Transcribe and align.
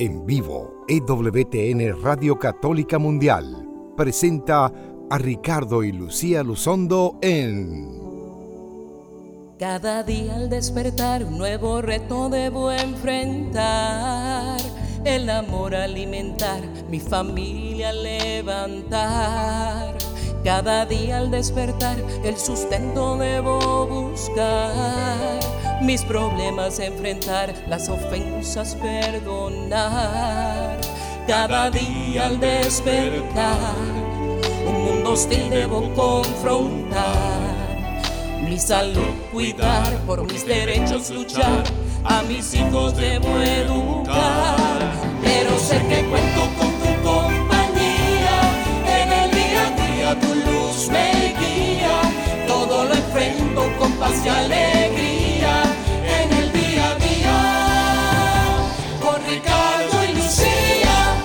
En 0.00 0.24
vivo, 0.24 0.86
EWTN 0.88 2.02
Radio 2.02 2.38
Católica 2.38 2.98
Mundial 2.98 3.68
presenta 3.98 4.72
a 5.10 5.18
Ricardo 5.18 5.84
y 5.84 5.92
Lucía 5.92 6.42
Luzondo 6.42 7.18
en... 7.20 8.00
Cada 9.58 10.02
día 10.02 10.36
al 10.36 10.48
despertar 10.48 11.22
un 11.22 11.36
nuevo 11.36 11.82
reto 11.82 12.30
debo 12.30 12.72
enfrentar. 12.72 14.58
El 15.04 15.28
amor 15.28 15.74
alimentar, 15.74 16.62
mi 16.88 16.98
familia 16.98 17.92
levantar. 17.92 19.30
Cada 20.44 20.86
día 20.86 21.18
al 21.18 21.30
despertar 21.30 21.98
el 22.24 22.38
sustento 22.38 23.18
debo 23.18 23.86
buscar. 23.86 25.38
Mis 25.82 26.02
problemas 26.02 26.78
enfrentar, 26.78 27.54
las 27.68 27.88
ofensas 27.88 28.74
perdonar. 28.76 30.78
Cada 31.26 31.70
día 31.70 32.26
al 32.26 32.40
despertar 32.40 33.74
un 34.66 34.84
mundo 34.84 35.12
hostil 35.12 35.50
debo 35.50 35.92
confrontar. 35.94 37.60
Mi 38.42 38.58
salud 38.58 39.14
cuidar, 39.32 39.98
por 40.06 40.24
mis 40.24 40.46
derechos 40.46 41.10
luchar, 41.10 41.64
a 42.04 42.22
mis 42.22 42.54
hijos 42.54 42.96
debo 42.96 43.38
educar, 43.40 44.92
pero 45.22 45.58
sé 45.58 45.78
que 45.88 46.04
cuento 46.08 46.48
con 46.58 46.69
alegría, 54.28 55.62
en 56.04 56.32
el 56.32 56.52
día, 56.52 56.98
con 59.00 59.16
Ricardo 59.26 60.04
y 60.04 60.14
Lucía. 60.14 61.16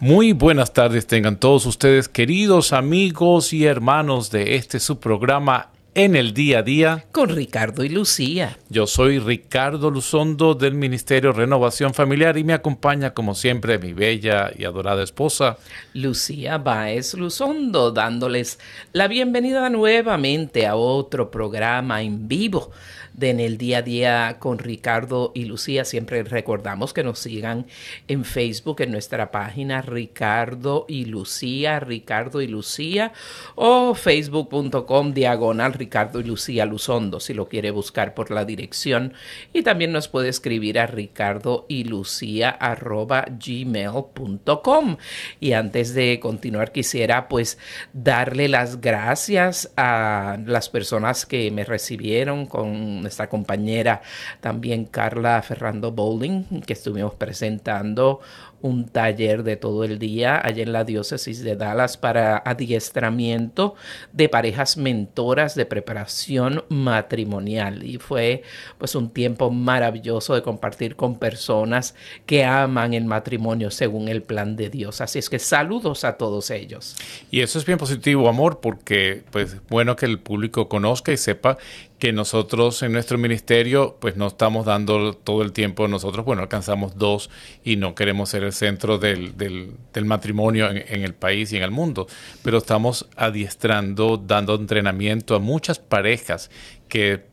Muy 0.00 0.32
buenas 0.32 0.72
tardes 0.72 1.06
tengan 1.06 1.38
todos 1.38 1.66
ustedes, 1.66 2.08
queridos 2.08 2.72
amigos 2.72 3.52
y 3.52 3.66
hermanos 3.66 4.30
de 4.30 4.56
este 4.56 4.80
su 4.80 4.98
programa 5.00 5.70
en 5.96 6.14
el 6.14 6.34
día 6.34 6.58
a 6.58 6.62
día 6.62 7.06
con 7.10 7.30
Ricardo 7.30 7.82
y 7.82 7.88
Lucía. 7.88 8.58
Yo 8.68 8.86
soy 8.86 9.18
Ricardo 9.18 9.90
Luzondo 9.90 10.54
del 10.54 10.74
Ministerio 10.74 11.32
Renovación 11.32 11.94
Familiar 11.94 12.36
y 12.36 12.44
me 12.44 12.52
acompaña 12.52 13.14
como 13.14 13.34
siempre 13.34 13.78
mi 13.78 13.94
bella 13.94 14.52
y 14.54 14.66
adorada 14.66 15.02
esposa 15.02 15.56
Lucía 15.94 16.58
Baez 16.58 17.14
Luzondo 17.14 17.92
dándoles 17.92 18.58
la 18.92 19.08
bienvenida 19.08 19.70
nuevamente 19.70 20.66
a 20.66 20.76
otro 20.76 21.30
programa 21.30 22.02
en 22.02 22.28
vivo 22.28 22.72
de 23.16 23.30
En 23.30 23.40
el 23.40 23.58
Día 23.58 23.78
a 23.78 23.82
Día 23.82 24.36
con 24.38 24.58
Ricardo 24.58 25.32
y 25.34 25.44
Lucía. 25.44 25.84
Siempre 25.84 26.22
recordamos 26.22 26.92
que 26.92 27.02
nos 27.02 27.18
sigan 27.18 27.66
en 28.08 28.24
Facebook, 28.24 28.80
en 28.80 28.92
nuestra 28.92 29.30
página 29.30 29.82
Ricardo 29.82 30.84
y 30.88 31.06
Lucía, 31.06 31.80
Ricardo 31.80 32.40
y 32.42 32.46
Lucía, 32.46 33.12
o 33.54 33.94
facebook.com 33.94 35.12
diagonal 35.12 35.72
Ricardo 35.72 36.20
y 36.20 36.24
Lucía 36.24 36.66
Luzondo, 36.66 37.20
si 37.20 37.34
lo 37.34 37.48
quiere 37.48 37.70
buscar 37.70 38.14
por 38.14 38.30
la 38.30 38.44
dirección. 38.44 39.14
Y 39.52 39.62
también 39.62 39.92
nos 39.92 40.08
puede 40.08 40.28
escribir 40.28 40.78
a 40.78 40.86
ricardo 40.86 41.66
y 41.68 41.84
lucía 41.84 42.50
arroba 42.50 43.26
gmail.com. 43.28 44.96
Y 45.40 45.52
antes 45.52 45.94
de 45.94 46.20
continuar, 46.20 46.72
quisiera 46.72 47.28
pues 47.28 47.58
darle 47.92 48.48
las 48.48 48.80
gracias 48.80 49.72
a 49.76 50.38
las 50.44 50.68
personas 50.68 51.26
que 51.26 51.50
me 51.50 51.64
recibieron 51.64 52.46
con 52.46 53.05
nuestra 53.06 53.28
compañera 53.28 54.02
también 54.40 54.84
Carla 54.84 55.40
Ferrando 55.42 55.92
Bowling, 55.92 56.62
que 56.66 56.72
estuvimos 56.72 57.14
presentando 57.14 58.20
un 58.62 58.88
taller 58.88 59.42
de 59.42 59.56
todo 59.56 59.84
el 59.84 59.98
día 59.98 60.40
allá 60.42 60.62
en 60.62 60.72
la 60.72 60.84
diócesis 60.84 61.42
de 61.42 61.56
Dallas 61.56 61.96
para 61.96 62.42
adiestramiento 62.44 63.74
de 64.12 64.28
parejas 64.28 64.76
mentoras 64.76 65.54
de 65.54 65.66
preparación 65.66 66.64
matrimonial 66.68 67.84
y 67.84 67.98
fue 67.98 68.42
pues 68.78 68.94
un 68.94 69.10
tiempo 69.10 69.50
maravilloso 69.50 70.34
de 70.34 70.42
compartir 70.42 70.96
con 70.96 71.18
personas 71.18 71.94
que 72.24 72.44
aman 72.44 72.94
el 72.94 73.04
matrimonio 73.04 73.70
según 73.70 74.08
el 74.08 74.22
plan 74.22 74.56
de 74.56 74.70
Dios. 74.70 75.00
Así 75.00 75.18
es 75.18 75.30
que 75.30 75.38
saludos 75.38 76.04
a 76.04 76.16
todos 76.16 76.50
ellos. 76.50 76.96
Y 77.30 77.42
eso 77.42 77.58
es 77.58 77.66
bien 77.66 77.78
positivo, 77.78 78.28
amor, 78.28 78.60
porque 78.60 79.22
pues 79.30 79.56
bueno 79.68 79.96
que 79.96 80.06
el 80.06 80.18
público 80.18 80.68
conozca 80.68 81.12
y 81.12 81.16
sepa 81.16 81.58
que 81.98 82.12
nosotros 82.12 82.82
en 82.82 82.92
nuestro 82.92 83.16
ministerio 83.18 83.96
pues 84.00 84.16
no 84.16 84.26
estamos 84.26 84.66
dando 84.66 85.14
todo 85.14 85.42
el 85.42 85.52
tiempo 85.52 85.88
nosotros, 85.88 86.24
bueno, 86.24 86.42
alcanzamos 86.42 86.96
dos 86.96 87.30
y 87.64 87.76
no 87.76 87.94
queremos 87.94 88.28
ser 88.28 88.44
el 88.44 88.52
centro 88.52 88.98
del, 88.98 89.36
del, 89.36 90.04
matrimonio 90.04 90.70
en, 90.70 90.84
en, 90.88 91.02
el 91.02 91.14
país 91.14 91.52
y 91.52 91.56
en 91.56 91.62
el 91.62 91.70
mundo, 91.70 92.06
pero 92.42 92.58
estamos 92.58 93.08
adiestrando, 93.16 94.18
dando 94.18 94.54
entrenamiento 94.54 95.34
a 95.34 95.38
muchas 95.38 95.78
parejas 95.78 96.50
que 96.88 97.24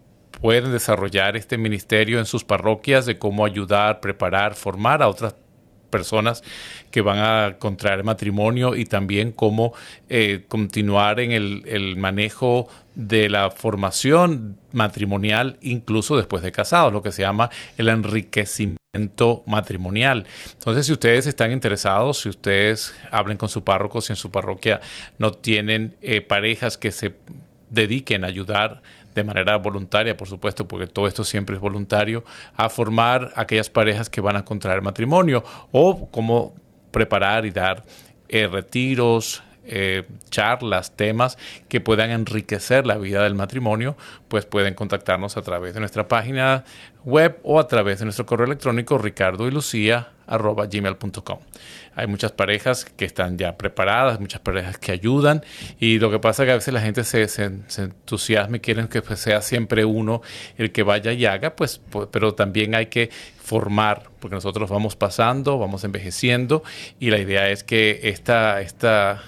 pueden 0.41 0.71
desarrollar 0.71 1.37
este 1.37 1.57
ministerio 1.57 2.19
en 2.19 2.25
sus 2.25 2.43
parroquias 2.43 3.05
de 3.05 3.17
cómo 3.17 3.45
ayudar, 3.45 3.99
preparar, 3.99 4.55
formar 4.55 5.01
a 5.03 5.07
otras 5.07 5.35
personas 5.93 6.43
que 6.89 7.01
van 7.01 7.19
a 7.19 7.57
contraer 7.59 8.03
matrimonio 8.03 8.75
y 8.75 8.85
también 8.85 9.31
cómo 9.31 9.73
eh, 10.09 10.45
continuar 10.47 11.19
en 11.19 11.31
el, 11.31 11.95
manejo 11.97 12.67
de 12.95 13.29
la 13.29 13.51
formación 13.51 14.57
matrimonial 14.71 15.57
incluso 15.61 16.17
después 16.17 16.41
de 16.41 16.51
casados, 16.51 16.91
lo 16.91 17.03
que 17.03 17.11
se 17.11 17.21
llama 17.21 17.51
el 17.77 17.89
enriquecimiento 17.89 19.43
matrimonial. 19.45 20.25
Entonces, 20.53 20.87
si 20.87 20.93
ustedes 20.93 21.27
están 21.27 21.51
interesados, 21.51 22.21
si 22.21 22.29
ustedes 22.29 22.95
hablen 23.11 23.37
con 23.37 23.49
su 23.49 23.63
párroco, 23.63 24.01
si 24.01 24.13
en 24.13 24.17
su 24.17 24.31
parroquia 24.31 24.81
no 25.19 25.31
tienen 25.31 25.95
eh, 26.01 26.21
parejas 26.21 26.77
que 26.77 26.91
se 26.91 27.13
dediquen 27.69 28.23
a 28.23 28.27
ayudar 28.27 28.81
de 29.13 29.23
manera 29.23 29.57
voluntaria, 29.57 30.15
por 30.17 30.27
supuesto, 30.27 30.67
porque 30.67 30.87
todo 30.87 31.07
esto 31.07 31.23
siempre 31.23 31.55
es 31.55 31.61
voluntario, 31.61 32.23
a 32.55 32.69
formar 32.69 33.31
aquellas 33.35 33.69
parejas 33.69 34.09
que 34.09 34.21
van 34.21 34.35
a 34.35 34.45
contraer 34.45 34.81
matrimonio 34.81 35.43
o 35.71 36.09
cómo 36.09 36.53
preparar 36.91 37.45
y 37.45 37.51
dar 37.51 37.83
eh, 38.29 38.47
retiros, 38.47 39.43
eh, 39.65 40.03
charlas, 40.29 40.95
temas 40.95 41.37
que 41.69 41.79
puedan 41.79 42.11
enriquecer 42.11 42.85
la 42.85 42.97
vida 42.97 43.23
del 43.23 43.35
matrimonio, 43.35 43.95
pues 44.27 44.45
pueden 44.45 44.73
contactarnos 44.73 45.37
a 45.37 45.41
través 45.41 45.73
de 45.73 45.79
nuestra 45.79 46.07
página 46.07 46.65
web 47.05 47.39
o 47.43 47.59
a 47.59 47.67
través 47.67 47.99
de 47.99 48.05
nuestro 48.05 48.25
correo 48.25 48.45
electrónico 48.45 48.97
ricardo 48.97 49.47
y 49.47 49.51
lucía 49.51 50.12
arroba 50.27 50.67
gmail.com. 50.67 51.39
Hay 51.95 52.07
muchas 52.07 52.31
parejas 52.31 52.85
que 52.85 53.05
están 53.05 53.37
ya 53.37 53.57
preparadas, 53.57 54.19
muchas 54.19 54.41
parejas 54.41 54.77
que 54.77 54.91
ayudan 54.91 55.43
y 55.79 55.99
lo 55.99 56.09
que 56.09 56.19
pasa 56.19 56.43
es 56.43 56.47
que 56.47 56.51
a 56.51 56.55
veces 56.55 56.73
la 56.73 56.81
gente 56.81 57.03
se, 57.03 57.27
entusiasma 57.77 58.57
y 58.57 58.59
quieren 58.59 58.87
que 58.87 59.01
pues, 59.01 59.19
sea 59.19 59.41
siempre 59.41 59.85
uno 59.85 60.21
el 60.57 60.71
que 60.71 60.83
vaya 60.83 61.11
y 61.11 61.25
haga, 61.25 61.55
pues, 61.55 61.81
pero 62.11 62.33
también 62.33 62.75
hay 62.75 62.87
que 62.87 63.09
formar, 63.41 64.09
porque 64.19 64.35
nosotros 64.35 64.69
vamos 64.69 64.95
pasando, 64.95 65.59
vamos 65.59 65.83
envejeciendo 65.83 66.63
y 66.99 67.09
la 67.09 67.19
idea 67.19 67.49
es 67.49 67.63
que 67.63 67.99
esta, 68.03 68.61
esta 68.61 69.21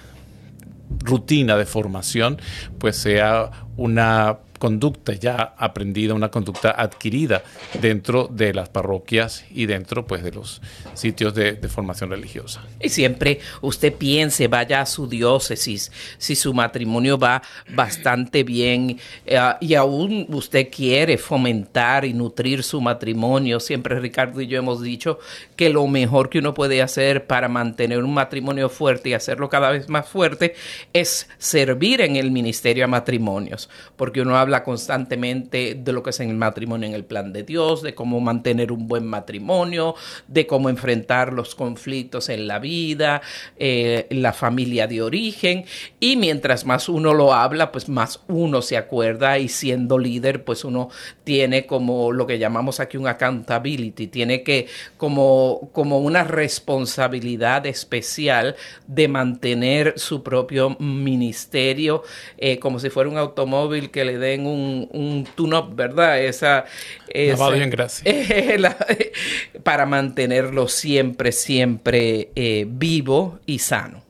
rutina 1.03 1.57
de 1.57 1.66
formación 1.66 2.39
pues 2.79 2.97
sea 2.97 3.51
una 3.78 4.38
conducta 4.66 5.14
ya 5.14 5.53
aprendida, 5.59 6.16
una 6.16 6.31
conducta 6.31 6.72
adquirida 6.76 7.44
dentro 7.80 8.28
de 8.31 8.52
las 8.52 8.68
parroquias 8.68 9.46
y 9.52 9.68
dentro 9.68 10.08
pues 10.08 10.24
de 10.24 10.31
los 10.31 10.59
sitios 10.96 11.36
de, 11.36 11.56
formación 11.68 12.09
religiosa. 12.09 12.64
Y 12.79 12.90
siempre 12.90 13.41
usted 13.62 13.94
piense, 13.94 14.47
vaya 14.47 14.82
a 14.82 14.88
su 14.88 15.08
diócesis, 15.08 15.91
si 16.17 16.35
su 16.35 16.52
matrimonio 16.52 17.20
va 17.20 17.44
bastante 17.76 18.44
bien 18.44 18.97
eh, 19.28 19.40
y 19.62 19.76
aún 19.76 20.26
usted 20.29 20.70
quiere 20.72 21.20
fomentar 21.20 22.03
y 22.03 22.14
nutrir 22.16 22.64
su 22.64 22.82
matrimonio, 22.82 23.59
siempre 23.59 24.00
Ricardo 24.00 24.41
y 24.41 24.47
yo 24.47 24.58
hemos 24.58 24.82
dicho 24.82 25.20
que 25.56 25.70
lo 25.70 25.85
mejor 25.85 26.29
que 26.29 26.40
uno 26.40 26.56
puede 26.56 26.82
hacer 26.82 27.28
para 27.28 27.47
mantener 27.50 28.03
un 28.03 28.16
matrimonio 28.16 28.70
fuerte 28.70 29.09
y 29.09 29.14
hacerlo 29.14 29.47
cada 29.47 29.70
vez 29.70 29.90
más 29.90 30.08
fuerte 30.09 30.56
es 30.91 31.29
servir 31.38 32.02
en 32.02 32.16
el 32.16 32.32
ministerio 32.32 32.85
a 32.85 32.88
matrimonios, 32.88 33.70
porque 33.96 34.22
uno 34.22 34.38
habla 34.38 34.54
constantemente 34.63 35.75
de 35.75 35.93
lo 35.93 36.03
que 36.03 36.09
es 36.11 36.19
el 36.19 36.34
matrimonio 36.35 36.87
en 36.87 36.96
el 36.96 37.05
plan 37.05 37.34
de 37.34 37.43
Dios, 37.43 37.81
de 37.81 37.96
cómo 37.96 38.19
mantener 38.19 38.72
un 38.72 38.87
buen 38.87 39.05
matrimonio, 39.05 39.96
de 40.28 40.47
cómo 40.47 40.69
enfrentar 40.69 41.34
los 41.34 41.55
conflictos 41.55 42.29
en 42.29 42.47
la 42.47 42.59
vida, 42.59 43.22
eh, 43.57 44.07
la 44.09 44.34
familia 44.34 44.87
de 44.87 45.02
origen. 45.02 45.66
Y 45.99 46.16
mientras 46.17 46.66
más 46.66 46.90
uno 46.90 47.13
lo 47.13 47.34
habla, 47.34 47.72
pues 47.72 47.90
más 47.90 48.22
uno 48.28 48.61
se 48.61 48.78
acuerda 48.78 49.40
y 49.40 49.49
siendo 49.49 49.97
líder, 49.97 50.43
pues 50.43 50.63
uno 50.63 50.90
tiene 51.23 51.66
como 51.66 52.11
lo 52.11 52.28
que 52.28 52.40
llamamos 52.40 52.79
aquí 52.79 52.97
un 52.97 53.08
accountability, 53.08 54.08
tiene 54.08 54.43
que 54.43 54.67
como, 54.97 55.69
como 55.73 55.99
una 55.99 56.23
responsabilidad 56.23 57.66
especial 57.66 58.55
de 58.87 59.08
mantener 59.08 59.93
su 59.97 60.23
propio 60.23 60.75
ministerio, 60.79 62.03
eh, 62.37 62.59
como 62.59 62.79
si 62.79 62.90
fuera 62.90 63.09
un 63.09 63.17
automóvil 63.17 63.91
que 63.91 64.05
le 64.05 64.17
den 64.17 64.34
den 64.35 64.46
un, 64.47 64.87
un 64.91 65.28
tune-up, 65.35 65.76
¿verdad? 65.76 66.22
Esa, 66.22 66.66
esa 67.08 67.49
bien, 67.49 67.70
gracias. 67.70 68.05
para 69.64 69.85
mantenerlo 69.85 70.67
siempre, 70.67 71.32
siempre 71.32 72.29
eh, 72.35 72.66
vivo 72.67 73.40
y 73.46 73.59
sano. 73.59 74.05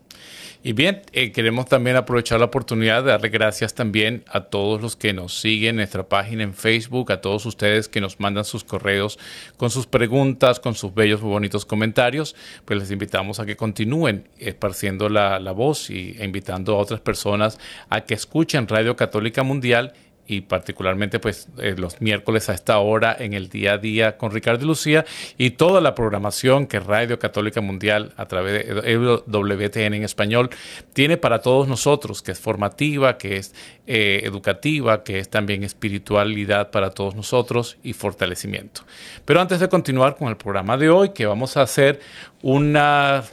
Y 0.67 0.73
bien, 0.73 1.03
eh, 1.13 1.31
queremos 1.31 1.67
también 1.67 1.95
aprovechar 1.95 2.39
la 2.39 2.45
oportunidad 2.45 3.03
de 3.03 3.11
darle 3.11 3.29
gracias 3.29 3.75
también 3.75 4.23
a 4.27 4.45
todos 4.45 4.81
los 4.81 4.95
que 4.95 5.13
nos 5.13 5.39
siguen 5.39 5.69
en 5.69 5.75
nuestra 5.75 6.09
página 6.09 6.41
en 6.41 6.55
Facebook, 6.55 7.11
a 7.11 7.21
todos 7.21 7.45
ustedes 7.45 7.87
que 7.87 8.01
nos 8.01 8.19
mandan 8.19 8.45
sus 8.45 8.63
correos 8.63 9.19
con 9.57 9.69
sus 9.69 9.85
preguntas, 9.85 10.59
con 10.59 10.73
sus 10.73 10.91
bellos 10.95 11.21
y 11.21 11.25
bonitos 11.25 11.67
comentarios. 11.67 12.35
Pues 12.65 12.79
les 12.79 12.89
invitamos 12.89 13.39
a 13.39 13.45
que 13.45 13.55
continúen 13.55 14.27
esparciendo 14.39 15.07
la, 15.07 15.39
la 15.39 15.51
voz 15.51 15.91
y 15.91 16.15
e 16.17 16.25
invitando 16.25 16.73
a 16.73 16.77
otras 16.79 16.99
personas 16.99 17.59
a 17.89 18.01
que 18.01 18.15
escuchen 18.15 18.67
Radio 18.67 18.95
Católica 18.95 19.43
Mundial 19.43 19.93
y 20.27 20.41
particularmente 20.41 21.19
pues 21.19 21.47
eh, 21.59 21.75
los 21.77 22.01
miércoles 22.01 22.49
a 22.49 22.53
esta 22.53 22.79
hora 22.79 23.15
en 23.17 23.33
el 23.33 23.49
día 23.49 23.73
a 23.73 23.77
día 23.77 24.17
con 24.17 24.31
Ricardo 24.31 24.63
y 24.63 24.67
Lucía 24.67 25.05
y 25.37 25.51
toda 25.51 25.81
la 25.81 25.95
programación 25.95 26.67
que 26.67 26.79
Radio 26.79 27.19
Católica 27.19 27.61
Mundial 27.61 28.13
a 28.17 28.25
través 28.27 28.65
de 28.65 29.21
WTN 29.27 29.93
en 29.93 30.03
español 30.03 30.49
tiene 30.93 31.17
para 31.17 31.39
todos 31.39 31.67
nosotros, 31.67 32.21
que 32.21 32.31
es 32.31 32.39
formativa, 32.39 33.17
que 33.17 33.37
es 33.37 33.53
eh, 33.87 34.21
educativa, 34.23 35.03
que 35.03 35.19
es 35.19 35.29
también 35.29 35.63
espiritualidad 35.63 36.71
para 36.71 36.91
todos 36.91 37.15
nosotros 37.15 37.77
y 37.83 37.93
fortalecimiento. 37.93 38.81
Pero 39.25 39.41
antes 39.41 39.59
de 39.59 39.69
continuar 39.69 40.15
con 40.15 40.29
el 40.29 40.37
programa 40.37 40.77
de 40.77 40.89
hoy, 40.89 41.09
que 41.09 41.25
vamos 41.25 41.57
a 41.57 41.61
hacer 41.61 41.99
una 42.41 43.23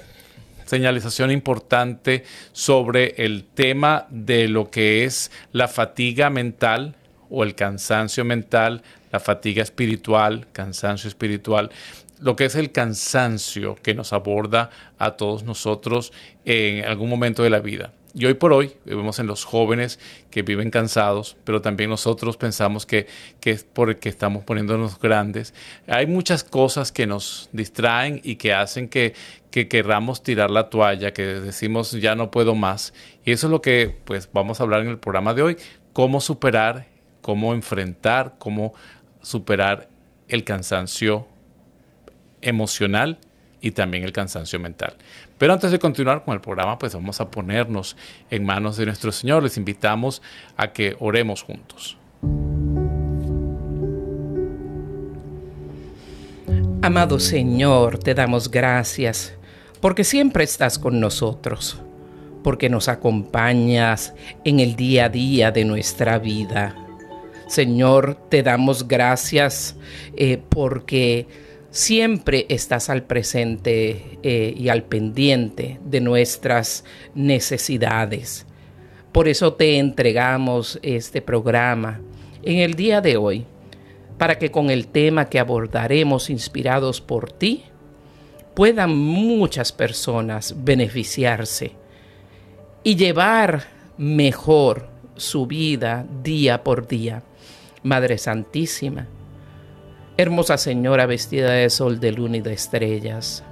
señalización 0.73 1.31
importante 1.31 2.25
sobre 2.53 3.15
el 3.19 3.45
tema 3.45 4.07
de 4.09 4.49
lo 4.49 4.71
que 4.71 5.05
es 5.05 5.31
la 5.53 5.69
fatiga 5.69 6.31
mental 6.31 6.95
o 7.29 7.45
el 7.45 7.55
cansancio 7.55 8.25
mental, 8.25 8.83
la 9.11 9.21
fatiga 9.21 9.63
espiritual, 9.63 10.47
cansancio 10.55 11.09
espiritual, 11.09 11.71
lo 12.21 12.37
que 12.37 12.47
es 12.47 12.55
el 12.55 12.73
cansancio 12.73 13.75
que 13.83 13.93
nos 13.93 14.15
aborda 14.15 14.71
a 14.99 15.11
todos 15.11 15.43
nosotros 15.43 16.11
en 16.47 16.87
algún 16.87 17.11
momento 17.11 17.43
de 17.43 17.51
la 17.51 17.61
vida. 17.61 17.93
Y 18.14 18.26
hoy 18.26 18.35
por 18.35 18.53
hoy 18.53 18.75
vemos 18.85 19.19
en 19.19 19.26
los 19.26 19.44
jóvenes 19.44 19.99
que 20.31 20.43
viven 20.43 20.70
cansados, 20.70 21.37
pero 21.44 21.62
también 21.62 21.88
nosotros 21.88 22.37
pensamos 22.37 22.85
que, 22.85 23.06
que 23.41 23.53
es 23.53 23.64
porque 23.64 24.11
estamos 24.11 24.44
poniéndonos 24.44 25.00
grandes. 25.00 25.55
Hay 25.87 26.06
muchas 26.06 26.44
cosas 26.44 26.93
que 26.93 27.06
nos 27.06 27.49
distraen 27.53 28.20
y 28.23 28.37
que 28.37 28.53
hacen 28.53 28.88
que, 28.88 29.14
que 29.50 29.67
querramos 29.67 30.23
tirar 30.23 30.50
la 30.50 30.69
toalla, 30.69 31.14
que 31.14 31.25
decimos 31.25 31.93
ya 31.93 32.14
no 32.14 32.31
puedo 32.31 32.55
más. 32.55 32.93
Y 33.25 33.32
eso 33.32 33.47
es 33.47 33.50
lo 33.50 33.62
que 33.62 33.97
pues 34.05 34.29
vamos 34.31 34.61
a 34.61 34.65
hablar 34.65 34.82
en 34.82 34.88
el 34.88 34.99
programa 34.99 35.32
de 35.32 35.43
hoy, 35.43 35.56
cómo 35.94 36.20
superar, 36.20 36.87
cómo 37.23 37.55
enfrentar, 37.55 38.35
cómo 38.38 38.75
superar 39.23 39.88
el 40.29 40.44
cansancio 40.44 41.26
emocional 42.43 43.19
y 43.62 43.70
también 43.70 44.05
el 44.05 44.12
cansancio 44.12 44.58
mental. 44.61 44.97
Pero 45.43 45.55
antes 45.55 45.73
de 45.73 45.81
continuar 45.81 46.23
con 46.25 46.35
el 46.35 46.41
programa, 46.41 46.79
pues 46.79 46.94
vamos 46.94 47.21
a 47.21 47.29
ponernos 47.29 47.97
en 48.31 48.44
manos 48.44 48.77
de 48.77 48.87
nuestro 48.87 49.11
Señor. 49.11 49.43
Les 49.43 49.56
invitamos 49.56 50.23
a 50.56 50.73
que 50.73 50.94
oremos 51.00 51.43
juntos. 51.43 51.99
Amado 56.81 57.19
Señor, 57.19 57.99
te 57.99 58.15
damos 58.15 58.53
gracias 58.53 59.35
porque 59.81 60.05
siempre 60.05 60.44
estás 60.44 60.79
con 60.79 61.00
nosotros, 61.00 61.83
porque 62.44 62.69
nos 62.69 62.87
acompañas 62.87 64.15
en 64.44 64.61
el 64.61 64.77
día 64.77 65.06
a 65.06 65.09
día 65.09 65.50
de 65.50 65.65
nuestra 65.65 66.21
vida. 66.21 66.77
Señor, 67.49 68.15
te 68.29 68.44
damos 68.44 68.87
gracias 68.87 69.75
eh, 70.15 70.41
porque 70.49 71.27
siempre 71.73 72.45
estás 72.51 72.91
al 72.91 73.03
presente 73.03 74.19
eh, 74.23 74.55
y 74.57 74.69
al 74.69 74.85
pendiente 74.85 75.81
de 75.85 76.01
nuestras 76.01 76.85
necesidades. 77.15 78.47
Por 79.11 79.27
eso 79.27 79.55
te 79.55 79.79
entregamos 79.79 80.79
este 80.83 81.21
programa 81.23 82.01
en 82.43 82.59
el 82.59 82.75
día 82.75 83.01
de 83.01 83.17
hoy, 83.17 83.47
para 84.19 84.39
que 84.39 84.51
con 84.51 84.71
el 84.71 84.87
tema 84.87 85.25
que 85.25 85.39
abordaremos 85.39 86.31
inspirados 86.31 87.01
por 87.01 87.33
ti, 87.33 87.65
puedan 88.55 88.97
muchas 88.97 89.73
personas 89.73 90.55
beneficiarse 90.59 91.73
y 92.85 92.97
llevar 92.97 93.65
mejor 93.97 94.89
su 95.17 95.47
vida 95.47 96.07
día 96.23 96.63
por 96.63 96.87
día. 96.87 97.23
Madre 97.83 98.19
Santísima, 98.19 99.09
Hermosa 100.17 100.59
Señora 100.59 101.06
vestida 101.06 101.50
de 101.53 101.70
sol, 101.70 101.99
de 101.99 102.12
luna 102.12 102.37
y 102.37 102.41
de 102.41 102.53
estrellas, 102.53 103.44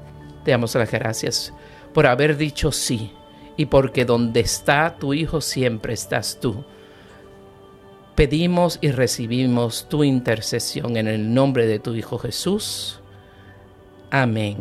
te 0.44 0.50
damos 0.50 0.74
las 0.74 0.90
gracias 0.90 1.54
por 1.94 2.06
haber 2.06 2.36
dicho 2.36 2.70
sí 2.72 3.12
y 3.56 3.66
porque 3.66 4.04
donde 4.04 4.40
está 4.40 4.96
tu 4.98 5.14
Hijo 5.14 5.40
siempre 5.40 5.94
estás 5.94 6.38
tú. 6.40 6.64
Pedimos 8.14 8.78
y 8.82 8.90
recibimos 8.90 9.88
tu 9.88 10.04
intercesión 10.04 10.96
en 10.96 11.08
el 11.08 11.32
nombre 11.32 11.66
de 11.66 11.78
tu 11.78 11.94
Hijo 11.94 12.18
Jesús. 12.18 13.00
Amén. 14.10 14.58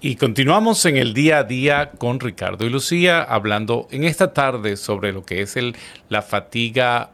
Y 0.00 0.16
continuamos 0.16 0.84
en 0.84 0.98
el 0.98 1.14
día 1.14 1.38
a 1.38 1.44
día 1.44 1.92
con 1.92 2.20
Ricardo 2.20 2.66
y 2.66 2.68
Lucía, 2.68 3.22
hablando 3.22 3.88
en 3.90 4.04
esta 4.04 4.34
tarde 4.34 4.76
sobre 4.76 5.12
lo 5.14 5.24
que 5.24 5.40
es 5.40 5.56
el, 5.56 5.74
la 6.10 6.20
fatiga 6.20 7.13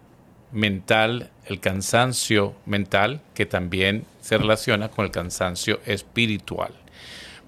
mental, 0.52 1.31
el 1.47 1.61
cansancio 1.61 2.55
mental, 2.67 3.20
que 3.35 3.47
también 3.47 4.05
se 4.20 4.38
relaciona 4.38 4.88
con 4.88 5.05
el 5.05 5.11
cansancio 5.11 5.81
espiritual. 5.87 6.73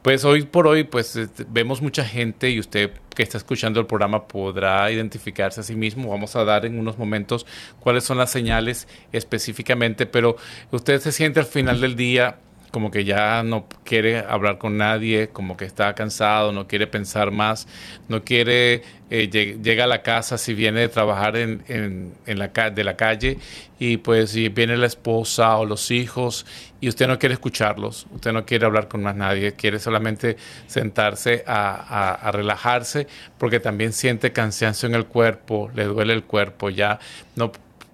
Pues 0.03 0.25
hoy 0.25 0.43
por 0.43 0.67
hoy, 0.67 0.83
pues 0.83 1.15
este, 1.15 1.45
vemos 1.49 1.81
mucha 1.81 2.05
gente 2.05 2.51
y 2.51 2.59
usted 2.59 2.91
que 3.15 3.23
está 3.23 3.39
escuchando 3.39 3.79
el 3.79 3.87
programa 3.87 4.27
podrá 4.27 4.91
identificarse 4.91 5.61
a 5.61 5.63
sí 5.63 5.77
mismo. 5.77 6.11
Vamos 6.11 6.35
a 6.35 6.45
dar 6.45 6.67
en 6.67 6.79
unos 6.79 6.99
momentos 6.99 7.47
cuáles 7.79 8.03
son 8.03 8.19
las 8.19 8.31
señales 8.31 8.89
específicamente, 9.13 10.07
pero 10.07 10.37
usted 10.73 11.01
se 11.01 11.13
siente 11.13 11.39
al 11.39 11.47
final 11.47 11.81
del 11.81 11.95
día 11.95 12.39
como 12.73 12.91
que 12.91 13.05
ya 13.05 13.43
no 13.43 13.67
quiere 13.85 14.19
hablar 14.19 14.59
con 14.59 14.79
nadie, 14.79 15.29
como 15.29 15.57
que 15.59 15.67
está 15.67 15.95
cansado, 15.95 16.53
no 16.53 16.67
quiere 16.67 16.87
pensar 16.87 17.31
más, 17.31 17.69
no 18.09 18.25
quiere, 18.25 18.83
eh, 19.11 19.29
llega 19.29 19.85
a 19.85 19.87
la 19.87 20.03
casa 20.03 20.39
si 20.39 20.55
viene 20.55 20.81
de 20.81 20.89
trabajar 20.89 21.37
en, 21.37 21.63
en, 21.69 22.15
en 22.27 22.39
la, 22.39 22.49
de 22.49 22.83
la 22.83 22.97
calle 22.97 23.39
y 23.79 23.99
pues 23.99 24.31
si 24.31 24.49
viene 24.49 24.79
la 24.79 24.87
esposa 24.87 25.57
o 25.59 25.67
los 25.67 25.91
hijos 25.91 26.47
y 26.81 26.89
usted 26.89 27.07
no 27.07 27.19
quiere 27.19 27.35
escucharlos, 27.35 28.07
usted 28.11 28.33
no 28.33 28.47
quiere 28.47 28.65
hablar 28.65 28.89
con 28.89 29.03
más 29.03 29.15
nadie, 29.15 29.53
quiere 29.53 29.79
solamente 29.79 30.39
sentarse 30.67 31.45
a, 31.47 32.15
a 32.15 32.33
relajarse 32.33 33.07
porque 33.37 33.61
también 33.61 33.93
siente 33.93 34.33
cansancio 34.33 34.89
en 34.89 34.95
el 34.95 35.05
cuerpo, 35.05 35.71
le 35.75 35.85
duele 35.85 36.15
el 36.15 36.25
cuerpo, 36.25 36.71
ya 36.71 36.99
no 37.37 37.53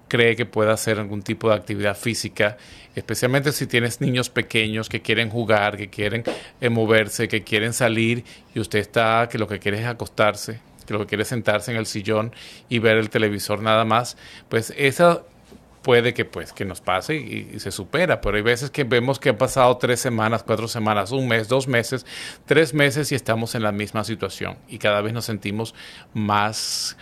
cree 0.09 0.35
que 0.35 0.45
pueda 0.45 0.73
hacer 0.73 0.99
algún 0.99 1.21
tipo 1.21 1.47
de 1.47 1.55
actividad 1.55 1.95
física 1.95 2.57
especialmente 2.99 3.51
si 3.51 3.67
tienes 3.67 4.01
niños 4.01 4.29
pequeños 4.29 4.89
que 4.89 5.01
quieren 5.01 5.29
jugar, 5.29 5.77
que 5.77 5.89
quieren 5.89 6.23
eh, 6.61 6.69
moverse, 6.69 7.27
que 7.27 7.43
quieren 7.43 7.73
salir 7.73 8.23
y 8.53 8.59
usted 8.59 8.79
está 8.79 9.27
que 9.29 9.37
lo 9.37 9.47
que 9.47 9.59
quiere 9.59 9.79
es 9.79 9.85
acostarse, 9.85 10.59
que 10.85 10.93
lo 10.93 10.99
que 10.99 11.05
quiere 11.07 11.23
es 11.23 11.29
sentarse 11.29 11.71
en 11.71 11.77
el 11.77 11.85
sillón 11.85 12.33
y 12.67 12.79
ver 12.79 12.97
el 12.97 13.09
televisor 13.09 13.61
nada 13.61 13.85
más, 13.85 14.17
pues 14.49 14.73
esa 14.77 15.23
puede 15.81 16.13
que 16.13 16.25
pues 16.25 16.51
que 16.51 16.65
nos 16.65 16.81
pase 16.81 17.15
y, 17.15 17.51
y, 17.53 17.59
se 17.59 17.71
supera, 17.71 18.19
pero 18.19 18.35
hay 18.35 18.43
veces 18.43 18.69
que 18.69 18.83
vemos 18.83 19.17
que 19.17 19.29
han 19.29 19.37
pasado 19.37 19.77
tres 19.77 20.01
semanas, 20.01 20.43
cuatro 20.43 20.67
semanas, 20.67 21.11
un 21.11 21.27
mes, 21.27 21.47
dos 21.47 21.67
meses, 21.69 22.05
tres 22.45 22.73
meses 22.73 23.11
y 23.13 23.15
estamos 23.15 23.55
en 23.55 23.63
la 23.63 23.71
misma 23.71 24.03
situación 24.03 24.57
y 24.67 24.77
cada 24.77 25.01
vez 25.01 25.13
nos 25.13 25.25
sentimos 25.25 25.73
más 26.13 26.97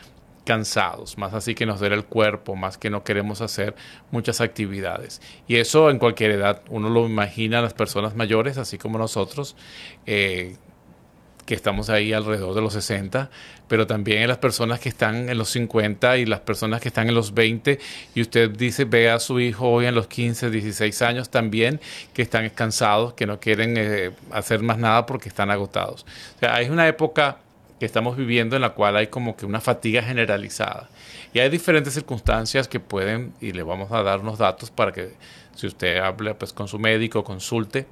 cansados, 0.47 1.17
más 1.17 1.33
así 1.33 1.55
que 1.55 1.65
nos 1.65 1.81
duele 1.81 1.97
el 1.97 2.05
cuerpo, 2.05 2.55
más 2.55 2.77
que 2.77 2.89
no 2.89 3.03
queremos 3.03 3.41
hacer 3.41 3.75
muchas 4.11 4.39
actividades. 4.39 5.21
Y 5.45 5.57
eso 5.57 5.89
en 5.89 5.99
cualquier 5.99 6.31
edad, 6.31 6.61
uno 6.69 6.89
lo 6.89 7.05
imagina 7.05 7.59
a 7.59 7.61
las 7.61 7.73
personas 7.73 8.15
mayores, 8.15 8.57
así 8.57 8.77
como 8.77 8.97
nosotros, 8.97 9.57
eh, 10.05 10.55
que 11.45 11.53
estamos 11.53 11.89
ahí 11.89 12.13
alrededor 12.13 12.55
de 12.55 12.61
los 12.61 12.71
60, 12.71 13.29
pero 13.67 13.87
también 13.87 14.21
en 14.21 14.29
las 14.29 14.37
personas 14.37 14.79
que 14.79 14.87
están 14.87 15.27
en 15.27 15.37
los 15.37 15.49
50 15.49 16.17
y 16.17 16.25
las 16.25 16.39
personas 16.39 16.79
que 16.79 16.87
están 16.87 17.09
en 17.09 17.15
los 17.15 17.33
20, 17.33 17.77
y 18.15 18.21
usted 18.21 18.49
dice, 18.49 18.85
ve 18.85 19.09
a 19.09 19.19
su 19.19 19.41
hijo 19.41 19.69
hoy 19.69 19.85
en 19.85 19.95
los 19.95 20.07
15, 20.07 20.49
16 20.49 21.01
años 21.01 21.29
también, 21.29 21.81
que 22.13 22.21
están 22.21 22.49
cansados, 22.51 23.15
que 23.15 23.25
no 23.25 23.41
quieren 23.41 23.75
eh, 23.75 24.11
hacer 24.31 24.61
más 24.61 24.77
nada 24.77 25.05
porque 25.05 25.27
están 25.27 25.51
agotados. 25.51 26.05
O 26.37 26.39
sea, 26.39 26.55
hay 26.55 26.69
una 26.69 26.87
época 26.87 27.39
que 27.79 27.85
estamos 27.85 28.17
viviendo 28.17 28.55
en 28.55 28.61
la 28.61 28.71
cual 28.71 28.95
hay 28.97 29.07
como 29.07 29.35
que 29.35 29.45
una 29.45 29.61
fatiga 29.61 30.01
generalizada. 30.01 30.89
Y 31.33 31.39
hay 31.39 31.49
diferentes 31.49 31.93
circunstancias 31.93 32.67
que 32.67 32.79
pueden, 32.79 33.33
y 33.39 33.51
le 33.51 33.63
vamos 33.63 33.91
a 33.91 34.01
dar 34.03 34.19
unos 34.19 34.39
datos 34.39 34.71
para 34.71 34.91
que 34.91 35.13
si 35.55 35.67
usted 35.67 35.97
habla 35.97 36.37
pues 36.37 36.53
con 36.53 36.67
su 36.67 36.79
médico, 36.79 37.23
consulte. 37.23 37.85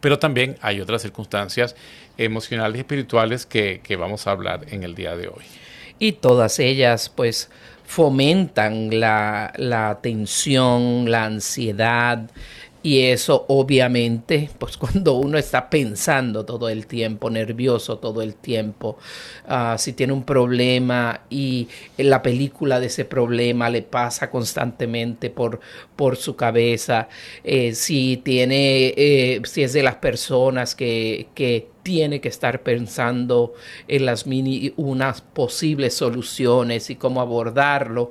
Pero 0.00 0.18
también 0.18 0.56
hay 0.62 0.80
otras 0.80 1.02
circunstancias 1.02 1.76
emocionales 2.16 2.76
y 2.76 2.80
espirituales 2.80 3.44
que, 3.46 3.80
que 3.82 3.96
vamos 3.96 4.26
a 4.26 4.30
hablar 4.30 4.66
en 4.70 4.82
el 4.84 4.94
día 4.94 5.16
de 5.16 5.28
hoy. 5.28 5.44
y 5.98 6.12
todas 6.12 6.58
ellas 6.58 7.08
pues 7.08 7.48
fomentan 7.84 8.98
la, 8.98 9.52
la 9.56 9.98
tensión, 10.02 11.10
la 11.10 11.26
ansiedad, 11.26 12.30
y 12.82 13.02
eso 13.02 13.44
obviamente, 13.48 14.50
pues 14.58 14.76
cuando 14.78 15.14
uno 15.14 15.38
está 15.38 15.70
pensando 15.70 16.44
todo 16.44 16.68
el 16.68 16.86
tiempo, 16.86 17.30
nervioso 17.30 17.98
todo 17.98 18.22
el 18.22 18.34
tiempo, 18.34 18.98
ah, 19.46 19.76
si 19.78 19.92
tiene 19.92 20.12
un 20.12 20.24
problema 20.24 21.22
y 21.30 21.68
la 21.96 22.22
película 22.22 22.80
de 22.80 22.86
ese 22.86 23.04
problema 23.04 23.70
le 23.70 23.82
pasa 23.82 24.30
constantemente 24.30 25.30
por, 25.30 25.60
por 25.96 26.16
su 26.16 26.36
cabeza, 26.36 27.08
eh, 27.44 27.74
si 27.74 28.18
tiene, 28.18 28.94
eh, 28.96 29.42
si 29.44 29.62
es 29.62 29.72
de 29.72 29.82
las 29.82 29.96
personas 29.96 30.74
que, 30.74 31.28
que 31.34 31.68
tiene 31.82 32.20
que 32.20 32.28
estar 32.28 32.62
pensando 32.62 33.54
en 33.88 34.06
las 34.06 34.26
mini, 34.26 34.72
unas 34.76 35.20
posibles 35.20 35.94
soluciones 35.94 36.90
y 36.90 36.96
cómo 36.96 37.20
abordarlo. 37.20 38.10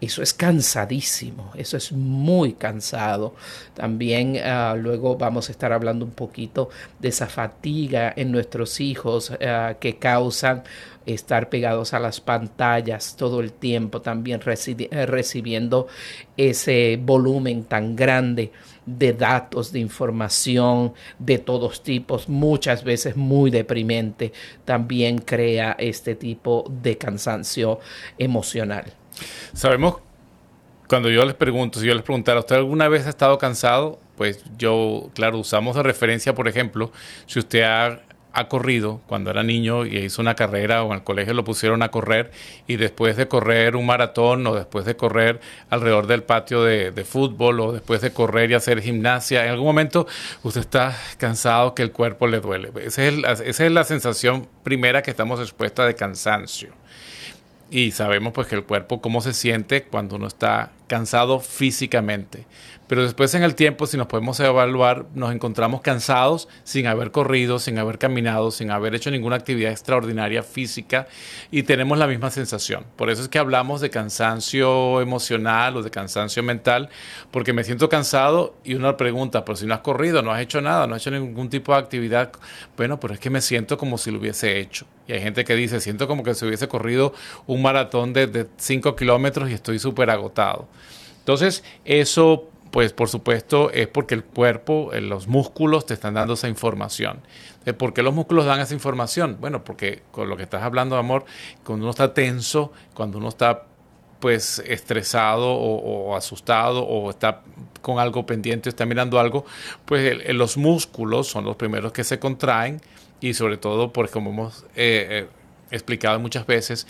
Eso 0.00 0.22
es 0.22 0.34
cansadísimo, 0.34 1.52
eso 1.54 1.76
es 1.76 1.92
muy 1.92 2.54
cansado. 2.54 3.34
También 3.74 4.38
ah, 4.44 4.74
luego 4.76 5.16
vamos 5.16 5.48
a 5.48 5.52
estar 5.52 5.72
hablando 5.72 6.04
un 6.04 6.12
poquito 6.12 6.70
de 6.98 7.08
esa 7.08 7.28
fatiga 7.28 8.12
en 8.16 8.32
nuestros 8.32 8.80
hijos 8.80 9.32
ah, 9.44 9.74
que 9.78 9.96
causan 9.96 10.64
estar 11.06 11.48
pegados 11.48 11.94
a 11.94 11.98
las 11.98 12.20
pantallas 12.20 13.16
todo 13.16 13.40
el 13.40 13.52
tiempo, 13.52 14.02
también 14.02 14.40
recibiendo 14.40 15.88
ese 16.36 16.98
volumen 17.02 17.64
tan 17.64 17.96
grande 17.96 18.52
de 18.86 19.12
datos, 19.12 19.72
de 19.72 19.78
información 19.78 20.92
de 21.18 21.38
todos 21.38 21.82
tipos, 21.82 22.28
muchas 22.28 22.84
veces 22.84 23.16
muy 23.16 23.50
deprimente, 23.50 24.32
también 24.64 25.18
crea 25.18 25.76
este 25.78 26.14
tipo 26.14 26.64
de 26.82 26.98
cansancio 26.98 27.80
emocional. 28.18 28.84
Sabemos, 29.52 29.96
cuando 30.88 31.10
yo 31.10 31.24
les 31.24 31.34
pregunto, 31.34 31.80
si 31.80 31.86
yo 31.86 31.94
les 31.94 32.02
preguntara, 32.02 32.40
¿usted 32.40 32.56
alguna 32.56 32.88
vez 32.88 33.06
ha 33.06 33.10
estado 33.10 33.38
cansado? 33.38 33.98
Pues 34.16 34.44
yo, 34.58 35.10
claro, 35.14 35.38
usamos 35.38 35.76
de 35.76 35.82
referencia, 35.82 36.34
por 36.34 36.48
ejemplo, 36.48 36.92
si 37.26 37.38
usted 37.38 37.62
ha 37.62 38.02
ha 38.32 38.48
corrido 38.48 39.00
cuando 39.06 39.30
era 39.30 39.42
niño 39.42 39.84
y 39.86 39.98
hizo 39.98 40.22
una 40.22 40.34
carrera 40.34 40.82
o 40.82 40.86
en 40.88 40.94
el 40.94 41.04
colegio 41.04 41.34
lo 41.34 41.44
pusieron 41.44 41.82
a 41.82 41.90
correr 41.90 42.30
y 42.66 42.76
después 42.76 43.16
de 43.16 43.28
correr 43.28 43.76
un 43.76 43.86
maratón 43.86 44.46
o 44.46 44.54
después 44.54 44.84
de 44.84 44.96
correr 44.96 45.40
alrededor 45.70 46.06
del 46.06 46.22
patio 46.22 46.62
de, 46.62 46.92
fútbol 47.04 47.60
o 47.60 47.72
después 47.72 48.00
de 48.00 48.12
correr 48.12 48.50
y 48.50 48.54
hacer 48.54 48.80
gimnasia, 48.80 49.44
en 49.44 49.50
algún 49.50 49.66
momento 49.66 50.06
usted 50.42 50.60
está 50.60 50.96
cansado 51.18 51.74
que 51.74 51.82
el 51.82 51.92
cuerpo 51.92 52.26
le 52.26 52.40
duele. 52.40 52.70
Esa 52.84 53.04
es, 53.04 53.40
esa 53.40 53.66
es 53.66 53.72
la 53.72 53.84
sensación 53.84 54.48
primera 54.62 55.02
que 55.02 55.10
estamos 55.10 55.40
expuesta 55.40 55.84
de 55.84 55.94
cansancio. 55.94 56.72
Y 57.70 57.92
sabemos 57.92 58.34
pues 58.34 58.46
que 58.48 58.54
el 58.54 58.64
cuerpo 58.64 59.00
cómo 59.00 59.22
se 59.22 59.32
siente 59.32 59.84
cuando 59.84 60.16
uno 60.16 60.26
está 60.26 60.72
cansado 60.88 61.40
físicamente. 61.40 62.44
Pero 62.88 63.02
después 63.02 63.34
en 63.34 63.42
el 63.42 63.54
tiempo, 63.54 63.86
si 63.86 63.96
nos 63.96 64.06
podemos 64.06 64.38
evaluar, 64.40 65.06
nos 65.14 65.32
encontramos 65.32 65.80
cansados 65.80 66.48
sin 66.64 66.86
haber 66.86 67.10
corrido, 67.10 67.58
sin 67.58 67.78
haber 67.78 67.98
caminado, 67.98 68.50
sin 68.50 68.70
haber 68.70 68.94
hecho 68.94 69.10
ninguna 69.10 69.36
actividad 69.36 69.72
extraordinaria 69.72 70.42
física 70.42 71.06
y 71.50 71.62
tenemos 71.62 71.96
la 71.96 72.06
misma 72.06 72.30
sensación. 72.30 72.84
Por 72.96 73.08
eso 73.08 73.22
es 73.22 73.28
que 73.28 73.38
hablamos 73.38 73.80
de 73.80 73.90
cansancio 73.90 75.00
emocional 75.00 75.76
o 75.76 75.82
de 75.82 75.90
cansancio 75.90 76.42
mental, 76.42 76.90
porque 77.30 77.52
me 77.52 77.64
siento 77.64 77.88
cansado 77.88 78.56
y 78.64 78.74
uno 78.74 78.96
pregunta, 78.96 79.44
pero 79.44 79.56
si 79.56 79.66
no 79.66 79.74
has 79.74 79.80
corrido, 79.80 80.22
no 80.22 80.32
has 80.32 80.40
hecho 80.42 80.60
nada, 80.60 80.86
no 80.86 80.94
has 80.94 81.02
hecho 81.02 81.10
ningún 81.10 81.48
tipo 81.48 81.72
de 81.72 81.78
actividad, 81.78 82.32
bueno, 82.76 83.00
pero 83.00 83.14
es 83.14 83.20
que 83.20 83.30
me 83.30 83.40
siento 83.40 83.78
como 83.78 83.96
si 83.96 84.10
lo 84.10 84.18
hubiese 84.18 84.58
hecho. 84.58 84.86
Y 85.06 85.12
hay 85.12 85.20
gente 85.20 85.44
que 85.44 85.54
dice, 85.54 85.80
siento 85.80 86.06
como 86.06 86.22
que 86.22 86.34
se 86.34 86.46
hubiese 86.46 86.68
corrido 86.68 87.14
un 87.46 87.62
maratón 87.62 88.12
de 88.12 88.46
5 88.56 88.96
kilómetros 88.96 89.50
y 89.50 89.54
estoy 89.54 89.78
súper 89.78 90.10
agotado. 90.10 90.68
Entonces, 91.20 91.62
eso 91.84 92.51
pues 92.72 92.94
por 92.94 93.10
supuesto 93.10 93.70
es 93.70 93.86
porque 93.86 94.14
el 94.14 94.24
cuerpo, 94.24 94.94
eh, 94.94 95.02
los 95.02 95.28
músculos 95.28 95.84
te 95.84 95.92
están 95.92 96.14
dando 96.14 96.32
esa 96.32 96.48
información. 96.48 97.20
Eh, 97.66 97.74
¿Por 97.74 97.92
qué 97.92 98.02
los 98.02 98.14
músculos 98.14 98.46
dan 98.46 98.60
esa 98.60 98.72
información? 98.72 99.36
Bueno, 99.40 99.62
porque 99.62 100.02
con 100.10 100.30
lo 100.30 100.38
que 100.38 100.44
estás 100.44 100.62
hablando, 100.62 100.96
amor, 100.96 101.26
cuando 101.64 101.84
uno 101.84 101.90
está 101.90 102.14
tenso, 102.14 102.72
cuando 102.94 103.18
uno 103.18 103.28
está 103.28 103.66
pues 104.20 104.62
estresado 104.66 105.52
o, 105.52 106.16
asustado 106.16 106.82
o 106.84 107.10
está 107.10 107.42
con 107.82 107.98
algo 107.98 108.24
pendiente, 108.24 108.70
está 108.70 108.86
mirando 108.86 109.20
algo, 109.20 109.44
pues 109.84 110.16
los 110.32 110.56
músculos 110.56 111.26
son 111.26 111.44
los 111.44 111.56
primeros 111.56 111.92
que 111.92 112.04
se 112.04 112.20
contraen 112.20 112.80
y 113.20 113.34
sobre 113.34 113.58
todo, 113.58 113.92
porque 113.92 114.12
como 114.12 114.30
hemos 114.30 114.64
eh, 114.76 115.26
explicado 115.72 116.20
muchas 116.20 116.46
veces, 116.46 116.86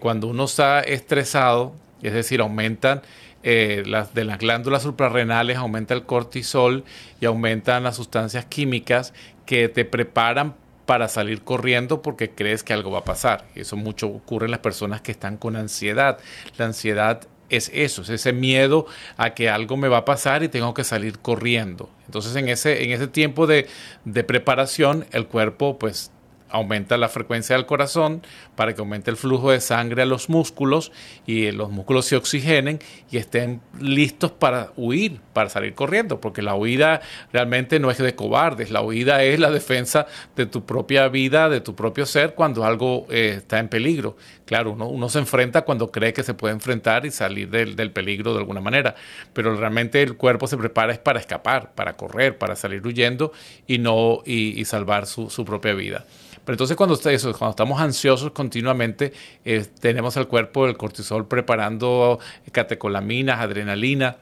cuando 0.00 0.26
uno 0.26 0.44
está 0.44 0.80
estresado, 0.80 1.72
es 2.02 2.12
decir, 2.12 2.40
aumentan 2.40 3.00
eh, 3.42 3.82
las, 3.86 4.14
de 4.14 4.24
las 4.24 4.38
glándulas 4.38 4.82
suprarrenales 4.82 5.56
aumenta 5.56 5.94
el 5.94 6.04
cortisol 6.04 6.84
y 7.20 7.26
aumentan 7.26 7.82
las 7.82 7.96
sustancias 7.96 8.44
químicas 8.44 9.12
que 9.46 9.68
te 9.68 9.84
preparan 9.84 10.54
para 10.86 11.08
salir 11.08 11.42
corriendo 11.42 12.02
porque 12.02 12.30
crees 12.30 12.62
que 12.62 12.72
algo 12.72 12.90
va 12.90 13.00
a 13.00 13.04
pasar. 13.04 13.46
Eso 13.54 13.76
mucho 13.76 14.08
ocurre 14.08 14.46
en 14.46 14.50
las 14.50 14.60
personas 14.60 15.00
que 15.00 15.12
están 15.12 15.36
con 15.36 15.56
ansiedad. 15.56 16.18
La 16.58 16.66
ansiedad 16.66 17.26
es 17.48 17.70
eso, 17.74 18.02
es 18.02 18.08
ese 18.08 18.32
miedo 18.32 18.86
a 19.16 19.34
que 19.34 19.50
algo 19.50 19.76
me 19.76 19.88
va 19.88 19.98
a 19.98 20.04
pasar 20.04 20.42
y 20.42 20.48
tengo 20.48 20.72
que 20.74 20.84
salir 20.84 21.18
corriendo. 21.18 21.90
Entonces 22.06 22.34
en 22.36 22.48
ese, 22.48 22.84
en 22.84 22.92
ese 22.92 23.08
tiempo 23.08 23.46
de, 23.46 23.68
de 24.04 24.24
preparación 24.24 25.06
el 25.12 25.26
cuerpo 25.26 25.78
pues 25.78 26.10
aumenta 26.52 26.96
la 26.96 27.08
frecuencia 27.08 27.56
del 27.56 27.66
corazón 27.66 28.22
para 28.54 28.74
que 28.74 28.80
aumente 28.80 29.10
el 29.10 29.16
flujo 29.16 29.50
de 29.50 29.60
sangre 29.60 30.02
a 30.02 30.06
los 30.06 30.28
músculos 30.28 30.92
y 31.26 31.50
los 31.50 31.70
músculos 31.70 32.06
se 32.06 32.16
oxigenen 32.16 32.78
y 33.10 33.16
estén 33.16 33.60
listos 33.80 34.30
para 34.30 34.72
huir, 34.76 35.20
para 35.32 35.48
salir 35.48 35.74
corriendo, 35.74 36.20
porque 36.20 36.42
la 36.42 36.54
huida 36.54 37.00
realmente 37.32 37.80
no 37.80 37.90
es 37.90 37.98
de 37.98 38.14
cobardes, 38.14 38.70
la 38.70 38.82
huida 38.82 39.22
es 39.24 39.40
la 39.40 39.50
defensa 39.50 40.06
de 40.36 40.46
tu 40.46 40.64
propia 40.64 41.08
vida, 41.08 41.48
de 41.48 41.60
tu 41.60 41.74
propio 41.74 42.06
ser 42.06 42.34
cuando 42.34 42.64
algo 42.64 43.06
eh, 43.10 43.36
está 43.38 43.58
en 43.58 43.68
peligro. 43.68 44.16
Claro, 44.44 44.72
uno, 44.72 45.08
se 45.08 45.18
enfrenta 45.18 45.62
cuando 45.62 45.90
cree 45.90 46.12
que 46.12 46.22
se 46.22 46.34
puede 46.34 46.52
enfrentar 46.52 47.06
y 47.06 47.10
salir 47.10 47.48
del, 47.48 47.90
peligro 47.90 48.34
de 48.34 48.40
alguna 48.40 48.60
manera, 48.60 48.94
pero 49.32 49.56
realmente 49.56 50.02
el 50.02 50.16
cuerpo 50.16 50.46
se 50.46 50.58
prepara 50.58 50.92
es 50.92 50.98
para 50.98 51.20
escapar, 51.20 51.72
para 51.74 51.94
correr, 51.94 52.36
para 52.36 52.54
salir 52.54 52.86
huyendo 52.86 53.32
y 53.66 53.78
no 53.78 54.22
y, 54.26 54.62
salvar 54.66 55.06
su, 55.06 55.30
su 55.30 55.44
propia 55.44 55.72
vida. 55.72 56.04
Pero 56.44 56.54
entonces 56.54 56.76
cuando, 56.76 56.94
eso, 56.94 57.32
cuando 57.32 57.50
estamos 57.50 57.80
ansiosos 57.80 58.32
continuamente, 58.32 59.12
eh, 59.44 59.64
tenemos 59.80 60.16
el 60.16 60.26
cuerpo, 60.26 60.66
el 60.66 60.76
cortisol 60.76 61.26
preparando 61.28 62.18
catecolaminas, 62.50 63.40
adrenalina, 63.40 64.16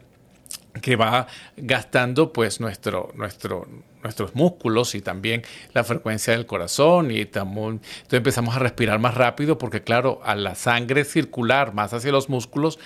que 0.82 0.96
va 0.96 1.26
gastando 1.56 2.32
pues 2.32 2.60
nuestro, 2.60 3.10
nuestro, 3.14 3.66
nuestros 4.02 4.34
músculos 4.34 4.94
y 4.94 5.00
también 5.00 5.42
la 5.72 5.84
frecuencia 5.84 6.32
del 6.32 6.46
corazón 6.46 7.10
y 7.10 7.20
entonces 7.20 7.80
empezamos 8.10 8.56
a 8.56 8.58
respirar 8.58 8.98
más 8.98 9.14
rápido 9.14 9.58
porque 9.58 9.82
claro, 9.82 10.20
a 10.24 10.34
la 10.34 10.54
sangre 10.54 11.04
circular 11.04 11.74
más 11.74 11.92
hacia 11.92 12.12
los 12.12 12.28
músculos, 12.28 12.78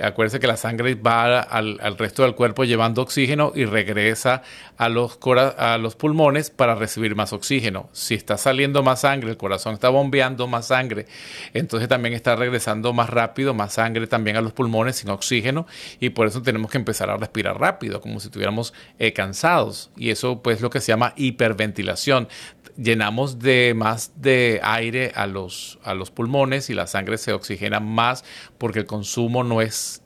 acuérdense 0.00 0.40
que 0.40 0.46
la 0.46 0.56
sangre 0.56 0.94
va 0.94 1.40
al, 1.40 1.98
resto 1.98 2.22
del 2.22 2.34
cuerpo 2.34 2.64
llevando 2.64 3.02
oxígeno 3.02 3.52
y 3.54 3.64
regresa 3.64 4.42
a 4.76 4.88
los, 4.88 5.18
a 5.58 5.78
los 5.78 5.96
pulmones 5.96 6.50
para 6.50 6.74
recibir 6.74 7.14
más 7.14 7.32
oxígeno. 7.32 7.88
Si 7.92 8.14
está 8.14 8.38
saliendo 8.38 8.82
más 8.82 9.00
sangre, 9.00 9.30
el 9.30 9.36
corazón 9.36 9.74
está 9.74 9.88
bombeando 9.88 10.46
más 10.46 10.66
sangre, 10.68 11.06
entonces 11.52 11.88
también 11.88 12.14
está 12.14 12.36
regresando 12.36 12.92
más 12.92 13.10
rápido, 13.10 13.54
más 13.54 13.74
sangre 13.74 14.06
también 14.06 14.36
a 14.36 14.40
los 14.40 14.52
pulmones 14.52 14.96
sin 14.96 15.10
oxígeno 15.10 15.66
y 15.98 16.10
por 16.10 16.26
eso 16.26 16.42
tenemos 16.42 16.70
que 16.70 16.78
empezar 16.78 17.10
a 17.10 17.16
respirar 17.16 17.58
rápido, 17.58 18.00
como 18.00 18.20
si 18.20 18.28
estuviéramos 18.28 18.72
eh, 18.98 19.12
cansados 19.12 19.90
y 19.96 20.10
eso 20.10 20.42
pues 20.42 20.59
lo 20.62 20.70
que 20.70 20.80
se 20.80 20.88
llama 20.88 21.12
hiperventilación. 21.16 22.28
Llenamos 22.76 23.38
de 23.38 23.74
más 23.74 24.12
de 24.16 24.60
aire 24.62 25.12
a 25.14 25.26
los, 25.26 25.78
a 25.82 25.94
los 25.94 26.10
pulmones 26.10 26.70
y 26.70 26.74
la 26.74 26.86
sangre 26.86 27.18
se 27.18 27.32
oxigena 27.32 27.80
más 27.80 28.24
porque 28.58 28.78
el 28.78 28.86
consumo 28.86 29.44
no 29.44 29.60
es 29.60 30.02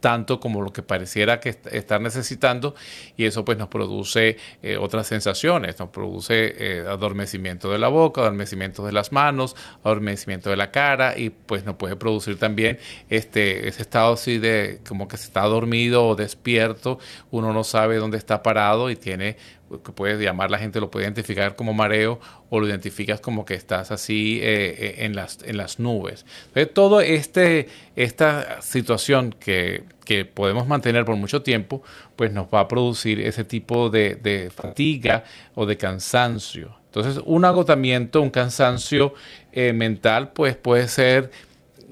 tanto 0.00 0.40
como 0.40 0.62
lo 0.62 0.72
que 0.72 0.82
pareciera 0.82 1.40
que 1.40 1.50
estar 1.70 2.00
necesitando 2.00 2.74
y 3.16 3.26
eso 3.26 3.44
pues 3.44 3.58
nos 3.58 3.68
produce 3.68 4.38
eh, 4.62 4.76
otras 4.76 5.06
sensaciones, 5.06 5.78
nos 5.78 5.90
produce 5.90 6.54
eh, 6.58 6.84
adormecimiento 6.88 7.70
de 7.70 7.78
la 7.78 7.88
boca, 7.88 8.22
adormecimiento 8.22 8.84
de 8.84 8.92
las 8.92 9.12
manos, 9.12 9.54
adormecimiento 9.84 10.50
de 10.50 10.56
la 10.56 10.70
cara 10.70 11.16
y 11.16 11.30
pues 11.30 11.64
nos 11.64 11.76
puede 11.76 11.96
producir 11.96 12.38
también 12.38 12.78
este 13.08 13.68
ese 13.68 13.82
estado 13.82 14.14
así 14.14 14.38
de 14.38 14.80
como 14.88 15.06
que 15.06 15.16
se 15.16 15.24
está 15.24 15.42
dormido 15.42 16.06
o 16.06 16.16
despierto, 16.16 16.98
uno 17.30 17.52
no 17.52 17.64
sabe 17.64 17.96
dónde 17.96 18.16
está 18.16 18.42
parado 18.42 18.90
y 18.90 18.96
tiene 18.96 19.36
que 19.78 19.92
puedes 19.92 20.20
llamar, 20.20 20.50
la 20.50 20.58
gente 20.58 20.80
lo 20.80 20.90
puede 20.90 21.06
identificar 21.06 21.54
como 21.54 21.72
mareo 21.72 22.20
o 22.48 22.60
lo 22.60 22.68
identificas 22.68 23.20
como 23.20 23.44
que 23.44 23.54
estás 23.54 23.90
así 23.90 24.40
eh, 24.42 24.74
eh, 24.78 24.94
en, 25.04 25.14
las, 25.14 25.38
en 25.44 25.56
las 25.56 25.78
nubes. 25.78 26.26
Entonces, 26.48 26.74
todo 26.74 27.00
este, 27.00 27.68
esta 27.96 28.60
situación 28.62 29.34
que, 29.38 29.84
que, 30.04 30.24
podemos 30.24 30.66
mantener 30.66 31.04
por 31.04 31.16
mucho 31.16 31.42
tiempo, 31.42 31.82
pues 32.16 32.32
nos 32.32 32.46
va 32.46 32.60
a 32.60 32.68
producir 32.68 33.20
ese 33.20 33.44
tipo 33.44 33.90
de, 33.90 34.16
de 34.16 34.50
fatiga 34.50 35.24
o 35.54 35.66
de 35.66 35.76
cansancio. 35.76 36.76
Entonces, 36.86 37.22
un 37.24 37.44
agotamiento, 37.44 38.20
un 38.20 38.30
cansancio 38.30 39.14
eh, 39.52 39.72
mental, 39.72 40.32
pues 40.32 40.56
puede 40.56 40.88
ser 40.88 41.30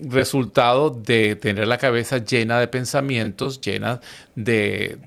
resultado 0.02 0.90
de 0.90 1.36
tener 1.36 1.68
la 1.68 1.78
cabeza 1.78 2.18
llena 2.18 2.58
de 2.58 2.66
pensamientos, 2.66 3.60
llena 3.60 4.00
de, 4.34 4.98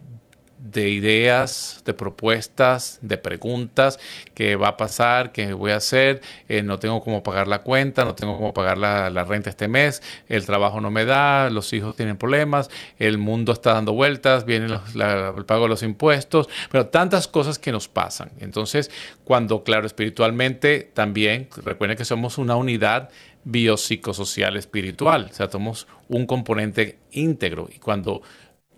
de 0.61 0.89
ideas, 0.89 1.81
de 1.85 1.93
propuestas, 1.93 2.99
de 3.01 3.17
preguntas, 3.17 3.99
qué 4.35 4.55
va 4.55 4.69
a 4.69 4.77
pasar, 4.77 5.31
qué 5.31 5.53
voy 5.53 5.71
a 5.71 5.77
hacer, 5.77 6.21
eh, 6.47 6.61
no 6.61 6.77
tengo 6.77 7.01
cómo 7.03 7.23
pagar 7.23 7.47
la 7.47 7.63
cuenta, 7.63 8.05
no 8.05 8.13
tengo 8.13 8.37
cómo 8.37 8.53
pagar 8.53 8.77
la, 8.77 9.09
renta 9.23 9.49
este 9.49 9.67
mes, 9.67 10.03
el 10.29 10.45
trabajo 10.45 10.79
no 10.79 10.91
me 10.91 11.05
da, 11.05 11.49
los 11.49 11.73
hijos 11.73 11.95
tienen 11.95 12.15
problemas, 12.17 12.69
el 12.99 13.17
mundo 13.17 13.53
está 13.53 13.73
dando 13.73 13.93
vueltas, 13.93 14.45
viene 14.45 14.65
el 14.65 15.45
pago 15.45 15.63
de 15.63 15.69
los 15.69 15.81
impuestos, 15.81 16.47
pero 16.69 16.87
tantas 16.87 17.27
cosas 17.27 17.57
que 17.57 17.71
nos 17.71 17.87
pasan. 17.87 18.31
Entonces, 18.39 18.91
cuando, 19.23 19.63
claro, 19.63 19.87
espiritualmente 19.87 20.91
también, 20.93 21.49
recuerden 21.65 21.97
que 21.97 22.05
somos 22.05 22.37
una 22.37 22.55
unidad 22.55 23.09
biopsicosocial 23.43 24.55
espiritual, 24.57 25.29
o 25.31 25.33
sea, 25.33 25.49
somos 25.49 25.87
un 26.07 26.27
componente 26.27 26.99
íntegro 27.11 27.67
y 27.73 27.79
cuando 27.79 28.21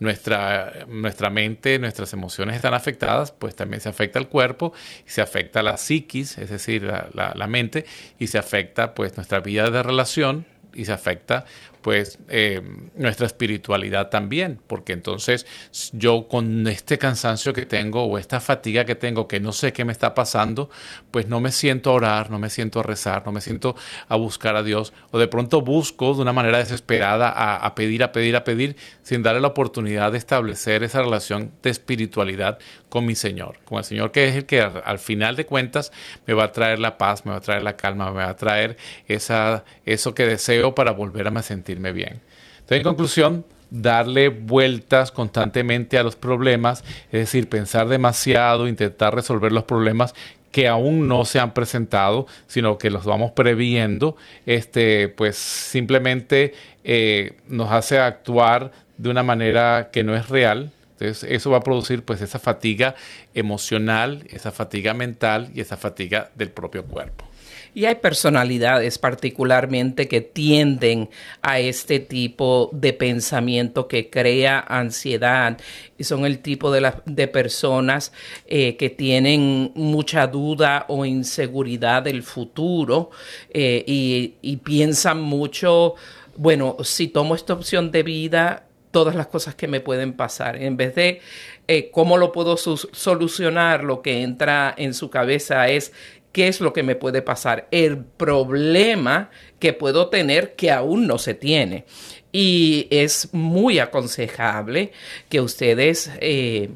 nuestra, 0.03 0.85
nuestra 0.87 1.29
mente, 1.29 1.79
nuestras 1.79 2.13
emociones 2.13 2.57
están 2.57 2.73
afectadas, 2.73 3.31
pues 3.31 3.55
también 3.55 3.81
se 3.81 3.89
afecta 3.89 4.19
el 4.19 4.27
cuerpo, 4.27 4.73
se 5.05 5.21
afecta 5.21 5.63
la 5.63 5.77
psiquis, 5.77 6.37
es 6.37 6.49
decir, 6.49 6.83
la, 6.83 7.33
la 7.33 7.47
mente, 7.47 7.85
y 8.19 8.27
se 8.27 8.37
afecta 8.37 8.93
pues 8.93 9.15
nuestra 9.17 9.39
vida 9.39 9.69
de 9.69 9.81
relación 9.81 10.45
y 10.73 10.85
se 10.85 10.91
afecta 10.91 11.45
pues 11.83 12.17
eh, 12.29 12.61
nuestra 12.95 13.27
espiritualidad 13.27 14.09
también, 14.09 14.59
porque 14.65 14.93
entonces 14.93 15.45
yo 15.91 16.27
con 16.27 16.65
este 16.67 16.97
cansancio 16.97 17.53
que 17.53 17.65
tengo 17.65 18.05
o 18.05 18.17
esta 18.17 18.39
fatiga 18.39 18.85
que 18.85 18.95
tengo, 18.95 19.27
que 19.27 19.39
no 19.39 19.51
sé 19.51 19.73
qué 19.73 19.85
me 19.85 19.91
está 19.91 20.15
pasando, 20.15 20.69
pues 21.11 21.27
no 21.27 21.41
me 21.41 21.51
siento 21.51 21.91
a 21.91 21.93
orar, 21.93 22.31
no 22.31 22.39
me 22.39 22.49
siento 22.49 22.79
a 22.79 22.83
rezar, 22.83 23.23
no 23.25 23.31
me 23.31 23.41
siento 23.41 23.75
a 24.07 24.15
buscar 24.15 24.55
a 24.55 24.63
Dios, 24.63 24.93
o 25.11 25.19
de 25.19 25.27
pronto 25.27 25.61
busco 25.61 26.15
de 26.15 26.21
una 26.21 26.33
manera 26.33 26.57
desesperada 26.57 27.29
a, 27.29 27.75
pedir, 27.75 28.01
a 28.01 28.11
pedir, 28.13 28.35
a 28.35 28.43
pedir, 28.43 28.77
sin 29.03 29.21
darle 29.21 29.41
la 29.41 29.49
oportunidad 29.49 30.13
de 30.13 30.17
establecer 30.17 30.83
esa 30.83 31.01
relación 31.01 31.51
de 31.61 31.69
espiritualidad 31.69 32.59
con 32.87 33.05
mi 33.05 33.15
Señor, 33.15 33.59
con 33.65 33.79
el 33.79 33.83
Señor 33.83 34.11
que 34.11 34.29
es 34.29 34.35
el 34.35 34.45
que 34.45 34.61
al, 34.61 34.99
final 34.99 35.35
de 35.35 35.45
cuentas 35.45 35.91
me 36.25 36.33
va 36.33 36.45
a 36.45 36.51
traer 36.53 36.79
la 36.79 36.97
paz, 36.97 37.25
me 37.25 37.31
va 37.31 37.37
a 37.37 37.41
traer 37.41 37.63
la 37.63 37.75
calma, 37.75 38.11
me 38.11 38.23
va 38.23 38.29
a 38.29 38.35
traer 38.35 38.77
esa, 39.07 39.65
eso 39.85 40.13
que 40.13 40.25
deseo 40.25 40.73
para 40.75 40.91
volver 40.91 41.27
a 41.27 41.31
me 41.31 41.43
sentir 41.43 41.72
bien. 41.79 42.21
Entonces, 42.59 42.77
en 42.77 42.83
conclusión, 42.83 43.45
darle 43.69 44.29
vueltas 44.29 45.11
constantemente 45.11 45.97
a 45.97 46.03
los 46.03 46.15
problemas, 46.15 46.83
es 47.07 47.19
decir, 47.21 47.49
pensar 47.49 47.87
demasiado, 47.87 48.67
intentar 48.67 49.15
resolver 49.15 49.51
los 49.51 49.63
problemas 49.63 50.13
que 50.51 50.67
aún 50.67 51.07
no 51.07 51.25
se 51.25 51.39
han 51.39 51.55
presentado, 51.55 52.27
sino 52.45 52.77
que 52.77 52.91
los 52.91 53.05
vamos 53.05 53.31
previendo, 53.31 54.15
este, 54.45 55.09
pues 55.09 55.35
simplemente 55.35 56.53
eh, 56.83 57.37
nos 57.47 57.71
hace 57.71 57.97
actuar 57.97 58.71
de 58.97 59.09
una 59.09 59.23
manera 59.23 59.89
que 59.91 60.03
no 60.03 60.15
es 60.15 60.29
real. 60.29 60.71
Entonces, 60.91 61.27
eso 61.27 61.49
va 61.49 61.57
a 61.57 61.61
producir 61.61 62.03
pues 62.03 62.21
esa 62.21 62.37
fatiga 62.37 62.93
emocional, 63.33 64.27
esa 64.29 64.51
fatiga 64.51 64.93
mental 64.93 65.49
y 65.55 65.61
esa 65.61 65.75
fatiga 65.75 66.29
del 66.35 66.51
propio 66.51 66.85
cuerpo. 66.85 67.25
Y 67.73 67.85
hay 67.85 67.95
personalidades 67.95 68.97
particularmente 68.99 70.07
que 70.07 70.21
tienden 70.21 71.09
a 71.41 71.59
este 71.59 71.99
tipo 71.99 72.69
de 72.71 72.93
pensamiento 72.93 73.87
que 73.87 74.09
crea 74.09 74.59
ansiedad 74.59 75.57
y 75.97 76.03
son 76.03 76.25
el 76.25 76.39
tipo 76.39 76.71
de, 76.71 76.93
de 77.05 77.27
personas 77.27 78.13
eh, 78.45 78.77
que 78.77 78.89
tienen 78.89 79.71
mucha 79.75 80.27
duda 80.27 80.85
o 80.87 81.05
inseguridad 81.05 82.03
del 82.03 82.23
futuro 82.23 83.11
eh, 83.49 83.83
y, 83.85 84.57
piensan 84.57 85.21
mucho, 85.21 85.95
bueno, 86.37 86.77
si 86.83 87.07
tomo 87.07 87.35
esta 87.35 87.53
opción 87.53 87.91
de 87.91 88.03
vida, 88.03 88.67
todas 88.91 89.15
las 89.15 89.27
cosas 89.27 89.55
que 89.55 89.67
me 89.67 89.79
pueden 89.79 90.13
pasar. 90.13 90.61
En 90.61 90.77
vez 90.77 90.95
de 90.95 91.21
eh, 91.67 91.89
cómo 91.91 92.17
lo 92.17 92.31
puedo 92.31 92.57
solucionar, 92.57 93.83
lo 93.83 94.01
que 94.01 94.21
entra 94.21 94.73
en 94.77 94.93
su 94.93 95.09
cabeza 95.09 95.67
es 95.67 95.91
qué 96.33 96.49
es 96.49 96.59
lo 96.59 96.73
que 96.73 96.83
me 96.83 96.95
puede 96.95 97.21
pasar, 97.21 97.67
el 97.71 98.03
problema 98.03 99.29
que 99.59 99.71
puedo 99.71 100.09
tener 100.09 100.55
que 100.55 100.71
aún 100.71 101.07
no 101.07 101.17
se 101.17 101.35
tiene. 101.35 101.85
Y 102.33 102.87
es 102.89 103.29
muy 103.33 103.79
aconsejable 103.79 104.91
que 105.29 105.39
ustedes 105.39 106.11
eh, 106.19 106.71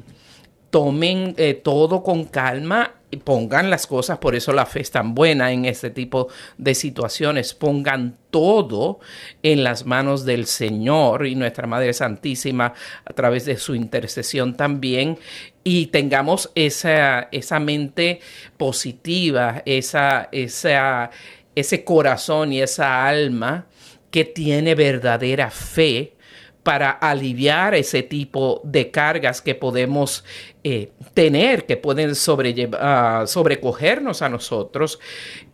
tomen 0.70 1.34
eh, 1.36 1.54
todo 1.54 2.02
con 2.02 2.24
calma 2.24 2.94
pongan 3.16 3.70
las 3.70 3.86
cosas, 3.86 4.18
por 4.18 4.34
eso 4.34 4.52
la 4.52 4.66
fe 4.66 4.80
es 4.80 4.90
tan 4.90 5.14
buena 5.14 5.50
en 5.52 5.64
este 5.64 5.90
tipo 5.90 6.28
de 6.58 6.74
situaciones, 6.74 7.54
pongan 7.54 8.16
todo 8.30 9.00
en 9.42 9.64
las 9.64 9.86
manos 9.86 10.26
del 10.26 10.46
Señor 10.46 11.26
y 11.26 11.34
nuestra 11.34 11.66
Madre 11.66 11.94
Santísima 11.94 12.74
a 13.04 13.12
través 13.14 13.46
de 13.46 13.56
su 13.56 13.74
intercesión 13.74 14.56
también. 14.56 15.18
Y 15.64 15.86
tengamos 15.86 16.50
esa, 16.54 17.28
esa 17.32 17.58
mente 17.60 18.20
positiva, 18.56 19.62
esa, 19.64 20.28
esa, 20.30 21.10
ese 21.54 21.84
corazón 21.84 22.52
y 22.52 22.60
esa 22.60 23.06
alma 23.06 23.66
que 24.10 24.24
tiene 24.24 24.74
verdadera 24.74 25.50
fe 25.50 26.14
para 26.62 26.90
aliviar 26.90 27.74
ese 27.74 28.02
tipo 28.02 28.60
de 28.62 28.90
cargas 28.90 29.40
que 29.40 29.54
podemos 29.54 30.22
eh, 30.70 30.92
tener, 31.14 31.64
que 31.64 31.76
pueden 31.76 32.14
sobrellevar, 32.14 33.26
sobrecogernos 33.26 34.22
a 34.22 34.28
nosotros. 34.28 34.98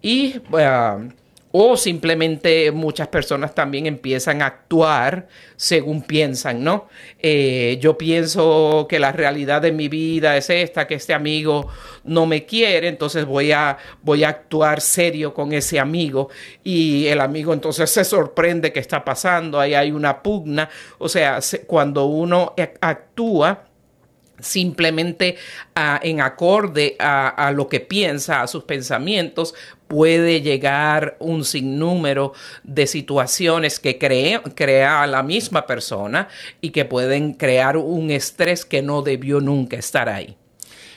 Y 0.03 0.41
ah, 0.53 0.99
o 1.57 1.77
simplemente 1.77 2.73
muchas 2.73 3.07
personas 3.07 3.55
también 3.55 3.87
empiezan 3.87 4.43
a 4.43 4.47
actuar 4.47 5.29
según 5.55 6.03
piensan, 6.03 6.65
¿no? 6.65 6.89
Eh, 7.21 7.79
yo 7.81 7.97
pienso 7.97 8.89
que 8.89 8.99
la 8.99 9.13
realidad 9.13 9.63
de 9.63 9.71
mi 9.71 9.87
vida 9.87 10.37
es 10.37 10.51
esta, 10.51 10.89
que 10.89 10.97
este 10.97 11.15
amigo 11.15 11.69
no 12.03 12.27
me 12.27 12.45
quiere, 12.45 12.89
entonces 12.89 13.25
voy 13.25 13.53
a, 13.53 13.79
voy 14.03 14.25
a 14.25 14.31
actuar 14.31 14.81
serio 14.81 15.33
con 15.33 15.53
ese 15.53 15.79
amigo 15.79 16.29
y 16.65 17.07
el 17.07 17.21
amigo 17.21 17.53
entonces 17.53 17.89
se 17.89 18.05
sorprende 18.05 18.73
que 18.73 18.81
está 18.81 19.05
pasando, 19.05 19.61
ahí 19.61 19.75
hay 19.75 19.93
una 19.93 20.25
pugna, 20.25 20.69
o 20.99 21.09
sea, 21.09 21.39
cuando 21.69 22.07
uno 22.07 22.53
actúa, 22.81 23.69
simplemente 24.41 25.37
ah, 25.75 26.01
en 26.03 26.21
acorde 26.21 26.97
a, 26.99 27.53
lo 27.55 27.69
que 27.69 27.81
piensa, 27.81 28.43
a 28.43 28.47
sus 28.47 28.65
pensamientos, 28.65 29.55
puede 29.89 30.41
llegar 30.41 31.17
un 31.21 31.45
sinnúmero 31.45 32.33
de 32.63 32.87
situaciones 32.87 33.79
que 33.79 33.99
crea 33.99 35.03
a 35.03 35.07
la 35.07 35.23
misma 35.23 35.67
persona 35.67 36.29
y 36.61 36.71
que 36.71 36.85
pueden 36.85 37.35
crear 37.35 37.77
un 37.77 38.11
estrés 38.11 38.65
que 38.65 38.83
no 38.83 39.03
debió 39.03 39.41
nunca 39.41 39.77
estar 39.77 40.09
ahí. 40.09 40.37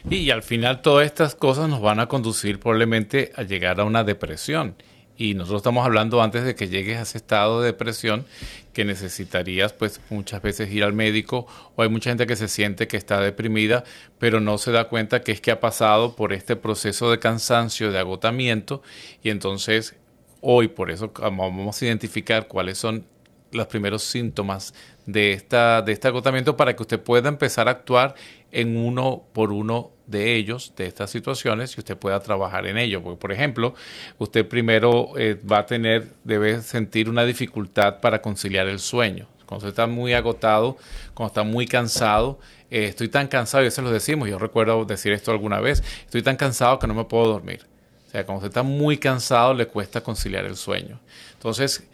Y, 0.09 0.29
al 0.29 0.43
final 0.43 0.81
todas 0.81 1.05
estas 1.05 1.35
cosas 1.35 1.69
nos 1.69 1.81
van 1.81 1.99
a 1.99 2.07
conducir 2.07 2.59
probablemente 2.59 3.31
a 3.35 3.43
llegar 3.43 3.79
a 3.79 3.83
una 3.83 4.03
depresión. 4.03 4.75
Y 5.17 5.33
nosotros 5.33 5.61
estamos 5.61 5.83
hablando 5.83 6.21
antes 6.21 6.43
de 6.43 6.53
que 6.55 6.67
llegues 6.67 6.97
a 6.97 7.01
ese 7.01 7.17
estado 7.17 7.61
de 7.61 7.67
depresión 7.67 8.25
que 8.71 8.85
necesitarías 8.85 9.73
pues 9.73 9.99
muchas 10.11 10.41
veces 10.43 10.71
ir 10.71 10.83
al 10.83 10.93
médico 10.93 11.47
o 11.75 11.81
hay 11.81 11.89
mucha 11.89 12.11
gente 12.11 12.27
que 12.27 12.35
se 12.35 12.47
siente 12.47 12.87
que 12.87 12.95
está 12.97 13.19
deprimida 13.19 13.83
pero 14.19 14.39
no 14.39 14.59
se 14.59 14.71
da 14.71 14.87
cuenta 14.87 15.23
que 15.23 15.31
es 15.31 15.41
que 15.41 15.49
ha 15.49 15.59
pasado 15.59 16.15
por 16.15 16.31
este 16.31 16.55
proceso 16.55 17.09
de 17.09 17.17
cansancio, 17.17 17.91
de 17.91 17.97
agotamiento 17.97 18.83
y 19.23 19.31
entonces 19.31 19.95
hoy 20.41 20.67
por 20.67 20.91
eso 20.91 21.11
vamos 21.15 21.81
a 21.81 21.85
identificar 21.85 22.47
cuáles 22.47 22.77
son 22.77 23.03
los 23.51 23.67
primeros 23.67 24.03
síntomas 24.03 24.73
de, 25.05 25.33
esta, 25.33 25.81
de 25.81 25.93
este 25.93 26.07
agotamiento 26.07 26.57
para 26.57 26.75
que 26.75 26.83
usted 26.83 26.99
pueda 26.99 27.29
empezar 27.29 27.67
a 27.67 27.71
actuar 27.71 28.15
en 28.51 28.77
uno 28.77 29.23
por 29.33 29.51
uno 29.51 29.91
de 30.05 30.35
ellos, 30.35 30.73
de 30.75 30.87
estas 30.87 31.09
situaciones, 31.09 31.75
y 31.75 31.81
usted 31.81 31.97
pueda 31.97 32.19
trabajar 32.19 32.65
en 32.67 32.77
ello. 32.77 33.01
Porque, 33.01 33.19
por 33.19 33.31
ejemplo, 33.31 33.75
usted 34.17 34.47
primero 34.47 35.11
eh, 35.17 35.39
va 35.49 35.59
a 35.59 35.65
tener, 35.65 36.07
debe 36.23 36.61
sentir 36.61 37.09
una 37.09 37.25
dificultad 37.25 37.99
para 37.99 38.21
conciliar 38.21 38.67
el 38.67 38.79
sueño. 38.79 39.27
Cuando 39.45 39.65
usted 39.65 39.69
está 39.69 39.87
muy 39.87 40.13
agotado, 40.13 40.77
cuando 41.13 41.27
está 41.31 41.43
muy 41.43 41.67
cansado, 41.67 42.39
eh, 42.69 42.85
estoy 42.85 43.07
tan 43.07 43.27
cansado, 43.27 43.63
y 43.63 43.67
eso 43.67 43.81
lo 43.81 43.91
decimos, 43.91 44.29
yo 44.29 44.37
recuerdo 44.37 44.83
decir 44.83 45.13
esto 45.13 45.31
alguna 45.31 45.61
vez, 45.61 45.83
estoy 46.05 46.21
tan 46.21 46.35
cansado 46.35 46.79
que 46.79 46.87
no 46.87 46.93
me 46.93 47.05
puedo 47.05 47.27
dormir. 47.27 47.65
O 48.07 48.09
sea, 48.09 48.25
cuando 48.25 48.39
usted 48.39 48.49
está 48.49 48.63
muy 48.63 48.97
cansado, 48.97 49.53
le 49.53 49.67
cuesta 49.67 50.01
conciliar 50.01 50.45
el 50.45 50.55
sueño. 50.55 50.99
Entonces, 51.33 51.87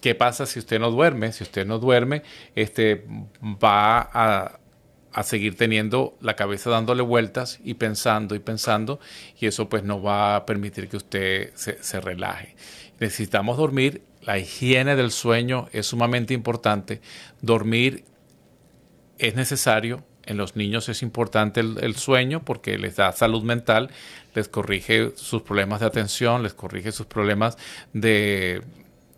¿qué 0.00 0.14
pasa 0.14 0.46
si 0.46 0.58
usted 0.58 0.78
no 0.78 0.90
duerme? 0.90 1.32
Si 1.32 1.42
usted 1.42 1.66
no 1.66 1.78
duerme, 1.78 2.22
este, 2.54 3.04
va 3.42 4.00
a, 4.12 4.58
seguir 5.24 5.56
teniendo 5.56 6.16
la 6.20 6.36
cabeza 6.36 6.70
dándole 6.70 7.02
vueltas 7.02 7.58
y 7.64 7.74
pensando 7.74 8.36
y 8.36 8.38
pensando 8.38 9.00
y 9.40 9.46
eso 9.46 9.68
pues 9.68 9.82
no 9.82 10.00
va 10.00 10.36
a 10.36 10.46
permitir 10.46 10.88
que 10.88 10.96
usted 10.96 11.52
se, 11.56 12.00
relaje. 12.00 12.54
Necesitamos 13.00 13.56
dormir, 13.56 14.02
la 14.22 14.38
higiene 14.38 14.94
del 14.94 15.10
sueño 15.10 15.68
es 15.72 15.86
sumamente 15.86 16.34
importante, 16.34 17.00
dormir 17.40 18.04
es 19.18 19.34
necesario, 19.34 20.04
en 20.24 20.36
los 20.36 20.54
niños 20.54 20.88
es 20.88 21.02
importante 21.02 21.60
el, 21.60 21.96
sueño 21.96 22.44
porque 22.44 22.78
les 22.78 22.94
da 22.96 23.10
salud 23.10 23.42
mental, 23.42 23.90
les 24.34 24.46
corrige 24.46 25.12
sus 25.16 25.42
problemas 25.42 25.80
de 25.80 25.86
atención, 25.86 26.44
les 26.44 26.54
corrige 26.54 26.92
sus 26.92 27.06
problemas 27.06 27.56
de 27.92 28.62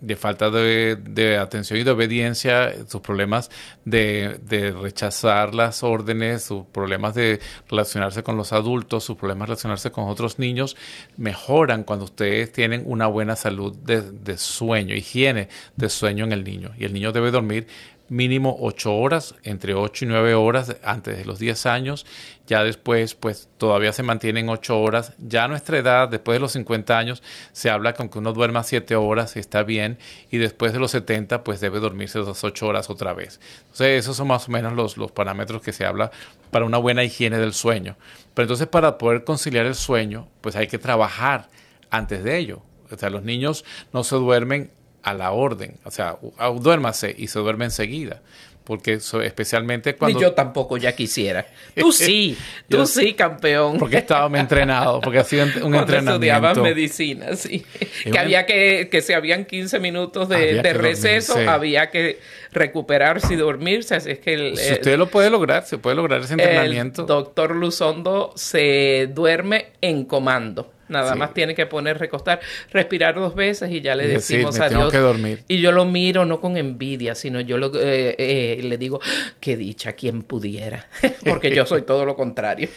de 0.00 0.16
falta 0.16 0.50
de, 0.50 1.38
atención 1.40 1.78
y 1.78 1.84
de 1.84 1.90
obediencia, 1.90 2.72
sus 2.86 3.00
problemas 3.00 3.50
de, 3.84 4.40
de, 4.42 4.72
rechazar 4.72 5.54
las 5.54 5.82
órdenes, 5.82 6.44
sus 6.44 6.64
problemas 6.66 7.14
de 7.14 7.40
relacionarse 7.68 8.22
con 8.22 8.36
los 8.36 8.52
adultos, 8.52 9.04
sus 9.04 9.16
problemas 9.16 9.46
de 9.46 9.50
relacionarse 9.50 9.90
con 9.90 10.08
otros 10.08 10.38
niños, 10.38 10.76
mejoran 11.16 11.84
cuando 11.84 12.06
ustedes 12.06 12.52
tienen 12.52 12.82
una 12.86 13.06
buena 13.06 13.36
salud 13.36 13.76
de, 13.76 14.02
de 14.02 14.38
sueño, 14.38 14.94
higiene 14.94 15.48
de 15.76 15.88
sueño 15.88 16.24
en 16.24 16.32
el 16.32 16.44
niño. 16.44 16.70
Y 16.78 16.84
el 16.84 16.92
niño 16.92 17.12
debe 17.12 17.30
dormir 17.30 17.66
mínimo 18.10 18.56
8 18.60 18.94
horas, 18.94 19.36
entre 19.44 19.72
8 19.72 20.04
y 20.04 20.08
9 20.08 20.34
horas 20.34 20.76
antes 20.82 21.16
de 21.16 21.24
los 21.24 21.38
10 21.38 21.64
años. 21.66 22.04
Ya 22.46 22.64
después, 22.64 23.14
pues 23.14 23.48
todavía 23.56 23.92
se 23.92 24.02
mantienen 24.02 24.48
8 24.48 24.78
horas. 24.78 25.14
Ya 25.18 25.44
a 25.44 25.48
nuestra 25.48 25.78
edad, 25.78 26.08
después 26.08 26.34
de 26.36 26.40
los 26.40 26.52
50 26.52 26.98
años, 26.98 27.22
se 27.52 27.70
habla 27.70 27.94
con 27.94 28.08
que 28.08 28.18
uno 28.18 28.32
duerma 28.32 28.64
7 28.64 28.96
horas 28.96 29.36
y 29.36 29.38
está 29.38 29.62
bien. 29.62 29.96
Y 30.30 30.38
después 30.38 30.72
de 30.72 30.80
los 30.80 30.90
70, 30.90 31.44
pues 31.44 31.60
debe 31.60 31.78
dormirse 31.78 32.18
las 32.18 32.42
8 32.42 32.66
horas 32.66 32.90
otra 32.90 33.14
vez. 33.14 33.40
Entonces, 33.62 34.00
esos 34.00 34.16
son 34.16 34.26
más 34.26 34.48
o 34.48 34.50
menos 34.50 34.72
los, 34.74 34.96
los 34.96 35.12
parámetros 35.12 35.62
que 35.62 35.72
se 35.72 35.86
habla 35.86 36.10
para 36.50 36.64
una 36.64 36.78
buena 36.78 37.04
higiene 37.04 37.38
del 37.38 37.54
sueño. 37.54 37.96
Pero 38.34 38.44
entonces, 38.44 38.66
para 38.66 38.98
poder 38.98 39.22
conciliar 39.22 39.66
el 39.66 39.76
sueño, 39.76 40.28
pues 40.40 40.56
hay 40.56 40.66
que 40.66 40.78
trabajar 40.78 41.48
antes 41.90 42.24
de 42.24 42.38
ello. 42.38 42.62
O 42.90 42.96
sea, 42.98 43.08
los 43.08 43.22
niños 43.22 43.64
no 43.92 44.02
se 44.02 44.16
duermen 44.16 44.72
a 45.02 45.14
la 45.14 45.32
orden. 45.32 45.74
O 45.84 45.90
sea, 45.90 46.18
duérmase 46.60 47.14
y 47.16 47.28
se 47.28 47.38
duerme 47.38 47.66
enseguida. 47.66 48.20
Porque 48.64 49.00
especialmente 49.24 49.96
cuando... 49.96 50.18
Ni 50.18 50.22
yo 50.22 50.32
tampoco 50.32 50.76
ya 50.76 50.92
quisiera. 50.92 51.44
Tú 51.74 51.90
sí, 51.92 52.36
tú 52.68 52.86
sí, 52.86 53.14
campeón. 53.14 53.78
Porque 53.78 53.98
estaba 53.98 54.38
entrenado, 54.38 55.00
porque 55.00 55.18
ha 55.18 55.24
sido 55.24 55.44
un 55.44 55.50
cuando 55.60 55.78
entrenamiento. 55.78 56.12
estudiaba 56.12 56.54
medicina, 56.54 57.34
sí. 57.34 57.64
que 58.04 58.16
había 58.16 58.46
que, 58.46 58.88
que 58.88 59.02
si 59.02 59.12
habían 59.12 59.44
15 59.44 59.80
minutos 59.80 60.28
de, 60.28 60.62
receso, 60.74 61.36
había 61.48 61.90
que 61.90 62.20
recuperarse 62.52 63.34
y 63.34 63.36
dormirse. 63.36 63.96
Así 63.96 64.12
es 64.12 64.20
que... 64.20 64.54
si 64.54 64.74
usted 64.74 64.96
lo 64.98 65.08
puede 65.08 65.30
lograr, 65.30 65.66
se 65.66 65.78
puede 65.78 65.96
lograr 65.96 66.20
ese 66.20 66.34
entrenamiento. 66.34 67.02
El 67.02 67.08
doctor 67.08 67.56
Luzondo 67.56 68.32
se 68.36 69.08
duerme 69.12 69.72
en 69.80 70.04
comando. 70.04 70.70
Nada 70.90 71.14
más 71.14 71.32
tiene 71.32 71.54
que 71.54 71.66
poner, 71.66 71.98
recostar, 71.98 72.40
respirar 72.70 73.14
dos 73.14 73.34
veces 73.34 73.70
y 73.70 73.80
ya 73.80 73.94
le 73.94 74.08
decimos 74.08 74.58
adiós. 74.58 74.70
Tengo 74.70 74.90
que 74.90 74.98
dormir. 74.98 75.44
Y 75.48 75.60
yo 75.60 75.72
lo 75.72 75.84
miro 75.84 76.24
no 76.24 76.40
con 76.40 76.56
envidia, 76.56 77.14
sino 77.14 77.40
yo 77.40 77.58
lo, 77.58 77.68
eh, 77.76 78.16
eh, 78.18 78.60
le 78.62 78.76
digo, 78.76 79.00
qué 79.38 79.56
dicha, 79.56 79.92
quien 79.92 80.22
pudiera. 80.22 80.88
Porque 81.24 81.54
yo 81.54 81.64
soy 81.64 81.82
todo 81.86 82.04
lo 82.04 82.16
contrario. 82.16 82.68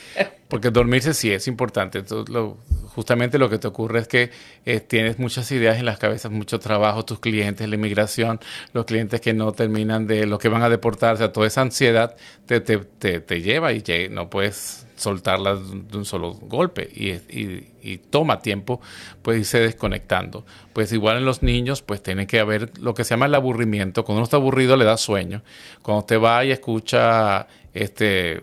Porque 0.47 0.69
dormirse 0.69 1.13
sí 1.13 1.31
es 1.31 1.47
importante. 1.47 2.03
Justamente 2.93 3.37
lo 3.37 3.49
que 3.49 3.57
te 3.57 3.67
ocurre 3.67 3.99
es 3.99 4.07
que 4.07 4.31
eh, 4.65 4.79
tienes 4.79 5.19
muchas 5.19 5.51
ideas 5.51 5.77
en 5.77 5.85
las 5.85 5.97
cabezas, 5.97 6.31
mucho 6.31 6.59
trabajo, 6.59 7.03
tus 7.05 7.19
clientes, 7.19 7.67
la 7.67 7.75
inmigración, 7.75 8.39
los 8.73 8.85
clientes 8.85 9.21
que 9.21 9.33
no 9.33 9.51
terminan 9.51 10.07
de 10.07 10.25
lo 10.25 10.37
que 10.37 10.49
van 10.49 10.61
a 10.61 10.69
deportarse, 10.69 11.27
toda 11.29 11.47
esa 11.47 11.61
ansiedad 11.61 12.15
te, 12.45 12.61
te, 12.61 12.77
te, 12.77 13.41
lleva 13.41 13.73
y 13.73 13.83
no 14.09 14.29
puedes 14.29 14.85
soltarla 14.95 15.55
de 15.55 15.97
un 15.97 16.05
solo 16.05 16.33
golpe 16.33 16.89
y, 16.93 17.97
toma 18.09 18.39
tiempo 18.39 18.79
pues 19.21 19.39
irse 19.39 19.59
desconectando. 19.59 20.45
Pues 20.71 20.93
igual 20.93 21.17
en 21.17 21.25
los 21.25 21.43
niños 21.43 21.81
pues 21.81 22.01
tiene 22.01 22.27
que 22.27 22.39
haber 22.39 22.77
lo 22.79 22.93
que 22.93 23.03
se 23.03 23.11
llama 23.11 23.25
el 23.25 23.35
aburrimiento. 23.35 24.05
Cuando 24.05 24.19
uno 24.19 24.23
está 24.23 24.37
aburrido 24.37 24.77
le 24.77 24.85
da 24.85 24.97
sueño. 24.97 25.43
Cuando 25.81 25.99
usted 25.99 26.21
va 26.21 26.45
y 26.45 26.51
escucha 26.51 27.47
este 27.73 28.41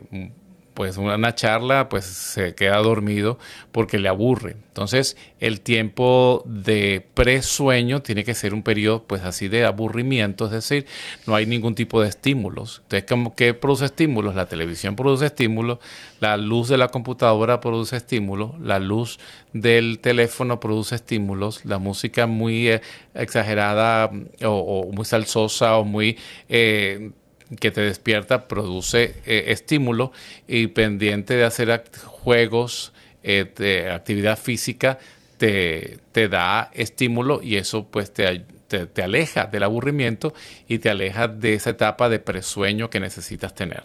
pues 0.74 0.96
una 0.96 1.34
charla, 1.34 1.88
pues 1.88 2.04
se 2.04 2.54
queda 2.54 2.78
dormido 2.78 3.38
porque 3.72 3.98
le 3.98 4.08
aburre. 4.08 4.56
Entonces, 4.68 5.16
el 5.40 5.60
tiempo 5.60 6.42
de 6.46 7.06
presueño 7.14 8.02
tiene 8.02 8.24
que 8.24 8.34
ser 8.34 8.54
un 8.54 8.62
periodo, 8.62 9.02
pues 9.04 9.22
así 9.22 9.48
de 9.48 9.64
aburrimiento, 9.64 10.46
es 10.46 10.52
decir, 10.52 10.86
no 11.26 11.34
hay 11.34 11.44
ningún 11.44 11.74
tipo 11.74 12.00
de 12.00 12.08
estímulos. 12.08 12.82
Entonces, 12.88 13.32
¿qué 13.36 13.54
produce 13.54 13.86
estímulos? 13.86 14.34
La 14.34 14.46
televisión 14.46 14.96
produce 14.96 15.26
estímulos, 15.26 15.78
la 16.20 16.36
luz 16.36 16.68
de 16.68 16.78
la 16.78 16.88
computadora 16.88 17.60
produce 17.60 17.96
estímulos, 17.96 18.58
la 18.60 18.78
luz 18.78 19.18
del 19.52 19.98
teléfono 19.98 20.60
produce 20.60 20.94
estímulos, 20.94 21.64
la 21.64 21.78
música 21.78 22.26
muy 22.26 22.68
eh, 22.68 22.80
exagerada 23.14 24.08
mm, 24.08 24.26
o, 24.44 24.90
muy 24.92 25.04
salsosa 25.04 25.76
o 25.76 25.84
muy 25.84 26.16
eh, 26.48 27.10
que 27.58 27.70
te 27.70 27.80
despierta 27.80 28.46
produce 28.46 29.16
eh, 29.26 29.44
estímulo 29.48 30.12
y 30.46 30.68
pendiente 30.68 31.34
de 31.34 31.44
hacer 31.44 31.84
juegos, 32.04 32.92
eh, 33.22 33.50
de 33.56 33.90
actividad 33.90 34.38
física, 34.38 34.98
te, 35.38 35.98
te, 36.12 36.28
da 36.28 36.70
estímulo 36.74 37.40
y 37.42 37.56
eso 37.56 37.86
pues 37.90 38.12
te, 38.12 38.44
te, 38.68 38.86
te 38.86 39.02
aleja 39.02 39.46
del 39.46 39.62
aburrimiento 39.62 40.34
y 40.68 40.78
te 40.78 40.90
aleja 40.90 41.28
de 41.28 41.54
esa 41.54 41.70
etapa 41.70 42.08
de 42.08 42.18
presueño 42.18 42.90
que 42.90 43.00
necesitas 43.00 43.54
tener. 43.54 43.82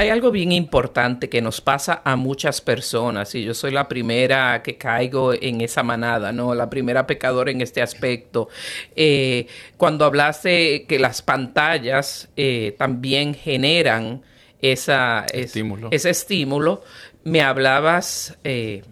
Hay 0.00 0.08
algo 0.08 0.30
bien 0.30 0.50
importante 0.50 1.28
que 1.28 1.42
nos 1.42 1.60
pasa 1.60 2.00
a 2.06 2.16
muchas 2.16 2.62
personas 2.62 3.34
y 3.34 3.44
yo 3.44 3.52
soy 3.52 3.70
la 3.70 3.86
primera 3.86 4.62
que 4.62 4.78
caigo 4.78 5.34
en 5.34 5.60
esa 5.60 5.82
manada, 5.82 6.32
¿no? 6.32 6.54
La 6.54 6.70
primera 6.70 7.06
pecadora 7.06 7.50
en 7.50 7.60
este 7.60 7.82
aspecto. 7.82 8.48
Eh, 8.96 9.46
cuando 9.76 10.06
hablaste 10.06 10.86
que 10.86 10.98
las 10.98 11.20
pantallas 11.20 12.30
eh, 12.34 12.74
también 12.78 13.34
generan 13.34 14.22
esa, 14.62 15.26
ese 15.34 16.10
estímulo, 16.10 16.82
me 17.24 17.42
hablabas... 17.42 18.38
Eh, 18.42 18.82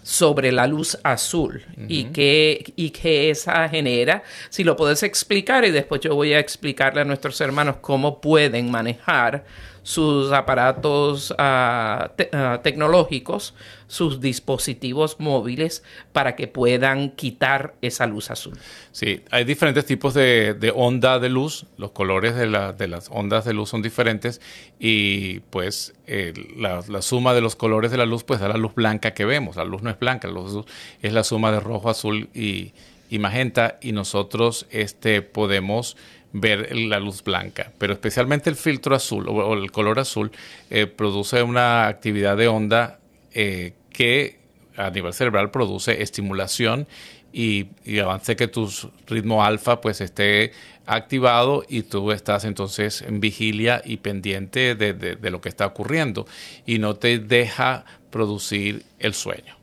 sobre 0.00 0.52
la 0.52 0.66
luz 0.66 0.96
azul 1.02 1.62
y, 1.86 2.04
qué, 2.04 2.72
y 2.76 2.88
qué 2.90 3.28
esa 3.28 3.68
genera. 3.68 4.22
Si 4.48 4.64
lo 4.64 4.74
puedes 4.74 5.02
explicar 5.02 5.66
y 5.66 5.70
después 5.70 6.00
yo 6.00 6.14
voy 6.14 6.32
a 6.32 6.38
explicarle 6.38 7.02
a 7.02 7.04
nuestros 7.04 7.38
hermanos 7.42 7.76
cómo 7.82 8.18
pueden 8.22 8.70
manejar 8.70 9.44
sus 9.88 10.32
aparatos 10.32 11.34
ah, 11.38 12.10
tecnológicos, 12.62 13.54
sus 13.86 14.20
dispositivos 14.20 15.18
móviles 15.18 15.82
para 16.12 16.36
que 16.36 16.46
puedan 16.46 17.12
quitar 17.12 17.74
esa 17.80 18.06
luz 18.06 18.30
azul. 18.30 18.58
Sí, 18.92 19.22
hay 19.30 19.44
diferentes 19.44 19.86
tipos 19.86 20.12
de, 20.12 20.72
onda 20.76 21.18
de 21.18 21.30
luz, 21.30 21.64
los 21.78 21.92
colores 21.92 22.34
de, 22.36 22.46
las 22.48 23.08
ondas 23.10 23.46
de 23.46 23.54
luz 23.54 23.70
son 23.70 23.80
diferentes 23.80 24.42
y 24.78 25.40
pues 25.48 25.94
la, 26.58 26.82
suma 27.00 27.32
de 27.32 27.40
los 27.40 27.56
colores 27.56 27.90
de 27.90 27.96
la 27.96 28.04
luz 28.04 28.24
pues 28.24 28.40
da 28.40 28.48
la 28.48 28.58
luz 28.58 28.74
blanca 28.74 29.14
que 29.14 29.24
vemos, 29.24 29.56
la 29.56 29.64
luz 29.64 29.80
no 29.80 29.88
es 29.88 29.98
blanca, 29.98 30.28
la 30.28 30.34
luz 30.34 30.66
es 31.00 31.14
la 31.14 31.24
suma 31.24 31.50
de 31.50 31.60
rojo, 31.60 31.88
azul 31.88 32.28
y, 32.34 32.74
y 33.08 33.18
magenta. 33.18 33.78
Y 33.80 33.92
nosotros 33.92 34.66
este, 34.70 35.22
podemos 35.22 35.96
ver 36.32 36.76
la 36.76 37.00
luz 37.00 37.22
blanca, 37.24 37.72
pero 37.78 37.92
especialmente 37.92 38.50
el 38.50 38.56
filtro 38.56 38.94
azul 38.94 39.26
o, 39.28 39.54
el 39.54 39.70
color 39.70 39.98
azul 39.98 40.30
eh, 40.70 40.86
produce 40.86 41.42
una 41.42 41.86
actividad 41.86 42.36
de 42.36 42.48
onda 42.48 42.98
eh, 43.32 43.72
que 43.90 44.38
a 44.76 44.90
nivel 44.90 45.12
cerebral 45.12 45.50
produce 45.50 46.02
estimulación 46.02 46.86
y, 47.32 47.68
avance 48.00 48.36
que 48.36 48.48
tu 48.48 48.70
ritmo 49.06 49.44
alfa 49.44 49.80
pues 49.80 50.00
esté 50.00 50.52
activado 50.86 51.64
y 51.68 51.82
tú 51.82 52.12
estás 52.12 52.44
entonces 52.44 53.02
en 53.02 53.20
vigilia 53.20 53.82
y 53.84 53.98
pendiente 53.98 54.74
de, 54.74 54.94
de 54.94 55.30
lo 55.30 55.40
que 55.40 55.48
está 55.48 55.66
ocurriendo 55.66 56.26
y 56.64 56.78
no 56.78 56.96
te 56.96 57.18
deja 57.18 57.84
producir 58.10 58.84
el 58.98 59.14
sueño. 59.14 59.58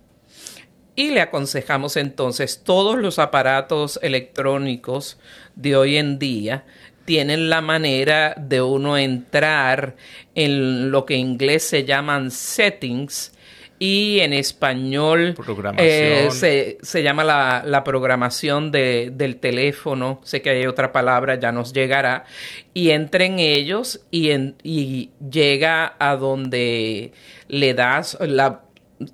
Y 0.98 1.10
le 1.10 1.20
aconsejamos 1.20 1.98
entonces 1.98 2.62
todos 2.64 2.98
los 2.98 3.20
aparatos 3.20 4.00
electrónicos 4.02 5.18
de 5.56 5.76
hoy 5.76 5.98
en 5.98 6.20
día 6.20 6.66
tienen 7.06 7.50
la 7.50 7.62
manera 7.62 8.34
de 8.38 8.62
uno 8.62 8.98
entrar 8.98 9.96
en 10.34 10.92
lo 10.92 11.06
que 11.06 11.16
en 11.16 11.22
inglés 11.22 11.64
se 11.64 11.86
llaman 11.86 12.32
settings 12.32 13.32
y 13.78 14.20
en 14.22 14.34
español 14.34 15.36
eh, 15.78 16.30
se, 16.32 17.04
llama 17.04 17.24
la, 17.24 17.84
programación 17.84 18.72
del 18.72 19.36
teléfono, 19.38 20.22
sé 20.24 20.42
que 20.42 20.52
hay 20.52 20.66
otra 20.66 20.94
palabra, 20.94 21.36
ya 21.36 21.52
nos 21.52 21.74
llegará, 21.74 22.24
y 22.74 22.92
entra 22.92 23.26
en 23.26 23.40
ellos 23.40 24.02
y, 24.12 24.32
y 24.64 25.12
llega 25.30 25.96
a 26.00 26.16
donde 26.16 27.12
le 27.50 27.74
das 27.74 28.18
la 28.22 28.62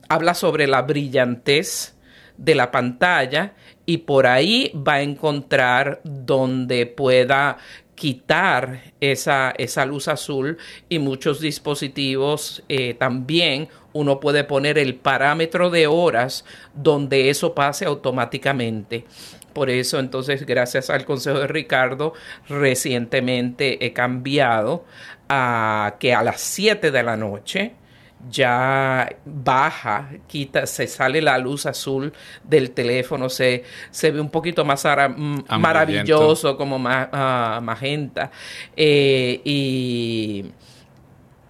habla 0.08 0.36
sobre 0.36 0.68
la 0.68 0.84
brillantez 0.84 1.96
de 2.38 2.54
la 2.54 2.70
pantalla 2.70 3.54
y 3.92 3.98
por 3.98 4.26
ahí 4.26 4.72
va 4.88 4.94
a 4.94 5.02
encontrar 5.02 6.00
donde 6.06 6.86
pueda 6.86 7.58
quitar 7.94 8.94
esa, 9.02 9.54
esa 9.58 9.86
luz 9.86 10.08
azul 10.08 10.58
y 10.88 11.00
muchos 11.00 11.42
dispositivos 11.42 12.64
eh, 12.70 12.94
también 12.94 13.68
uno 13.92 14.22
puede 14.22 14.46
poner 14.46 14.78
el 14.78 14.96
parámetro 14.96 15.70
de 15.70 15.88
horas 15.88 16.46
donde 16.74 17.30
eso 17.30 17.54
pase 17.54 17.84
automáticamente. 17.84 19.04
Por 19.52 19.70
eso 19.70 20.00
entonces 20.00 20.46
gracias 20.46 20.90
al 20.90 21.04
consejo 21.04 21.40
de 21.40 21.48
Ricardo 21.48 22.14
recientemente 22.48 23.86
he 23.86 23.92
cambiado 23.92 24.86
a 25.28 25.98
que 26.00 26.14
a 26.14 26.24
las 26.24 26.40
7 26.40 26.92
de 26.92 27.04
la 27.04 27.18
noche 27.18 27.74
ya 28.30 29.10
baja, 29.26 30.10
quita, 30.28 30.66
se 30.66 30.88
sale 30.88 31.22
la 31.22 31.38
luz 31.38 31.66
azul 31.66 32.14
del 32.44 32.72
teléfono, 32.72 33.30
se, 33.30 33.64
se 33.90 34.12
ve 34.12 34.22
un 34.22 34.30
poquito 34.30 34.66
más 34.66 34.86
maravilloso, 35.60 36.58
como 36.58 36.80
más 36.80 37.08
ah, 37.12 37.60
magenta. 37.64 38.32
Eh, 38.76 39.42
y 39.44 40.46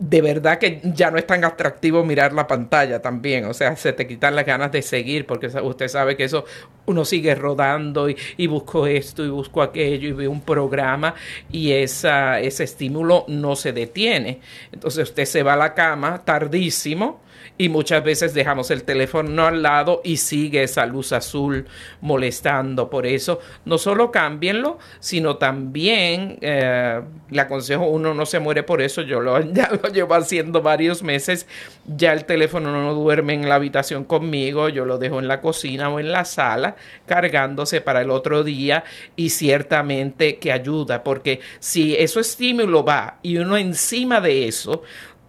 de 0.01 0.19
verdad 0.19 0.57
que 0.57 0.81
ya 0.83 1.11
no 1.11 1.19
es 1.19 1.27
tan 1.27 1.45
atractivo 1.45 2.03
mirar 2.03 2.33
la 2.33 2.47
pantalla 2.47 2.99
también, 2.99 3.45
o 3.45 3.53
sea, 3.53 3.75
se 3.75 3.93
te 3.93 4.07
quitan 4.07 4.35
las 4.35 4.47
ganas 4.47 4.71
de 4.71 4.81
seguir, 4.81 5.27
porque 5.27 5.45
usted 5.45 5.87
sabe 5.87 6.17
que 6.17 6.23
eso 6.23 6.43
uno 6.87 7.05
sigue 7.05 7.35
rodando 7.35 8.09
y, 8.09 8.17
y 8.37 8.47
busco 8.47 8.87
esto 8.87 9.23
y 9.23 9.29
busco 9.29 9.61
aquello 9.61 10.09
y 10.09 10.13
ve 10.13 10.27
un 10.27 10.41
programa 10.41 11.13
y 11.51 11.71
esa, 11.71 12.39
ese 12.39 12.63
estímulo 12.63 13.25
no 13.27 13.55
se 13.55 13.73
detiene. 13.73 14.41
Entonces 14.71 15.09
usted 15.09 15.25
se 15.25 15.43
va 15.43 15.53
a 15.53 15.57
la 15.57 15.75
cama 15.75 16.25
tardísimo 16.25 17.21
y 17.61 17.69
muchas 17.69 18.03
veces 18.03 18.33
dejamos 18.33 18.71
el 18.71 18.81
teléfono 18.81 19.45
al 19.45 19.61
lado 19.61 20.01
y 20.03 20.17
sigue 20.17 20.63
esa 20.63 20.87
luz 20.87 21.13
azul 21.13 21.67
molestando. 22.01 22.89
Por 22.89 23.05
eso, 23.05 23.39
no 23.65 23.77
solo 23.77 24.09
cámbienlo, 24.09 24.79
sino 24.99 25.37
también 25.37 26.39
eh, 26.41 26.99
le 27.29 27.39
aconsejo, 27.39 27.85
uno 27.85 28.15
no 28.15 28.25
se 28.25 28.39
muere 28.39 28.63
por 28.63 28.81
eso, 28.81 29.03
yo 29.03 29.19
lo, 29.19 29.39
ya 29.53 29.69
lo 29.79 29.89
llevo 29.89 30.15
haciendo 30.15 30.63
varios 30.63 31.03
meses, 31.03 31.45
ya 31.85 32.13
el 32.13 32.25
teléfono 32.25 32.71
no 32.71 32.95
duerme 32.95 33.35
en 33.35 33.47
la 33.47 33.55
habitación 33.55 34.05
conmigo, 34.05 34.67
yo 34.67 34.83
lo 34.85 34.97
dejo 34.97 35.19
en 35.19 35.27
la 35.27 35.39
cocina 35.39 35.89
o 35.89 35.99
en 35.99 36.11
la 36.11 36.25
sala 36.25 36.77
cargándose 37.05 37.79
para 37.79 38.01
el 38.01 38.09
otro 38.09 38.43
día. 38.43 38.85
Y 39.15 39.29
ciertamente 39.29 40.39
que 40.39 40.51
ayuda, 40.51 41.03
porque 41.03 41.41
si 41.59 41.95
eso 41.95 42.19
estímulo 42.19 42.83
va 42.83 43.19
y 43.21 43.37
uno 43.37 43.55
encima 43.55 44.19
de 44.19 44.47
eso, 44.47 44.81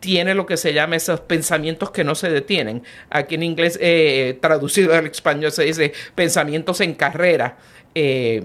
tiene 0.03 0.35
lo 0.35 0.45
que 0.47 0.57
se 0.57 0.75
llama 0.75 0.97
esos 0.97 1.21
pensamientos 1.21 1.93
que 1.93 2.03
no 2.03 2.17
se 2.17 2.29
detienen. 2.29 2.83
Aquí 3.09 3.37
en 3.37 3.45
inglés, 3.45 3.79
eh, 3.81 4.37
traducido 4.43 4.93
al 4.95 5.07
español, 5.07 5.53
se 5.53 5.63
dice 5.63 5.93
pensamientos 6.15 6.81
en 6.81 6.95
carrera. 6.95 7.57
Eh, 7.95 8.43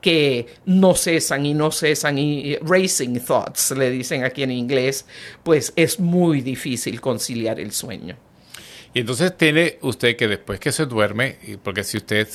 que 0.00 0.46
no 0.64 0.94
cesan 0.94 1.44
y 1.44 1.52
no 1.52 1.70
cesan 1.70 2.16
y 2.16 2.56
racing 2.62 3.20
thoughts, 3.20 3.72
le 3.72 3.90
dicen 3.90 4.24
aquí 4.24 4.42
en 4.42 4.50
inglés, 4.50 5.04
pues 5.42 5.74
es 5.76 6.00
muy 6.00 6.40
difícil 6.40 7.02
conciliar 7.02 7.60
el 7.60 7.70
sueño. 7.70 8.16
Y 8.94 9.00
entonces 9.00 9.36
tiene 9.36 9.76
usted 9.82 10.16
que 10.16 10.26
después 10.26 10.58
que 10.58 10.72
se 10.72 10.86
duerme, 10.86 11.36
porque 11.62 11.84
si 11.84 11.98
usted 11.98 12.26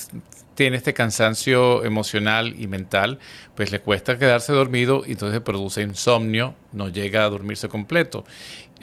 tiene 0.56 0.78
este 0.78 0.94
cansancio 0.94 1.84
emocional 1.84 2.56
y 2.58 2.68
mental, 2.68 3.20
pues 3.56 3.72
le 3.72 3.82
cuesta 3.82 4.18
quedarse 4.18 4.54
dormido 4.54 5.04
y 5.06 5.12
entonces 5.12 5.42
produce 5.42 5.82
insomnio, 5.82 6.56
no 6.72 6.90
llega 6.90 7.26
a 7.26 7.30
dormirse 7.30 7.70
completo 7.70 8.26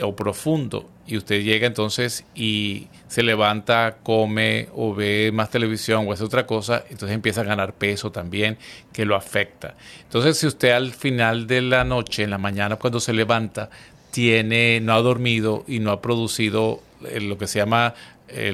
o 0.01 0.17
profundo 0.17 0.89
y 1.07 1.17
usted 1.17 1.43
llega 1.43 1.67
entonces 1.67 2.25
y 2.35 2.89
se 3.09 3.23
levanta, 3.23 3.99
come 4.03 4.69
o 4.75 4.95
ve 4.95 5.31
más 5.33 5.51
televisión 5.51 6.07
o 6.07 6.13
hace 6.13 6.25
otra 6.25 6.47
cosa, 6.47 6.85
entonces 6.89 7.15
empieza 7.15 7.43
a 7.43 7.45
ganar 7.45 7.75
peso 7.75 8.11
también 8.11 8.57
que 8.93 9.05
lo 9.05 9.17
afecta. 9.17 9.75
Entonces 10.05 10.39
si 10.39 10.47
usted 10.47 10.71
al 10.71 10.93
final 10.93 11.47
de 11.47 11.61
la 11.63 11.85
noche, 11.85 12.23
en 12.23 12.31
la 12.31 12.39
mañana 12.39 12.77
cuando 12.77 13.01
se 13.01 13.13
levanta, 13.13 13.69
tiene 14.11 14.81
no 14.81 14.95
ha 14.95 15.03
dormido 15.03 15.65
y 15.67 15.79
no 15.81 15.91
ha 15.91 16.01
producido 16.01 16.83
eh, 17.09 17.21
lo 17.21 17.39
que 17.39 17.47
se 17.47 17.59
llama 17.59 17.95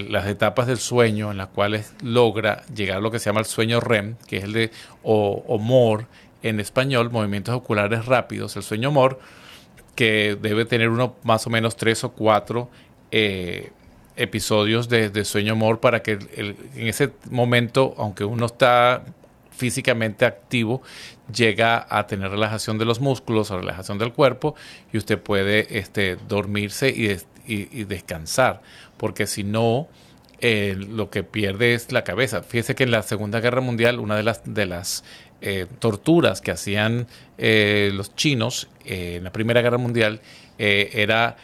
las 0.08 0.26
etapas 0.26 0.66
del 0.66 0.78
sueño 0.78 1.30
en 1.30 1.38
las 1.38 1.48
cuales 1.48 1.94
logra 2.02 2.64
llegar 2.74 2.98
a 2.98 3.00
lo 3.00 3.10
que 3.10 3.18
se 3.18 3.26
llama 3.26 3.40
el 3.40 3.46
sueño 3.46 3.80
REM, 3.80 4.16
que 4.26 4.38
es 4.38 4.44
el 4.44 4.52
de 4.52 4.70
o, 5.02 5.58
MOR 5.58 6.06
en 6.42 6.60
español, 6.60 7.10
movimientos 7.10 7.54
oculares 7.54 8.06
rápidos, 8.06 8.56
el 8.56 8.62
sueño 8.62 8.90
MOR, 8.90 9.18
que 9.94 10.36
debe 10.40 10.64
tener 10.64 10.90
uno 10.90 11.16
más 11.24 11.46
o 11.46 11.50
menos 11.50 11.76
tres 11.76 12.04
o 12.04 12.12
cuatro 12.12 12.70
eh, 13.10 13.70
episodios 14.16 14.88
de, 14.88 15.24
sueño 15.24 15.56
MOR 15.56 15.80
para 15.80 16.02
que 16.02 16.12
en 16.12 16.88
ese 16.88 17.10
momento, 17.30 17.94
aunque 17.98 18.24
uno 18.24 18.46
está 18.46 19.04
físicamente 19.58 20.24
activo, 20.24 20.82
llega 21.34 21.86
a 21.90 22.06
tener 22.06 22.30
relajación 22.30 22.78
de 22.78 22.84
los 22.84 23.00
músculos, 23.00 23.50
o 23.50 23.58
relajación 23.58 23.98
del 23.98 24.12
cuerpo, 24.12 24.54
y 24.92 24.98
usted 24.98 25.18
puede 25.20 25.78
este, 25.78 26.16
dormirse 26.28 26.88
y, 26.88 27.84
descansar, 27.84 28.62
porque 28.98 29.26
si 29.26 29.44
no, 29.44 29.88
eh, 30.40 30.76
lo 30.76 31.10
que 31.10 31.24
pierde 31.24 31.74
es 31.74 31.90
la 31.90 32.04
cabeza. 32.04 32.42
Fíjese 32.42 32.74
que 32.74 32.84
en 32.84 32.90
la 32.90 33.02
Segunda 33.02 33.40
Guerra 33.40 33.60
Mundial, 33.60 33.98
una 33.98 34.16
de 34.16 34.22
las, 34.22 34.42
de 34.44 34.66
las 34.66 35.04
eh, 35.40 35.66
torturas 35.78 36.40
que 36.40 36.50
hacían 36.50 37.06
eh, 37.38 37.90
los 37.94 38.14
chinos 38.14 38.68
en 38.84 39.24
la 39.24 39.32
Primera 39.32 39.62
Guerra 39.62 39.78
Mundial 39.78 40.20
era 40.60 41.36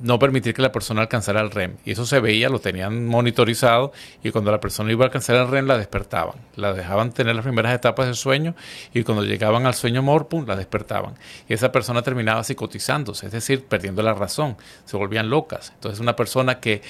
no 0.00 0.18
permitir 0.18 0.54
que 0.54 0.62
la 0.62 0.72
persona 0.72 1.02
alcanzara 1.02 1.40
el 1.40 1.50
REM. 1.50 1.76
Y 1.84 1.92
eso 1.92 2.04
se 2.06 2.20
veía, 2.20 2.48
lo 2.48 2.58
tenían 2.58 3.06
monitorizado 3.06 3.92
y 4.22 4.30
cuando 4.30 4.50
la 4.50 4.60
persona 4.60 4.92
iba 4.92 5.04
a 5.04 5.06
alcanzar 5.06 5.36
el 5.36 5.48
REM 5.48 5.66
la 5.66 5.78
despertaban. 5.78 6.36
La 6.54 6.72
dejaban 6.72 7.12
tener 7.12 7.34
las 7.34 7.44
primeras 7.44 7.74
etapas 7.74 8.06
del 8.06 8.14
sueño 8.14 8.54
y 8.92 9.02
cuando 9.02 9.24
llegaban 9.24 9.66
al 9.66 9.74
sueño 9.74 10.02
morpum 10.02 10.46
la 10.46 10.56
despertaban. 10.56 11.14
Y 11.48 11.54
esa 11.54 11.72
persona 11.72 12.02
terminaba 12.02 12.44
psicotizándose, 12.44 13.26
es 13.26 13.32
decir, 13.32 13.64
perdiendo 13.64 14.02
la 14.02 14.14
razón, 14.14 14.56
se 14.84 14.96
volvían 14.96 15.30
locas. 15.30 15.72
Entonces 15.74 16.00
una 16.00 16.16
persona 16.16 16.60
que 16.60 16.82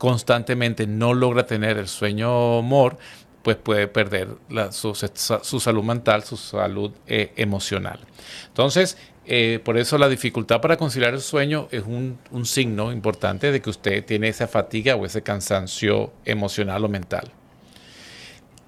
constantemente 0.00 0.86
no 0.86 1.12
logra 1.12 1.44
tener 1.44 1.76
el 1.76 1.86
sueño 1.86 2.62
mor, 2.62 2.96
pues 3.42 3.56
puede 3.56 3.88
perder 3.88 4.28
su, 4.70 4.94
salud 4.94 5.82
mental, 5.82 6.24
su 6.24 6.36
salud 6.36 6.92
eh, 7.06 7.32
emocional. 7.36 8.00
Entonces, 8.48 8.96
eh, 9.26 9.60
por 9.64 9.78
eso 9.78 9.96
la 9.98 10.08
dificultad 10.08 10.60
para 10.60 10.76
conciliar 10.76 11.14
el 11.14 11.20
sueño 11.20 11.68
es 11.70 11.84
un, 11.84 12.18
signo 12.44 12.92
importante 12.92 13.52
de 13.52 13.62
que 13.62 13.70
usted 13.70 14.04
tiene 14.04 14.28
esa 14.28 14.48
fatiga 14.48 14.96
o 14.96 15.06
ese 15.06 15.22
cansancio 15.22 16.12
emocional 16.24 16.84
o 16.84 16.88
mental. 16.88 17.30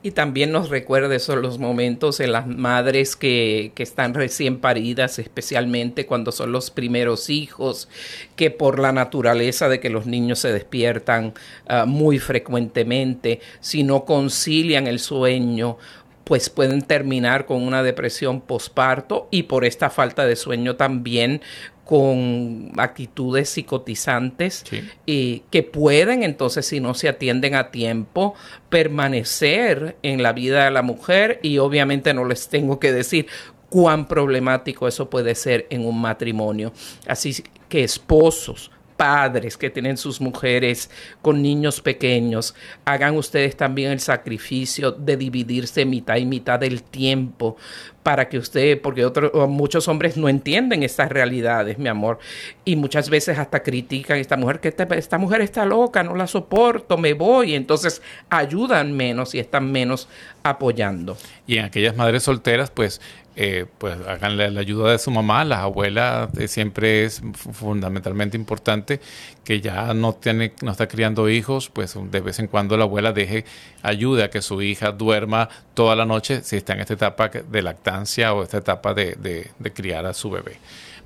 Y 0.05 0.11
también 0.11 0.51
nos 0.51 0.69
recuerda 0.69 1.15
esos 1.15 1.37
los 1.37 1.61
momentos 1.61 2.19
en 2.19 2.33
las 2.33 2.49
madres 2.49 3.15
que, 3.15 3.73
están 3.77 4.15
recién 4.15 4.59
paridas, 4.59 5.19
especialmente 5.19 6.07
cuando 6.07 6.33
son 6.33 6.51
los 6.51 6.71
primeros 6.71 7.31
hijos, 7.31 7.89
que 8.35 8.51
por 8.51 8.81
la 8.81 8.93
naturaleza 8.93 9.69
de 9.69 9.79
que 9.79 9.91
los 9.91 10.07
niños 10.07 10.41
se 10.41 10.53
despiertan 10.53 11.35
ah, 11.69 11.85
muy 11.87 12.19
frecuentemente, 12.19 13.41
si 13.61 13.85
no 13.85 14.05
concilian 14.05 14.87
el 14.87 14.99
sueño 14.99 15.79
pues 16.25 16.49
pueden 16.49 16.83
terminar 16.83 17.47
con 17.47 17.63
una 17.63 17.83
depresión 17.83 18.41
posparto 18.41 19.27
y 19.33 19.43
por 19.43 19.65
esta 19.65 19.91
falta 19.91 20.25
de 20.25 20.37
sueño 20.37 20.77
también 20.77 21.43
con 21.93 22.73
actitudes 22.79 23.51
psicotizantes 23.51 24.65
y 25.05 25.43
que 25.51 25.63
pueden 25.63 26.23
entonces 26.23 26.65
si 26.65 26.81
no 26.81 26.95
se 26.95 27.07
atienden 27.07 27.55
a 27.55 27.71
tiempo 27.71 28.35
permanecer 28.71 29.99
en 30.03 30.23
la 30.23 30.33
vida 30.33 30.65
de 30.65 30.71
la 30.71 30.81
mujer 30.81 31.39
y 31.43 31.59
obviamente 31.59 32.15
no 32.15 32.25
les 32.25 32.49
tengo 32.49 32.81
que 32.81 32.95
decir 32.95 33.27
cuán 33.69 34.09
problemático 34.09 34.89
eso 34.89 35.11
puede 35.11 35.35
ser 35.35 35.67
en 35.69 35.85
un 35.85 36.01
matrimonio. 36.01 36.73
Así 37.07 37.45
que 37.69 37.85
esposos, 37.85 38.71
padres 38.97 39.57
que 39.57 39.71
tienen 39.71 39.97
sus 39.97 40.21
mujeres 40.21 40.91
con 41.21 41.43
niños 41.43 41.81
pequeños, 41.81 42.55
hagan 42.85 43.17
ustedes 43.17 43.57
también 43.57 43.93
el 43.93 44.01
sacrificio 44.01 44.93
de 44.93 45.17
dividirse 45.17 45.85
mitad 45.85 46.17
y 46.17 46.25
mitad 46.25 46.59
del 46.59 46.83
tiempo 46.83 47.57
para 48.03 48.29
que 48.29 48.39
usted, 48.39 48.81
porque 48.81 49.05
otros, 49.05 49.31
muchos 49.49 49.87
hombres 49.89 50.17
no 50.17 50.29
entienden 50.29 50.83
estas 50.83 51.11
realidades, 51.11 51.79
mi 51.79 51.89
amor, 51.89 52.19
y 52.65 52.77
muchas 52.77 53.09
veces 53.09 53.39
hasta 53.39 53.63
critican 53.63 54.17
a 54.17 54.21
esta 54.21 54.37
mujer, 54.37 54.61
que 54.61 54.69
esta, 54.69 54.85
esta 54.85 55.19
mujer 55.19 55.41
está 55.41 55.65
loca, 55.65 56.03
no 56.03 56.17
la 56.17 56.27
soporto, 56.27 56.99
me 56.99 57.15
voy, 57.15 57.55
entonces 57.55 58.03
ayudan 58.29 58.93
menos 58.93 59.35
y 59.35 59.39
están 59.39 59.71
menos 59.71 60.09
apoyando. 60.43 61.17
Y 61.47 61.59
en 61.59 61.65
aquellas 61.67 61.97
madres 61.97 62.25
solteras, 62.25 62.71
pues 62.71 63.01
eh, 63.37 63.67
pues 63.79 63.97
háganle 64.07 64.51
la 64.51 64.61
ayuda 64.61 64.93
de 64.93 64.99
su 64.99 65.11
mamá, 65.11 65.45
las 65.45 65.61
abuelas 65.61 66.29
siempre 66.49 67.05
es 67.05 67.23
fundamentalmente 67.35 68.37
importante 68.37 69.01
que 69.45 69.61
ya 69.61 69.95
no 69.95 70.15
tiene, 70.15 70.53
no 70.63 70.71
está 70.71 70.89
criando 70.89 71.29
hijos, 71.29 71.71
pues 71.71 71.97
de 72.11 72.21
vez 72.21 72.39
en 72.39 72.47
cuando 72.47 72.77
la 72.77 72.85
abuela 72.85 73.13
deje 73.13 73.45
ayuda 73.83 74.27
a 74.27 74.31
que 74.31 74.43
su 74.43 74.61
hija 74.63 74.93
duerma 74.93 75.49
toda 75.75 75.97
la 75.97 76.05
noche 76.05 76.43
si 76.43 76.57
está 76.57 76.75
en 76.75 76.81
esta 76.81 76.95
etapa 76.95 77.29
de 77.29 77.63
lactancia 77.63 78.35
o 78.35 78.43
esta 78.43 78.59
etapa 78.59 78.95
de, 78.95 79.17
de 79.59 79.73
criar 79.73 80.07
a 80.07 80.15
su 80.15 80.31
bebé. 80.31 80.59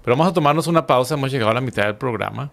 Pero 0.02 0.16
vamos 0.16 0.30
a 0.30 0.34
tomarnos 0.34 0.66
una 0.66 0.86
pausa, 0.86 1.14
hemos 1.14 1.32
llegado 1.32 1.50
a 1.50 1.54
la 1.54 1.60
mitad 1.60 1.84
del 1.84 1.96
programa. 1.96 2.50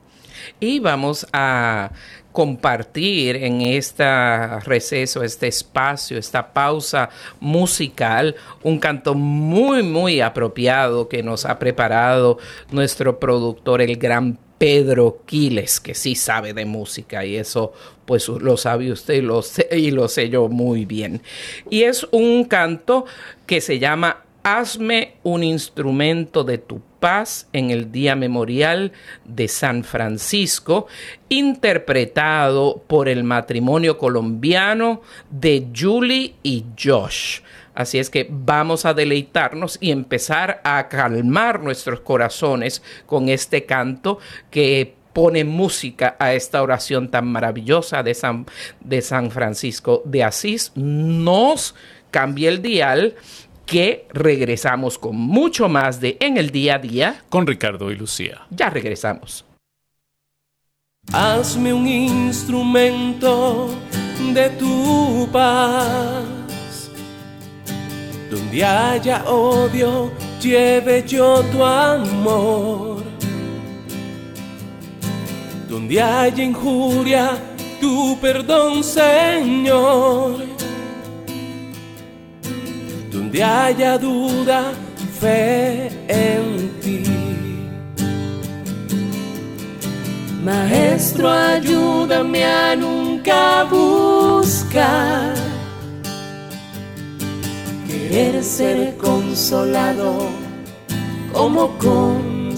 Y 0.60 0.80
vamos 0.80 1.28
a 1.34 1.92
compartir 2.34 3.38
en 3.38 3.62
este 3.62 4.04
receso, 4.62 5.24
este 5.24 5.48
espacio, 5.48 6.18
esta 6.18 6.52
pausa 6.52 7.10
musical, 7.40 8.36
un 8.64 8.80
canto 8.80 9.14
muy, 9.14 9.84
muy 9.84 10.20
apropiado 10.20 11.08
que 11.08 11.22
nos 11.24 11.46
ha 11.46 11.60
preparado 11.60 12.40
nuestro 12.72 13.20
productor, 13.20 13.82
el 13.82 13.98
gran 13.98 14.40
Pedro 14.58 15.22
Quiles, 15.26 15.80
que 15.80 15.94
sí 15.94 16.16
sabe 16.16 16.54
de 16.54 16.66
música 16.66 17.26
y 17.26 17.36
eso 17.36 17.74
pues 18.06 18.28
lo 18.28 18.58
sabe 18.58 18.92
usted 18.92 19.16
y 19.16 19.22
lo 19.22 19.42
sé, 19.42 19.68
y 19.72 19.92
lo 19.92 20.08
sé 20.08 20.30
yo 20.30 20.48
muy 20.48 20.86
bien. 20.86 21.22
Y 21.70 21.84
es 21.84 22.08
un 22.12 22.46
canto 22.46 23.06
que 23.46 23.62
se 23.62 23.80
llama 23.80 24.23
Hazme 24.44 25.16
un 25.24 25.42
instrumento 25.42 26.44
de 26.44 26.58
tu 26.58 26.82
paz 27.00 27.48
en 27.54 27.70
el 27.70 27.94
Día 27.94 28.18
Memorial 28.18 28.92
de 29.24 29.48
San 29.48 29.86
Francisco, 29.86 30.88
interpretado 31.30 32.84
por 32.86 33.08
el 33.08 33.24
matrimonio 33.24 33.98
colombiano 33.98 35.02
de 35.30 35.70
Julie 35.74 36.36
y 36.44 36.66
Josh. 36.78 37.40
Así 37.74 38.00
es 38.00 38.10
que 38.10 38.28
vamos 38.30 38.86
a 38.86 38.94
deleitarnos 38.94 39.78
y 39.80 39.92
empezar 39.92 40.60
a 40.66 40.90
calmar 40.90 41.62
nuestros 41.62 42.02
corazones 42.02 42.84
con 43.06 43.30
este 43.30 43.66
canto 43.66 44.20
que 44.52 44.94
pone 45.14 45.46
música 45.46 46.18
a 46.20 46.34
esta 46.34 46.62
oración 46.62 47.10
tan 47.10 47.28
maravillosa 47.28 48.04
de 48.04 48.14
San, 48.14 48.46
de 48.82 49.02
San 49.02 49.32
Francisco 49.32 50.02
de 50.04 50.24
Asís. 50.24 50.74
Nos 50.76 51.76
cambia 52.12 52.50
el 52.50 52.62
dial 52.62 53.16
que 53.74 54.06
regresamos 54.14 55.00
con 55.00 55.16
mucho 55.16 55.68
más 55.68 56.00
de 56.00 56.16
En 56.20 56.38
el 56.38 56.52
Día 56.52 56.76
a 56.76 56.78
Día. 56.78 57.24
Con 57.28 57.48
Ricardo 57.48 57.90
y 57.90 57.96
Lucía. 57.96 58.46
Ya 58.52 58.70
regresamos. 58.70 59.46
Hazme 61.12 61.74
un 61.74 61.88
instrumento 61.88 63.72
de 64.32 64.52
tu 64.52 65.28
paz. 65.32 66.24
Donde 68.30 68.64
haya 68.64 69.24
odio, 69.24 70.12
lleve 70.40 71.04
yo 71.08 71.42
tu 71.52 71.66
amor. 71.66 73.02
Donde 75.68 76.00
haya 76.00 76.44
injuria, 76.44 77.40
tu 77.82 78.20
perdón, 78.22 78.84
Señor 78.84 80.53
donde 83.14 83.44
haya 83.44 83.98
duda, 83.98 84.74
fe 85.20 85.88
en 86.08 86.72
ti. 86.82 87.04
Maestro, 90.44 91.30
ayúdame 91.30 92.44
a 92.44 92.76
nunca 92.76 93.64
buscar 93.66 95.36
querer 97.88 98.44
ser 98.44 98.98
consolado 98.98 100.30
como 101.32 101.78
consolar, 101.78 102.52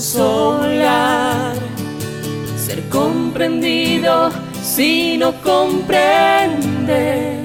ser 2.58 2.82
comprendido 2.90 4.32
si 4.64 5.18
no 5.18 5.34
comprende 5.42 7.45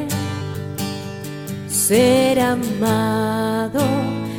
ser 1.90 2.38
amado, 2.38 3.82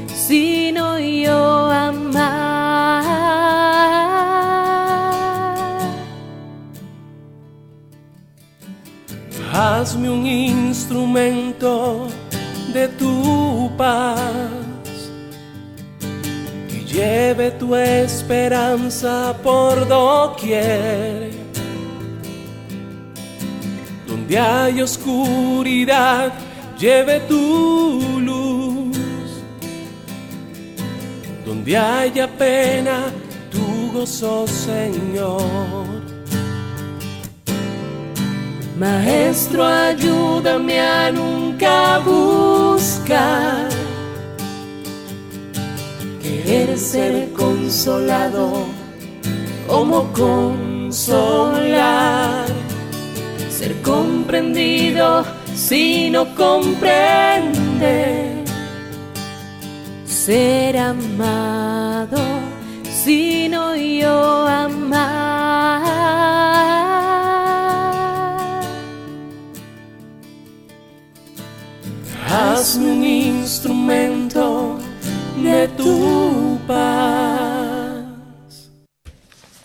sino 0.08 0.98
yo 0.98 1.70
amar. 1.70 3.04
Hazme 9.54 10.10
un 10.10 10.26
instrumento 10.26 12.08
de 12.74 12.88
tu 12.88 13.70
paz, 13.78 15.12
que 16.70 16.86
lleve 16.86 17.52
tu 17.52 17.76
esperanza 17.76 19.36
por 19.44 19.86
doquier. 19.90 21.32
Donde 24.08 24.40
hay 24.40 24.82
oscuridad, 24.82 26.32
lleve 26.82 27.20
tu 27.30 28.20
luz. 28.20 28.98
Donde 31.46 31.78
haya 31.78 32.28
pena, 32.28 33.14
tu 33.52 33.92
gozo, 33.94 34.48
Señor. 34.48 36.02
Maestro, 38.80 39.64
ayúdame 39.64 40.80
a 40.80 41.12
nunca 41.12 42.00
buscar 42.00 43.70
querer 46.24 46.76
ser 46.80 47.32
consolado 47.34 48.66
como 49.68 50.12
consolar, 50.14 51.68
ser 53.52 53.80
comprendido 53.84 55.24
si 55.56 56.10
no 56.10 56.26
comprende 56.36 58.02
ser 60.06 60.78
amado, 60.78 62.22
sino 63.04 63.76
yo 63.76 64.48
amar. 64.48 65.82
Hazme 72.30 72.92
un 72.92 73.04
instrumento 73.04 74.78
de 75.44 75.68
tu 75.70 76.60
paz. 76.68 77.51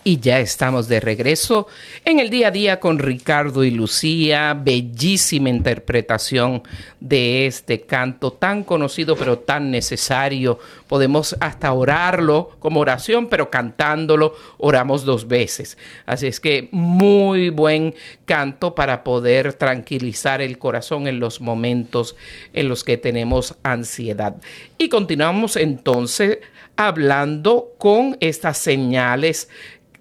Y 0.07 0.21
ya 0.21 0.39
estamos 0.39 0.87
de 0.87 1.01
regreso 1.01 1.67
en 2.05 2.21
el 2.21 2.29
día 2.29 2.47
a 2.47 2.51
día 2.51 2.79
con 2.79 2.97
Ricardo 2.97 3.65
y 3.65 3.71
Lucía. 3.71 4.53
Bellísima 4.53 5.49
interpretación 5.49 6.63
de 7.01 7.45
este 7.45 7.81
canto 7.81 8.31
tan 8.31 8.63
conocido 8.63 9.17
pero 9.17 9.39
tan 9.39 9.69
necesario. 9.69 10.59
Podemos 10.87 11.35
hasta 11.41 11.73
orarlo 11.73 12.51
como 12.59 12.79
oración, 12.79 13.27
pero 13.27 13.51
cantándolo 13.51 14.33
oramos 14.59 15.03
dos 15.03 15.27
veces. 15.27 15.77
Así 16.05 16.27
es 16.27 16.39
que 16.39 16.69
muy 16.71 17.49
buen 17.49 17.93
canto 18.23 18.75
para 18.75 19.03
poder 19.03 19.55
tranquilizar 19.55 20.39
el 20.39 20.57
corazón 20.57 21.07
en 21.07 21.19
los 21.19 21.41
momentos 21.41 22.15
en 22.53 22.69
los 22.69 22.85
que 22.85 22.95
tenemos 22.95 23.55
ansiedad. 23.61 24.37
Y 24.77 24.87
continuamos 24.87 25.57
entonces 25.57 26.37
hablando 26.77 27.73
con 27.79 28.15
estas 28.21 28.59
señales 28.59 29.49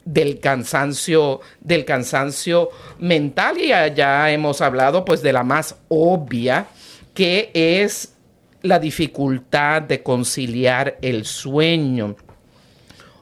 del 0.07 0.41
cansancio, 0.41 1.41
del 1.61 1.85
cansancio 1.85 2.71
mental 2.99 3.59
y 3.59 3.69
ya 3.69 4.31
hemos 4.31 4.63
hablado 4.63 5.05
pues 5.05 5.21
de 5.21 5.35
la 5.35 5.43
más 5.43 5.77
obvia 5.89 6.69
que 7.13 7.51
es 7.53 8.15
la 8.63 8.79
dificultad 8.79 9.83
de 9.83 10.03
conciliar 10.03 10.97
el 11.03 11.25
sueño. 11.25 12.17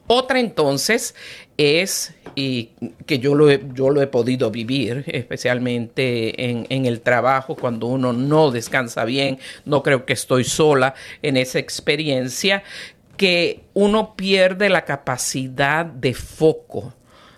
Otra 0.07 0.39
entonces 0.39 1.15
es, 1.57 2.13
y 2.35 2.71
que 3.07 3.17
yo 3.17 3.33
lo 3.33 3.49
he, 3.49 3.59
yo 3.73 3.89
lo 3.89 4.01
he 4.03 4.07
podido 4.07 4.51
vivir, 4.51 5.03
especialmente 5.07 6.51
en, 6.51 6.67
en, 6.69 6.85
el 6.85 7.01
trabajo, 7.01 7.55
cuando 7.55 7.87
uno 7.87 8.13
no 8.13 8.51
descansa 8.51 9.03
bien, 9.05 9.39
no 9.65 9.81
creo 9.81 10.05
que 10.05 10.13
estoy 10.13 10.43
sola 10.43 10.93
en 11.23 11.37
esa 11.37 11.57
experiencia, 11.57 12.63
que 13.17 13.65
uno 13.73 14.15
pierde 14.15 14.69
la 14.69 14.85
capacidad 14.85 15.85
de 15.85 16.13
foco, 16.13 16.93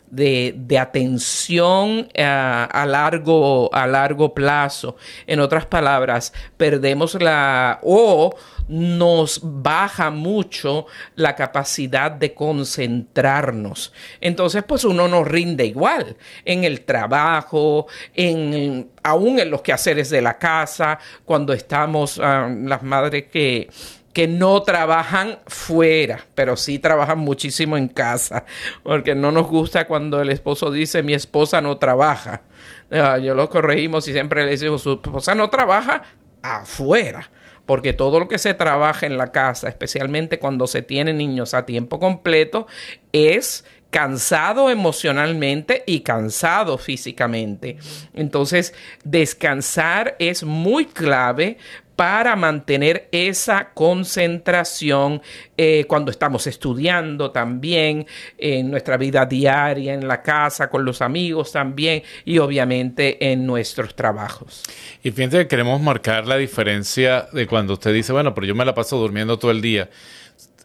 de, 0.09 0.53
de 0.55 0.79
atención 0.79 2.07
a, 2.17 2.67
eh, 2.67 2.69
a, 2.71 2.85
largo, 2.85 3.69
a 3.73 3.85
largo 3.87 4.33
plazo. 4.33 4.95
En 5.25 5.39
otras 5.39 5.65
palabras, 5.65 6.33
perdemos 6.55 7.21
la 7.21 7.79
o 7.83 8.35
nos 8.67 9.39
baja 9.43 10.09
mucho 10.09 10.87
la 11.15 11.35
capacidad 11.35 12.11
de 12.11 12.33
concentrarnos. 12.33 13.93
Entonces, 14.19 14.63
pues 14.63 14.83
uno 14.83 15.07
nos 15.07 15.27
rinde 15.27 15.65
igual 15.65 16.17
en 16.43 16.63
el 16.63 16.81
trabajo, 16.81 17.87
en 18.13 18.89
aún 19.03 19.39
en 19.39 19.49
los 19.49 19.61
quehaceres 19.61 20.09
de 20.09 20.21
la 20.21 20.37
casa, 20.37 20.99
cuando 21.23 21.53
estamos 21.53 22.17
uh, 22.17 22.21
las 22.21 22.83
madres 22.83 23.25
que 23.31 23.69
que 24.17 24.27
no 24.27 24.63
trabajan 24.63 25.37
fuera, 25.45 26.25
pero 26.33 26.57
sí 26.57 26.79
trabajan 26.79 27.19
muchísimo 27.19 27.77
en 27.77 27.87
casa, 27.87 28.45
porque 28.81 29.13
no 29.13 29.31
nos 29.31 29.45
gusta 29.45 29.85
cuando 29.85 30.19
el 30.19 30.31
esposo 30.31 30.71
dice 30.71 31.03
mi 31.03 31.13
esposa 31.13 31.61
no 31.61 31.77
trabaja. 31.77 32.41
Yo 32.89 33.35
lo 33.35 33.47
corregimos 33.47 34.07
y 34.07 34.13
siempre 34.13 34.43
le 34.43 34.49
decimos 34.49 34.81
su 34.81 34.93
esposa 34.93 35.35
no 35.35 35.51
trabaja 35.51 36.01
afuera 36.41 37.29
porque 37.67 37.93
todo 37.93 38.19
lo 38.19 38.27
que 38.27 38.39
se 38.39 38.55
trabaja 38.55 39.05
en 39.05 39.17
la 39.17 39.31
casa, 39.31 39.69
especialmente 39.69 40.39
cuando 40.39 40.65
se 40.65 40.81
tienen 40.81 41.19
niños 41.19 41.53
a 41.53 41.67
tiempo 41.67 41.99
completo, 41.99 42.65
es 43.11 43.65
cansado 43.91 44.71
emocionalmente 44.71 45.83
y 45.85 45.99
cansado 45.99 46.79
físicamente. 46.79 47.77
Entonces, 48.13 48.73
descansar 49.03 50.15
es 50.17 50.43
muy 50.43 50.85
clave 50.85 51.57
para 51.97 52.35
mantener 52.35 53.09
esa 53.11 53.71
concentración 53.73 55.19
eh, 55.57 55.83
cuando 55.87 56.11
estamos 56.11 56.45
estudiando 56.45 57.31
también, 57.31 58.05
en 58.37 58.69
nuestra 58.69 58.97
vida 58.97 59.25
diaria, 59.25 59.95
en 59.95 60.07
la 60.07 60.21
casa, 60.21 60.69
con 60.69 60.85
los 60.85 61.01
amigos 61.01 61.51
también 61.51 62.03
y 62.23 62.37
obviamente 62.37 63.31
en 63.31 63.47
nuestros 63.47 63.95
trabajos. 63.95 64.61
Y 65.01 65.09
fíjense 65.09 65.39
que 65.39 65.47
queremos 65.47 65.81
marcar 65.81 66.27
la 66.27 66.37
diferencia 66.37 67.27
de 67.33 67.47
cuando 67.47 67.73
usted 67.73 67.91
dice, 67.91 68.13
bueno, 68.13 68.35
pero 68.35 68.45
yo 68.45 68.53
me 68.53 68.63
la 68.63 68.75
paso 68.75 68.97
durmiendo 68.97 69.39
todo 69.39 69.49
el 69.49 69.59
día 69.59 69.89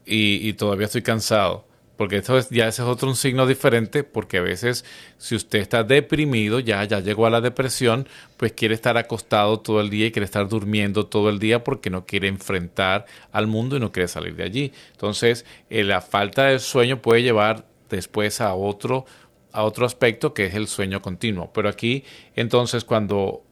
y, 0.05 0.47
y 0.47 0.53
todavía 0.53 0.85
estoy 0.85 1.03
cansado 1.03 1.72
porque 2.03 2.17
esto 2.17 2.37
es, 2.37 2.51
ya 2.51 2.67
ese 2.67 2.83
es 2.83 2.89
otro 2.89 3.09
un 3.09 3.15
signo 3.15 3.47
diferente, 3.47 4.03
porque 4.03 4.39
a 4.39 4.43
veces 4.43 4.85
si 5.19 5.37
usted 5.37 5.61
está 5.61 5.85
deprimido, 5.85 6.59
ya, 6.59 6.83
ya 6.83 6.99
llegó 6.99 7.27
a 7.27 7.31
la 7.31 7.41
depresión, 7.41 8.09
pues 8.37 8.55
quiere 8.55 8.75
estar 8.75 8.97
acostado 8.97 9.61
todo 9.61 9.81
el 9.81 9.89
día 9.89 10.07
y 10.07 10.11
quiere 10.11 10.25
estar 10.25 10.49
durmiendo 10.49 11.07
todo 11.07 11.31
el 11.31 11.39
día 11.39 11.63
porque 11.63 11.91
no 11.91 12.05
quiere 12.05 12.27
enfrentar 12.27 13.07
al 13.31 13.47
mundo 13.47 13.77
y 13.77 13.79
no 13.79 13.93
quiere 13.93 14.09
salir 14.09 14.35
de 14.35 14.43
allí. 14.43 14.73
Entonces, 14.91 15.47
eh, 15.71 15.85
la 15.85 16.01
falta 16.01 16.47
de 16.47 16.59
sueño 16.59 17.01
puede 17.01 17.23
llevar 17.23 17.67
después 17.89 18.41
a 18.41 18.53
otro, 18.55 19.07
a 19.53 19.63
otro 19.63 19.87
aspecto 19.87 20.35
que 20.35 20.47
es 20.47 20.57
el 20.57 20.67
sueño 20.67 21.01
continuo. 21.03 21.53
Pero 21.53 21.69
aquí, 21.69 22.03
entonces, 22.35 22.83
cuando 22.83 23.45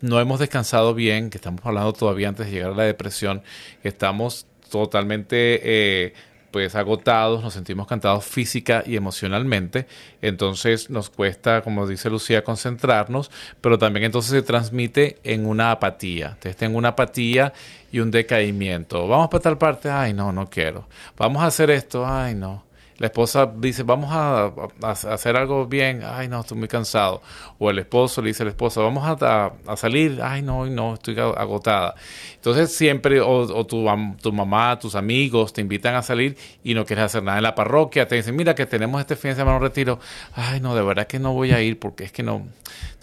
no 0.00 0.18
hemos 0.18 0.40
descansado 0.40 0.92
bien, 0.92 1.30
que 1.30 1.38
estamos 1.38 1.60
hablando 1.64 1.92
todavía 1.92 2.30
antes 2.30 2.46
de 2.46 2.52
llegar 2.52 2.72
a 2.72 2.74
la 2.74 2.82
depresión, 2.82 3.44
estamos 3.84 4.48
totalmente 4.72 5.60
eh, 5.62 6.14
pues 6.56 6.74
agotados, 6.74 7.42
nos 7.42 7.52
sentimos 7.52 7.86
cansados 7.86 8.24
física 8.24 8.82
y 8.86 8.96
emocionalmente, 8.96 9.86
entonces 10.22 10.88
nos 10.88 11.10
cuesta, 11.10 11.60
como 11.60 11.86
dice 11.86 12.08
Lucía, 12.08 12.44
concentrarnos, 12.44 13.30
pero 13.60 13.76
también 13.76 14.04
entonces 14.04 14.30
se 14.30 14.40
transmite 14.40 15.18
en 15.22 15.44
una 15.44 15.70
apatía, 15.70 16.28
entonces 16.28 16.56
tengo 16.56 16.78
una 16.78 16.88
apatía 16.88 17.52
y 17.92 18.00
un 18.00 18.10
decaimiento. 18.10 19.06
Vamos 19.06 19.28
para 19.28 19.42
tal 19.42 19.58
parte, 19.58 19.90
ay 19.90 20.14
no, 20.14 20.32
no 20.32 20.48
quiero. 20.48 20.88
Vamos 21.18 21.42
a 21.42 21.46
hacer 21.48 21.68
esto, 21.68 22.06
ay 22.06 22.34
no 22.34 22.65
la 22.98 23.06
esposa 23.08 23.52
dice, 23.56 23.82
vamos 23.82 24.10
a, 24.12 24.52
hacer 24.82 25.36
algo 25.36 25.66
bien, 25.66 26.02
ay 26.04 26.28
no, 26.28 26.40
estoy 26.40 26.56
muy 26.56 26.68
cansado. 26.68 27.22
O 27.58 27.70
el 27.70 27.78
esposo 27.78 28.22
le 28.22 28.28
dice 28.28 28.42
a 28.42 28.46
la 28.46 28.50
esposa, 28.50 28.80
vamos 28.80 29.04
a, 29.06 29.52
salir, 29.76 30.20
ay 30.22 30.42
no, 30.42 30.66
no, 30.66 30.94
estoy 30.94 31.18
agotada. 31.18 31.94
Entonces 32.34 32.74
siempre, 32.74 33.20
o, 33.20 33.66
tu, 33.66 33.86
tu, 34.22 34.32
mamá, 34.32 34.78
tus 34.78 34.94
amigos 34.94 35.52
te 35.52 35.60
invitan 35.60 35.94
a 35.94 36.02
salir 36.02 36.36
y 36.64 36.74
no 36.74 36.84
quieres 36.84 37.06
hacer 37.06 37.22
nada 37.22 37.38
en 37.38 37.42
la 37.42 37.54
parroquia, 37.54 38.08
te 38.08 38.16
dicen, 38.16 38.34
mira 38.34 38.54
que 38.54 38.66
tenemos 38.66 39.00
este 39.00 39.16
fin 39.16 39.30
de 39.30 39.36
semana 39.36 39.58
un 39.58 39.62
retiro, 39.62 39.98
ay 40.34 40.60
no, 40.60 40.74
de 40.74 40.82
verdad 40.82 41.06
que 41.06 41.18
no 41.18 41.32
voy 41.32 41.52
a 41.52 41.60
ir 41.60 41.78
porque 41.78 42.04
es 42.04 42.12
que 42.12 42.22
no, 42.22 42.46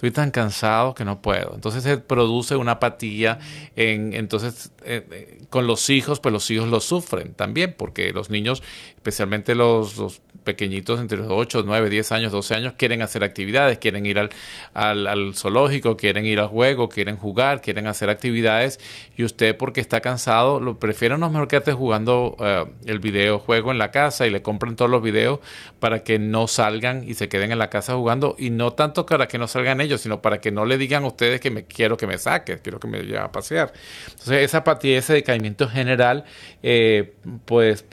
estoy 0.03 0.11
tan 0.11 0.31
cansado 0.31 0.93
que 0.93 1.05
no 1.05 1.21
puedo. 1.21 1.53
Entonces 1.55 1.81
se 1.81 1.97
produce 1.97 2.57
una 2.57 2.73
apatía, 2.73 3.39
en, 3.77 4.13
entonces 4.13 4.73
eh, 4.83 5.07
eh, 5.11 5.41
con 5.49 5.65
los 5.65 5.89
hijos, 5.89 6.19
pues 6.19 6.33
los 6.33 6.51
hijos 6.51 6.67
lo 6.67 6.81
sufren 6.81 7.33
también, 7.33 7.73
porque 7.77 8.11
los 8.11 8.29
niños, 8.29 8.63
especialmente 8.97 9.55
los, 9.55 10.21
pequeñitos 10.43 10.99
entre 10.99 11.19
los 11.19 11.27
8, 11.29 11.63
9, 11.65 11.89
10 11.89 12.11
años, 12.11 12.31
12 12.31 12.55
años, 12.55 12.73
quieren 12.77 13.01
hacer 13.01 13.23
actividades, 13.23 13.77
quieren 13.77 14.05
ir 14.05 14.19
al, 14.19 14.29
al, 14.73 15.35
zoológico, 15.35 15.95
quieren 15.95 16.25
ir 16.25 16.39
al 16.39 16.47
juego, 16.47 16.89
quieren 16.89 17.15
jugar, 17.17 17.61
quieren 17.61 17.87
hacer 17.87 18.09
actividades 18.09 18.79
y 19.15 19.23
usted 19.23 19.55
porque 19.55 19.79
está 19.79 20.01
cansado, 20.01 20.59
lo 20.59 20.79
prefiere 20.79 21.17
no 21.17 21.29
mejor 21.29 21.47
que 21.47 21.57
esté 21.57 21.71
jugando 21.71 22.35
uh, 22.39 22.69
el 22.85 22.99
videojuego 22.99 23.71
en 23.71 23.77
la 23.77 23.91
casa 23.91 24.27
y 24.27 24.31
le 24.31 24.41
compren 24.41 24.75
todos 24.75 24.91
los 24.91 25.01
videos 25.01 25.39
para 25.79 26.03
que 26.03 26.19
no 26.19 26.47
salgan 26.47 27.07
y 27.07 27.13
se 27.13 27.29
queden 27.29 27.51
en 27.51 27.59
la 27.59 27.69
casa 27.69 27.95
jugando 27.95 28.35
y 28.37 28.49
no 28.49 28.73
tanto 28.73 29.05
para 29.05 29.27
que 29.27 29.37
no 29.37 29.47
salgan 29.47 29.79
ellos, 29.81 29.92
sino 29.97 30.21
para 30.21 30.39
que 30.39 30.51
no 30.51 30.65
le 30.65 30.77
digan 30.77 31.03
a 31.03 31.07
ustedes 31.07 31.39
que 31.39 31.51
me 31.51 31.65
quiero 31.65 31.97
que 31.97 32.07
me 32.07 32.17
saque, 32.17 32.59
quiero 32.59 32.79
que 32.79 32.87
me 32.87 32.99
lleve 32.99 33.19
a 33.19 33.31
pasear. 33.31 33.73
Entonces 34.09 34.43
esa 34.43 34.59
apatía, 34.59 34.97
ese 34.97 35.13
decaimiento 35.13 35.67
general, 35.69 36.25
eh, 36.61 37.13
pues 37.45 37.85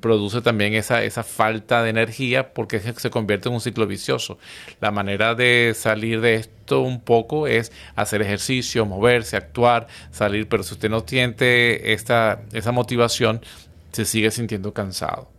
produce 0.00 0.40
también 0.40 0.74
esa, 0.74 1.02
esa 1.02 1.22
falta 1.22 1.82
de 1.82 1.90
energía 1.90 2.52
porque 2.52 2.80
se 2.80 3.10
convierte 3.10 3.48
en 3.48 3.54
un 3.54 3.60
ciclo 3.60 3.86
vicioso. 3.86 4.38
La 4.80 4.90
manera 4.90 5.34
de 5.34 5.72
salir 5.74 6.20
de 6.20 6.34
esto 6.34 6.80
un 6.80 7.00
poco 7.00 7.46
es 7.46 7.72
hacer 7.96 8.22
ejercicio, 8.22 8.84
moverse, 8.86 9.36
actuar, 9.36 9.86
salir, 10.10 10.48
pero 10.48 10.62
si 10.62 10.74
usted 10.74 10.90
no 10.90 11.02
tiene 11.04 11.92
esta, 11.92 12.42
esa 12.52 12.72
motivación, 12.72 13.40
se 13.92 14.04
sigue 14.04 14.30
sintiendo 14.30 14.72
cansado. 14.72 15.37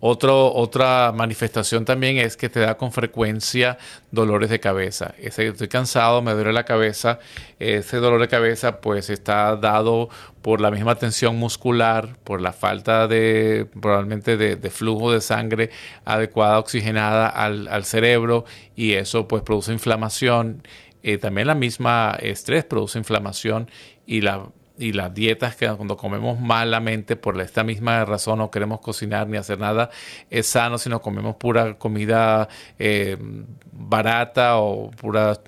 Otro, 0.00 0.52
otra 0.52 1.12
manifestación 1.12 1.84
también 1.84 2.18
es 2.18 2.36
que 2.36 2.48
te 2.48 2.60
da 2.60 2.76
con 2.76 2.92
frecuencia 2.92 3.78
dolores 4.10 4.50
de 4.50 4.60
cabeza. 4.60 5.14
Ese, 5.18 5.46
estoy 5.48 5.68
cansado, 5.68 6.20
me 6.22 6.32
duele 6.32 6.52
la 6.52 6.64
cabeza. 6.64 7.18
Ese 7.58 7.96
dolor 7.98 8.20
de 8.20 8.28
cabeza 8.28 8.80
pues 8.80 9.10
está 9.10 9.56
dado 9.56 10.08
por 10.42 10.60
la 10.60 10.70
misma 10.70 10.96
tensión 10.96 11.36
muscular, 11.36 12.16
por 12.22 12.40
la 12.40 12.52
falta 12.52 13.08
de 13.08 13.66
probablemente 13.80 14.36
de, 14.36 14.70
flujo 14.70 15.10
de 15.10 15.20
sangre 15.20 15.70
adecuada, 16.04 16.58
oxigenada 16.58 17.28
al, 17.28 17.84
cerebro 17.84 18.44
y 18.76 18.92
eso 18.92 19.26
pues 19.26 19.42
produce 19.42 19.72
inflamación. 19.72 20.62
Eh, 21.02 21.18
también 21.18 21.46
la 21.46 21.54
misma 21.54 22.16
estrés 22.20 22.64
produce 22.64 22.98
inflamación 22.98 23.70
y 24.06 24.20
la 24.20 24.46
y 24.76 24.92
las 24.92 25.14
dietas 25.14 25.56
que 25.56 25.68
cuando 25.68 25.96
comemos 25.96 26.40
malamente 26.40 27.16
por 27.16 27.40
esta 27.40 27.62
misma 27.62 28.04
razón 28.04 28.38
no 28.38 28.50
queremos 28.50 28.80
cocinar 28.80 29.28
ni 29.28 29.36
hacer 29.36 29.58
nada 29.58 29.90
es 30.30 30.46
sano, 30.46 30.78
sino 30.78 31.00
comemos 31.00 31.36
pura 31.36 31.74
comida 31.78 32.48
eh, 32.78 33.16
barata 33.72 34.58
o 34.58 34.90
pura 34.90 35.38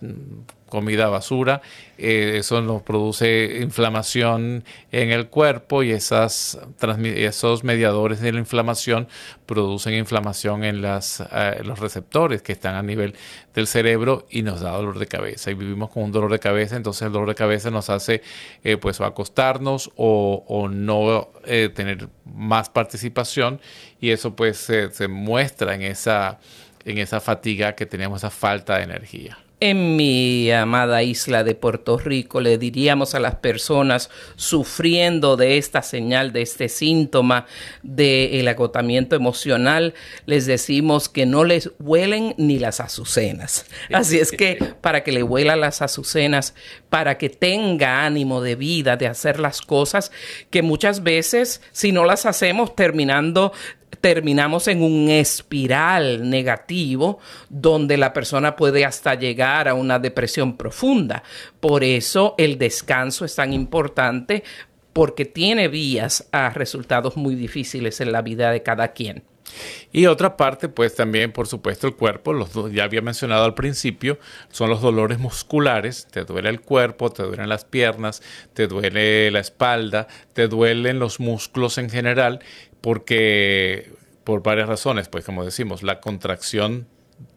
comida 0.69 1.09
basura, 1.09 1.63
eh, 1.99 2.39
eso 2.39 2.61
nos 2.61 2.83
produce 2.83 3.61
inflamación 3.63 4.65
en 4.93 5.11
el 5.11 5.29
cuerpo 5.29 5.83
y 5.83 5.93
esas 5.93 6.59
esos 7.05 7.65
mediadores 7.65 8.21
de 8.21 8.33
la 8.33 8.39
inflamación 8.39 9.09
producen 9.47 9.95
inflamación 9.95 10.65
en 10.65 10.83
las, 10.83 11.21
eh, 11.33 11.61
los 11.65 11.79
receptores 11.79 12.43
que 12.43 12.53
están 12.53 12.75
a 12.75 12.83
nivel 12.83 13.15
del 13.55 13.67
cerebro 13.67 14.27
y 14.29 14.43
nos 14.43 14.61
da 14.61 14.73
dolor 14.73 14.99
de 14.99 15.07
cabeza. 15.07 15.51
Y 15.51 15.55
vivimos 15.55 15.91
con 15.91 16.03
un 16.03 16.13
dolor 16.13 16.33
de 16.33 16.39
cabeza, 16.39 16.77
entonces 16.77 17.03
el 17.03 17.13
dolor 17.13 17.29
de 17.29 17.35
cabeza 17.37 17.71
nos 17.71 17.89
hace 17.89 18.23
eh, 18.65 18.77
pues 18.77 19.01
acostarnos 19.01 19.91
o, 19.97 20.45
o 20.49 20.69
no 20.69 21.31
tener 21.75 22.09
más 22.25 22.69
participación 22.69 23.61
y 24.01 24.11
eso 24.11 24.35
pues 24.35 24.59
se 24.59 25.09
muestra 25.09 25.77
en 25.77 25.83
esa, 25.83 26.41
en 26.85 26.99
esa 26.99 27.21
fatiga 27.21 27.75
que 27.75 27.87
tenemos, 27.87 28.19
esa 28.19 28.31
falta 28.31 28.79
de 28.79 28.83
energía. 28.83 29.39
En 29.59 29.97
mi 29.97 30.51
amada 30.51 31.03
isla 31.03 31.43
de 31.43 31.55
Puerto 31.55 31.97
Rico 31.97 32.43
le 32.43 32.59
diríamos 32.59 33.15
a 33.15 33.21
las 33.21 33.37
personas 33.37 34.11
sufriendo 34.35 35.39
de 35.39 35.57
esta 35.57 35.81
señal, 35.81 36.31
de 36.35 36.43
este 36.43 36.69
síntoma 36.69 37.47
del 37.83 38.47
agotamiento 38.49 39.17
emocional, 39.17 39.95
les 40.27 40.45
decimos 40.45 41.09
que 41.09 41.25
no 41.25 41.45
les 41.45 41.71
huelen 41.79 42.35
ni 42.37 42.59
las 42.59 42.81
azucenas. 42.81 43.65
Así 43.95 44.19
es 44.19 44.31
que 44.31 44.59
para 44.83 45.03
que 45.03 45.13
le 45.13 45.23
huelan 45.23 45.61
las 45.63 45.81
azucenas, 45.81 46.55
para 46.91 47.17
que 47.17 47.31
tenga 47.31 48.05
ánimo 48.05 48.43
de 48.43 48.57
vida, 48.57 48.99
de 48.99 49.07
hacer 49.07 49.41
las 49.41 49.63
cosas 49.63 50.13
que 50.51 50.61
muchas 50.61 51.03
veces 51.03 51.63
si 51.73 51.93
no 51.93 52.05
las 52.05 52.27
hacemos 52.27 52.77
terminando 52.77 53.55
terminamos 54.01 54.69
en 54.69 54.83
un 54.83 55.09
espiral 55.09 56.29
negativo 56.29 57.19
donde 57.49 57.97
la 57.97 58.13
persona 58.13 58.57
puede 58.57 58.85
hasta 58.85 59.15
llegar 59.15 59.69
a 59.69 59.75
una 59.75 59.99
depresión 59.99 60.57
profunda. 60.57 61.23
Por 61.61 61.85
eso 61.85 62.35
el 62.39 62.59
descanso 62.59 63.25
es 63.25 63.35
tan 63.35 63.53
importante 63.53 64.43
porque 64.93 65.27
tiene 65.27 65.69
vías 65.69 66.27
a 66.33 66.51
resultados 66.51 67.17
muy 67.17 67.35
difíciles 67.35 68.01
en 68.01 68.13
la 68.13 68.23
vida 68.23 68.51
de 68.51 68.63
cada 68.63 68.93
quien. 68.93 69.25
Y 69.93 70.07
otra 70.07 70.37
parte, 70.37 70.69
pues 70.69 70.95
también, 70.95 71.33
por 71.33 71.47
supuesto, 71.47 71.87
el 71.87 71.95
cuerpo, 71.95 72.33
los, 72.33 72.51
ya 72.73 72.85
había 72.85 73.01
mencionado 73.01 73.45
al 73.45 73.55
principio, 73.55 74.19
son 74.51 74.71
los 74.71 74.83
dolores 74.83 75.19
musculares, 75.19 76.07
te 76.11 76.25
duele 76.25 76.51
el 76.51 76.61
cuerpo, 76.61 77.11
te 77.11 77.23
duelen 77.23 77.49
las 77.49 77.65
piernas, 77.65 78.23
te 78.53 78.67
duele 78.67 79.31
la 79.31 79.41
espalda, 79.41 80.09
te 80.33 80.49
duelen 80.49 80.99
los 80.99 81.21
músculos 81.21 81.79
en 81.79 81.89
general, 81.89 82.41
porque 82.81 83.93
por 84.25 84.43
varias 84.43 84.69
razones, 84.69 85.09
pues 85.09 85.25
como 85.25 85.45
decimos, 85.45 85.83
la 85.83 86.01
contracción 86.01 86.87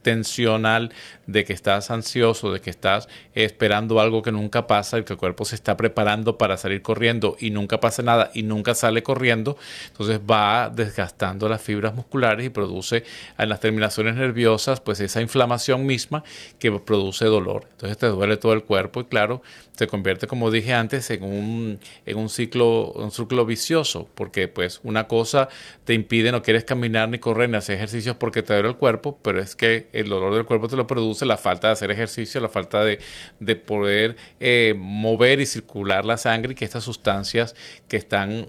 tensional 0.01 0.91
de 1.31 1.45
que 1.45 1.53
estás 1.53 1.91
ansioso, 1.91 2.51
de 2.51 2.59
que 2.59 2.69
estás 2.69 3.07
esperando 3.33 3.99
algo 3.99 4.21
que 4.21 4.31
nunca 4.31 4.67
pasa, 4.67 4.97
y 4.97 5.03
que 5.03 5.13
el 5.13 5.19
cuerpo 5.19 5.45
se 5.45 5.55
está 5.55 5.77
preparando 5.77 6.37
para 6.37 6.57
salir 6.57 6.81
corriendo 6.81 7.37
y 7.39 7.51
nunca 7.51 7.79
pasa 7.79 8.01
nada 8.01 8.31
y 8.33 8.43
nunca 8.43 8.73
sale 8.73 9.03
corriendo, 9.03 9.57
entonces 9.87 10.19
va 10.19 10.71
desgastando 10.73 11.47
las 11.47 11.61
fibras 11.61 11.93
musculares 11.93 12.45
y 12.45 12.49
produce 12.49 13.03
en 13.37 13.49
las 13.49 13.59
terminaciones 13.59 14.15
nerviosas 14.15 14.81
pues 14.81 14.99
esa 14.99 15.21
inflamación 15.21 15.85
misma 15.85 16.23
que 16.57 16.71
produce 16.71 17.25
dolor. 17.25 17.67
Entonces 17.71 17.97
te 17.97 18.07
duele 18.07 18.37
todo 18.37 18.53
el 18.53 18.63
cuerpo 18.63 19.01
y 19.01 19.05
claro, 19.05 19.41
se 19.71 19.87
convierte 19.87 20.27
como 20.27 20.51
dije 20.51 20.73
antes 20.73 21.09
en 21.11 21.23
un, 21.23 21.79
en 22.05 22.17
un 22.17 22.29
ciclo 22.29 22.91
un 22.91 23.11
ciclo 23.11 23.45
vicioso, 23.45 24.09
porque 24.15 24.47
pues 24.47 24.79
una 24.83 25.07
cosa 25.07 25.47
te 25.85 25.93
impide, 25.93 26.31
no 26.31 26.41
quieres 26.41 26.63
caminar 26.63 27.09
ni 27.09 27.19
correr 27.19 27.49
ni 27.49 27.57
hacer 27.57 27.75
ejercicios 27.75 28.15
porque 28.15 28.43
te 28.43 28.53
duele 28.53 28.69
el 28.69 28.75
cuerpo, 28.75 29.17
pero 29.21 29.39
es 29.39 29.55
que 29.55 29.87
el 29.93 30.09
dolor 30.09 30.33
del 30.33 30.45
cuerpo 30.45 30.67
te 30.67 30.75
lo 30.75 30.87
produce 30.87 31.18
la 31.25 31.37
falta 31.37 31.67
de 31.67 31.73
hacer 31.73 31.91
ejercicio, 31.91 32.41
la 32.41 32.49
falta 32.49 32.83
de, 32.83 32.99
de 33.39 33.55
poder 33.55 34.15
eh, 34.39 34.73
mover 34.77 35.39
y 35.39 35.45
circular 35.45 36.05
la 36.05 36.17
sangre 36.17 36.53
y 36.53 36.55
que 36.55 36.65
estas 36.65 36.83
sustancias 36.83 37.55
que 37.87 37.97
están 37.97 38.47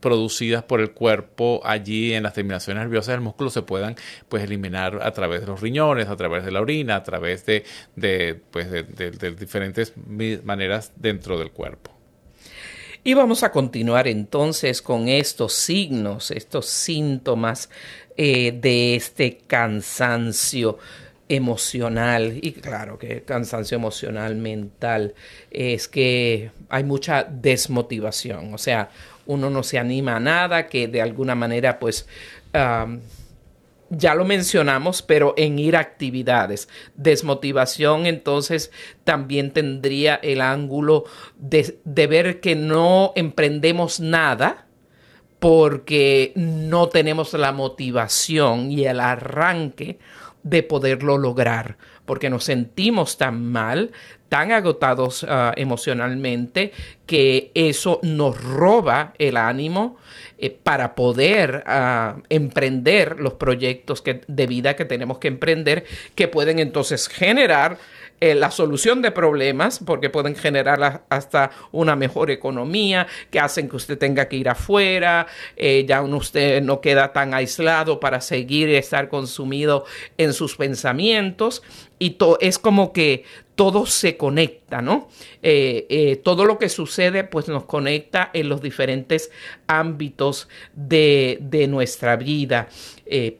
producidas 0.00 0.62
por 0.62 0.80
el 0.80 0.90
cuerpo 0.90 1.62
allí 1.64 2.12
en 2.12 2.24
las 2.24 2.34
terminaciones 2.34 2.82
nerviosas 2.82 3.14
del 3.14 3.22
músculo 3.22 3.48
se 3.48 3.62
puedan 3.62 3.96
pues 4.28 4.42
eliminar 4.42 5.00
a 5.02 5.12
través 5.12 5.40
de 5.40 5.46
los 5.46 5.62
riñones, 5.62 6.08
a 6.08 6.16
través 6.16 6.44
de 6.44 6.50
la 6.50 6.60
orina, 6.60 6.96
a 6.96 7.02
través 7.02 7.46
de, 7.46 7.64
pues, 8.50 8.70
de, 8.70 8.82
de 8.82 9.30
diferentes 9.30 9.94
maneras 10.44 10.92
dentro 10.96 11.38
del 11.38 11.52
cuerpo. 11.52 11.90
Y 13.06 13.12
vamos 13.12 13.42
a 13.42 13.52
continuar 13.52 14.08
entonces 14.08 14.80
con 14.80 15.08
estos 15.08 15.52
signos, 15.52 16.30
estos 16.30 16.64
síntomas 16.66 17.68
eh, 18.16 18.52
de 18.52 18.94
este 18.94 19.38
cansancio 19.46 20.78
emocional 21.28 22.38
y 22.42 22.52
claro 22.52 22.98
que 22.98 23.22
cansancio 23.22 23.76
emocional 23.76 24.36
mental 24.36 25.14
es 25.50 25.88
que 25.88 26.50
hay 26.68 26.84
mucha 26.84 27.24
desmotivación 27.24 28.52
o 28.52 28.58
sea 28.58 28.90
uno 29.26 29.50
no 29.50 29.62
se 29.62 29.78
anima 29.78 30.16
a 30.16 30.20
nada, 30.20 30.66
que 30.66 30.88
de 30.88 31.02
alguna 31.02 31.34
manera 31.34 31.78
pues 31.78 32.06
ya 33.90 34.14
lo 34.14 34.24
mencionamos, 34.24 35.02
pero 35.02 35.34
en 35.36 35.58
ir 35.58 35.76
a 35.76 35.80
actividades. 35.80 36.68
Desmotivación 36.94 38.06
entonces 38.06 38.70
también 39.02 39.52
tendría 39.52 40.14
el 40.16 40.40
ángulo 40.40 41.04
de, 41.36 41.78
de 41.84 42.06
ver 42.06 42.40
que 42.40 42.54
no 42.54 43.12
emprendemos 43.16 44.00
nada 44.00 44.66
porque 45.38 46.32
no 46.36 46.88
tenemos 46.88 47.34
la 47.34 47.52
motivación 47.52 48.70
y 48.70 48.86
el 48.86 49.00
arranque 49.00 49.98
de 50.44 50.62
poderlo 50.62 51.18
lograr, 51.18 51.76
porque 52.04 52.30
nos 52.30 52.44
sentimos 52.44 53.16
tan 53.16 53.50
mal, 53.50 53.90
tan 54.28 54.52
agotados 54.52 55.26
ah, 55.28 55.52
emocionalmente, 55.56 56.72
que 57.06 57.50
eso 57.54 57.98
nos 58.02 58.40
roba 58.42 59.14
el 59.18 59.36
ánimo 59.36 59.96
eh, 60.38 60.50
para 60.50 60.94
poder 60.94 61.64
ah, 61.66 62.16
emprender 62.28 63.20
los 63.20 63.34
proyectos 63.34 64.02
que, 64.02 64.20
de 64.28 64.46
vida 64.46 64.76
que 64.76 64.84
tenemos 64.84 65.18
que 65.18 65.28
emprender, 65.28 65.84
que 66.14 66.28
pueden 66.28 66.58
entonces 66.58 67.08
generar 67.08 67.78
eh, 68.24 68.34
la 68.34 68.50
solución 68.50 69.02
de 69.02 69.10
problemas, 69.10 69.80
porque 69.84 70.08
pueden 70.08 70.34
generar 70.34 71.04
hasta 71.10 71.50
una 71.72 71.94
mejor 71.94 72.30
economía, 72.30 73.06
que 73.30 73.38
hacen 73.38 73.68
que 73.68 73.76
usted 73.76 73.98
tenga 73.98 74.30
que 74.30 74.36
ir 74.36 74.48
afuera, 74.48 75.26
eh, 75.58 75.84
ya 75.86 76.00
usted 76.00 76.62
no 76.62 76.80
queda 76.80 77.12
tan 77.12 77.34
aislado 77.34 78.00
para 78.00 78.22
seguir 78.22 78.70
estar 78.70 79.10
consumido 79.10 79.84
en 80.16 80.32
sus 80.32 80.56
pensamientos. 80.56 81.62
Y 81.98 82.16
es 82.40 82.58
como 82.58 82.94
que 82.94 83.24
todo 83.56 83.84
se 83.84 84.16
conecta, 84.16 84.80
¿no? 84.80 85.10
Eh, 85.42 86.18
todo 86.24 86.46
lo 86.46 86.58
que 86.58 86.70
sucede 86.70 87.24
pues 87.24 87.48
nos 87.48 87.66
conecta 87.66 88.30
en 88.32 88.48
los 88.48 88.62
diferentes 88.62 89.30
ámbitos 89.66 90.48
de 90.72 91.66
nuestra 91.68 92.16
vida. 92.16 92.68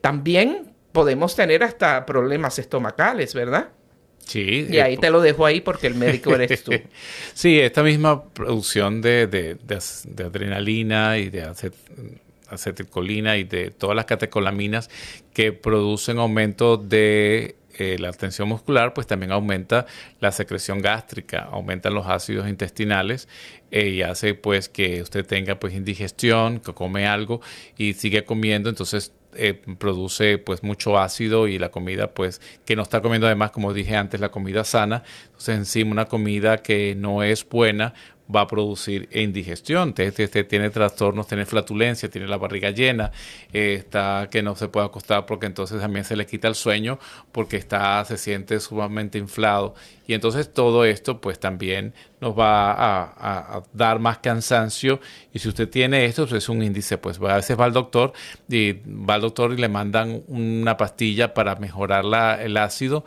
también 0.03 0.75
podemos 0.93 1.35
tener 1.35 1.63
hasta 1.63 2.05
problemas 2.05 2.59
estomacales, 2.59 3.33
¿verdad? 3.33 3.71
Sí. 4.27 4.67
Y 4.71 4.79
ahí 4.79 4.97
te 4.97 5.11
lo 5.11 5.21
dejo 5.21 5.47
ahí 5.47 5.61
porque 5.61 5.87
el 5.87 5.95
médico 5.95 6.35
eres 6.35 6.65
tú. 6.65 6.73
sí, 7.35 7.59
esta 7.59 7.83
misma 7.83 8.25
producción 8.25 9.03
de, 9.03 9.57
adrenalina 10.19 11.19
y 11.19 11.31
de 11.31 11.51
acetilcolina 12.49 13.37
y 13.37 13.45
de 13.45 13.71
todas 13.71 13.97
las 13.97 14.07
catecolaminas 14.07 14.91
que 15.33 15.53
producen 15.53 16.19
aumento 16.19 16.77
de 16.77 17.57
eh, 17.77 17.97
la 17.99 18.13
tensión 18.13 18.49
muscular, 18.49 18.95
pues 18.95 19.09
también 19.09 19.33
aumenta 19.33 19.87
la 20.21 20.31
secreción 20.31 20.81
gástrica, 20.81 21.49
aumentan 21.51 21.93
los 21.93 22.07
ácidos 22.07 22.49
intestinales 22.49 23.29
eh, 23.73 23.89
y 23.89 24.03
hace 24.03 24.35
pues 24.35 24.69
que 24.69 25.03
usted 25.03 25.27
tenga 25.27 25.59
pues 25.59 25.75
indigestión, 25.75 26.61
que 26.61 26.73
come 26.73 27.09
algo 27.09 27.41
y 27.77 27.95
sigue 27.95 28.25
comiendo, 28.25 28.69
entonces 28.69 29.13
eh, 29.37 29.61
produce 29.79 30.39
pues 30.39 30.63
mucho 30.63 30.99
ácido 30.99 31.49
y 31.49 31.59
la 31.59 31.71
comida 31.71 32.13
pues 32.15 32.41
que 32.65 32.77
no 32.77 32.83
está 32.83 33.01
comiendo 33.01 33.27
además 33.27 33.51
como 33.51 33.73
dije 33.73 33.97
antes 33.97 34.21
la 34.21 34.31
comida 34.31 34.65
sana. 34.65 35.03
Entonces 35.27 35.57
encima 35.57 35.93
una 35.93 36.07
comida 36.07 36.59
que 36.59 36.95
no 36.97 37.23
es 37.23 37.49
buena 37.49 37.95
va 38.35 38.43
a 38.43 38.47
producir 38.47 39.09
indigestión. 39.13 39.95
Este, 39.97 40.45
tiene 40.45 40.71
trastornos, 40.71 41.27
tiene 41.27 41.47
flatulencia, 41.47 42.09
tiene 42.09 42.27
la 42.27 42.37
barriga 42.37 42.71
llena, 42.71 43.13
eh, 43.53 43.75
está 43.79 44.29
que 44.31 44.43
no 44.43 44.57
se 44.57 44.69
puede 44.69 44.87
acostar 44.87 45.27
porque 45.27 45.47
entonces 45.47 45.81
también 45.81 46.05
se 46.05 46.17
le 46.17 46.27
quita 46.27 46.49
el 46.49 46.55
sueño 46.55 46.99
porque 47.33 47.57
está, 47.57 48.05
se 48.05 48.17
siente 48.17 48.59
sumamente 48.61 49.19
inflado. 49.19 49.75
Y 50.07 50.13
entonces 50.13 50.53
todo 50.53 50.85
esto 50.85 51.21
pues 51.21 51.41
también 51.41 51.95
nos 52.21 52.39
va 52.39 52.73
a, 52.73 53.63
dar 53.73 53.99
más 53.99 54.19
cansancio. 54.19 55.01
Y 55.33 55.39
si 55.39 55.49
usted 55.49 55.69
tiene 55.69 56.05
esto, 56.05 56.27
pues 56.27 56.45
es 56.45 56.49
un 56.49 56.63
índice, 56.63 56.99
pues 56.99 57.19
a 57.21 57.37
veces 57.37 57.59
va 57.59 57.65
al 57.65 57.73
doctor 57.73 58.13
y 58.49 58.73
va 58.73 59.15
al 59.15 59.23
doctor 59.23 59.53
y 59.53 59.57
le 59.57 59.69
mandan 59.69 60.23
una 60.29 60.77
pastilla 60.77 61.33
para 61.33 61.57
mejorar 61.57 62.05
la, 62.05 62.43
el 62.43 62.57
ácido 62.57 63.05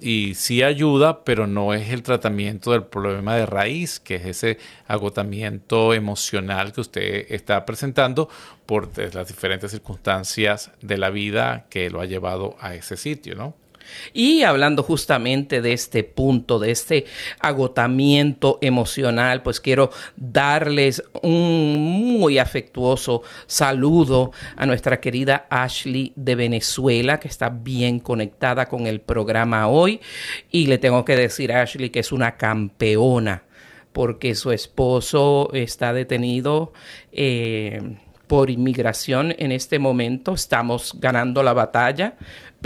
y 0.00 0.34
sí 0.34 0.62
ayuda, 0.62 1.24
pero 1.24 1.46
no 1.46 1.72
es 1.74 1.90
el 1.90 2.02
tratamiento 2.02 2.72
del 2.72 2.84
problema 2.84 3.36
de 3.36 3.46
raíz, 3.46 3.98
que 4.00 4.16
es 4.16 4.26
ese 4.26 4.58
agotamiento 4.86 5.94
emocional 5.94 6.72
que 6.72 6.82
usted 6.82 7.26
está 7.30 7.64
presentando 7.64 8.28
por 8.66 8.90
las 9.14 9.28
diferentes 9.28 9.70
circunstancias 9.70 10.70
de 10.82 10.98
la 10.98 11.10
vida 11.10 11.66
que 11.70 11.88
lo 11.90 12.00
ha 12.00 12.06
llevado 12.06 12.56
a 12.60 12.74
ese 12.74 12.96
sitio, 12.96 13.34
¿no? 13.34 13.54
Y 14.12 14.42
hablando 14.42 14.82
justamente 14.82 15.60
de 15.60 15.72
este 15.72 16.04
punto, 16.04 16.58
de 16.58 16.70
este 16.70 17.06
agotamiento 17.40 18.58
emocional, 18.60 19.42
pues 19.42 19.60
quiero 19.60 19.90
darles 20.16 21.02
un 21.22 21.76
muy 22.18 22.38
afectuoso 22.38 23.22
saludo 23.46 24.32
a 24.56 24.66
nuestra 24.66 25.00
querida 25.00 25.46
Ashley 25.50 26.12
de 26.16 26.34
Venezuela, 26.34 27.20
que 27.20 27.28
está 27.28 27.48
bien 27.48 28.00
conectada 28.00 28.66
con 28.66 28.86
el 28.86 29.00
programa 29.00 29.68
hoy. 29.68 30.00
Y 30.50 30.66
le 30.66 30.78
tengo 30.78 31.04
que 31.04 31.16
decir 31.16 31.52
a 31.52 31.62
Ashley 31.62 31.90
que 31.90 32.00
es 32.00 32.12
una 32.12 32.36
campeona, 32.36 33.44
porque 33.92 34.34
su 34.34 34.52
esposo 34.52 35.50
está 35.52 35.92
detenido. 35.92 36.72
Eh, 37.12 37.80
por 38.26 38.50
inmigración 38.50 39.34
en 39.38 39.52
este 39.52 39.78
momento. 39.78 40.34
Estamos 40.34 40.96
ganando 40.98 41.42
la 41.42 41.52
batalla, 41.52 42.14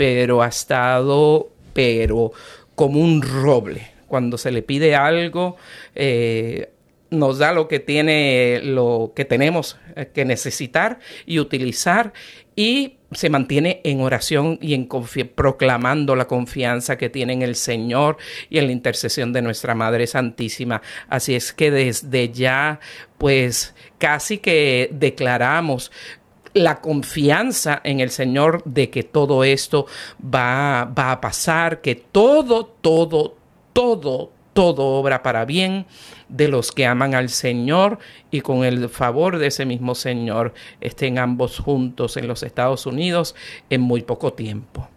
pero 0.01 0.41
ha 0.41 0.47
estado, 0.47 1.51
pero 1.73 2.31
como 2.73 2.99
un 2.99 3.21
roble. 3.21 3.91
Cuando 4.07 4.35
se 4.39 4.49
le 4.49 4.63
pide 4.63 4.95
algo, 4.95 5.57
eh, 5.93 6.71
nos 7.11 7.37
da 7.37 7.53
lo 7.53 7.67
que 7.67 7.79
tiene, 7.79 8.61
lo 8.63 9.13
que 9.15 9.25
tenemos 9.25 9.77
eh, 9.95 10.09
que 10.11 10.25
necesitar 10.25 10.97
y 11.27 11.37
utilizar 11.37 12.13
y 12.55 12.97
se 13.11 13.29
mantiene 13.29 13.81
en 13.83 14.01
oración 14.01 14.57
y 14.59 14.73
en 14.73 14.87
proclamando 15.35 16.15
la 16.15 16.25
confianza 16.25 16.97
que 16.97 17.09
tiene 17.09 17.33
en 17.33 17.43
el 17.43 17.55
Señor 17.55 18.17
y 18.49 18.57
en 18.57 18.65
la 18.65 18.71
intercesión 18.71 19.33
de 19.33 19.43
nuestra 19.43 19.75
Madre 19.75 20.07
Santísima. 20.07 20.81
Así 21.09 21.35
es 21.35 21.53
que 21.53 21.69
desde 21.69 22.29
ya, 22.29 22.79
pues 23.19 23.75
casi 23.99 24.39
que 24.39 24.89
declaramos 24.93 25.91
la 26.53 26.81
confianza 26.81 27.81
en 27.83 27.99
el 27.99 28.09
Señor 28.09 28.63
de 28.65 28.89
que 28.89 29.03
todo 29.03 29.43
esto 29.43 29.85
va, 30.23 30.85
va 30.85 31.11
a 31.11 31.21
pasar, 31.21 31.81
que 31.81 31.95
todo, 31.95 32.65
todo, 32.65 33.35
todo, 33.73 34.31
todo 34.53 34.85
obra 34.85 35.23
para 35.23 35.45
bien 35.45 35.85
de 36.29 36.47
los 36.47 36.71
que 36.71 36.85
aman 36.85 37.15
al 37.15 37.29
Señor 37.29 37.99
y 38.31 38.41
con 38.41 38.63
el 38.63 38.89
favor 38.89 39.37
de 39.37 39.47
ese 39.47 39.65
mismo 39.65 39.95
Señor 39.95 40.53
estén 40.79 41.17
ambos 41.17 41.59
juntos 41.59 42.17
en 42.17 42.27
los 42.27 42.43
Estados 42.43 42.85
Unidos 42.85 43.35
en 43.69 43.81
muy 43.81 44.01
poco 44.01 44.33
tiempo. 44.33 44.89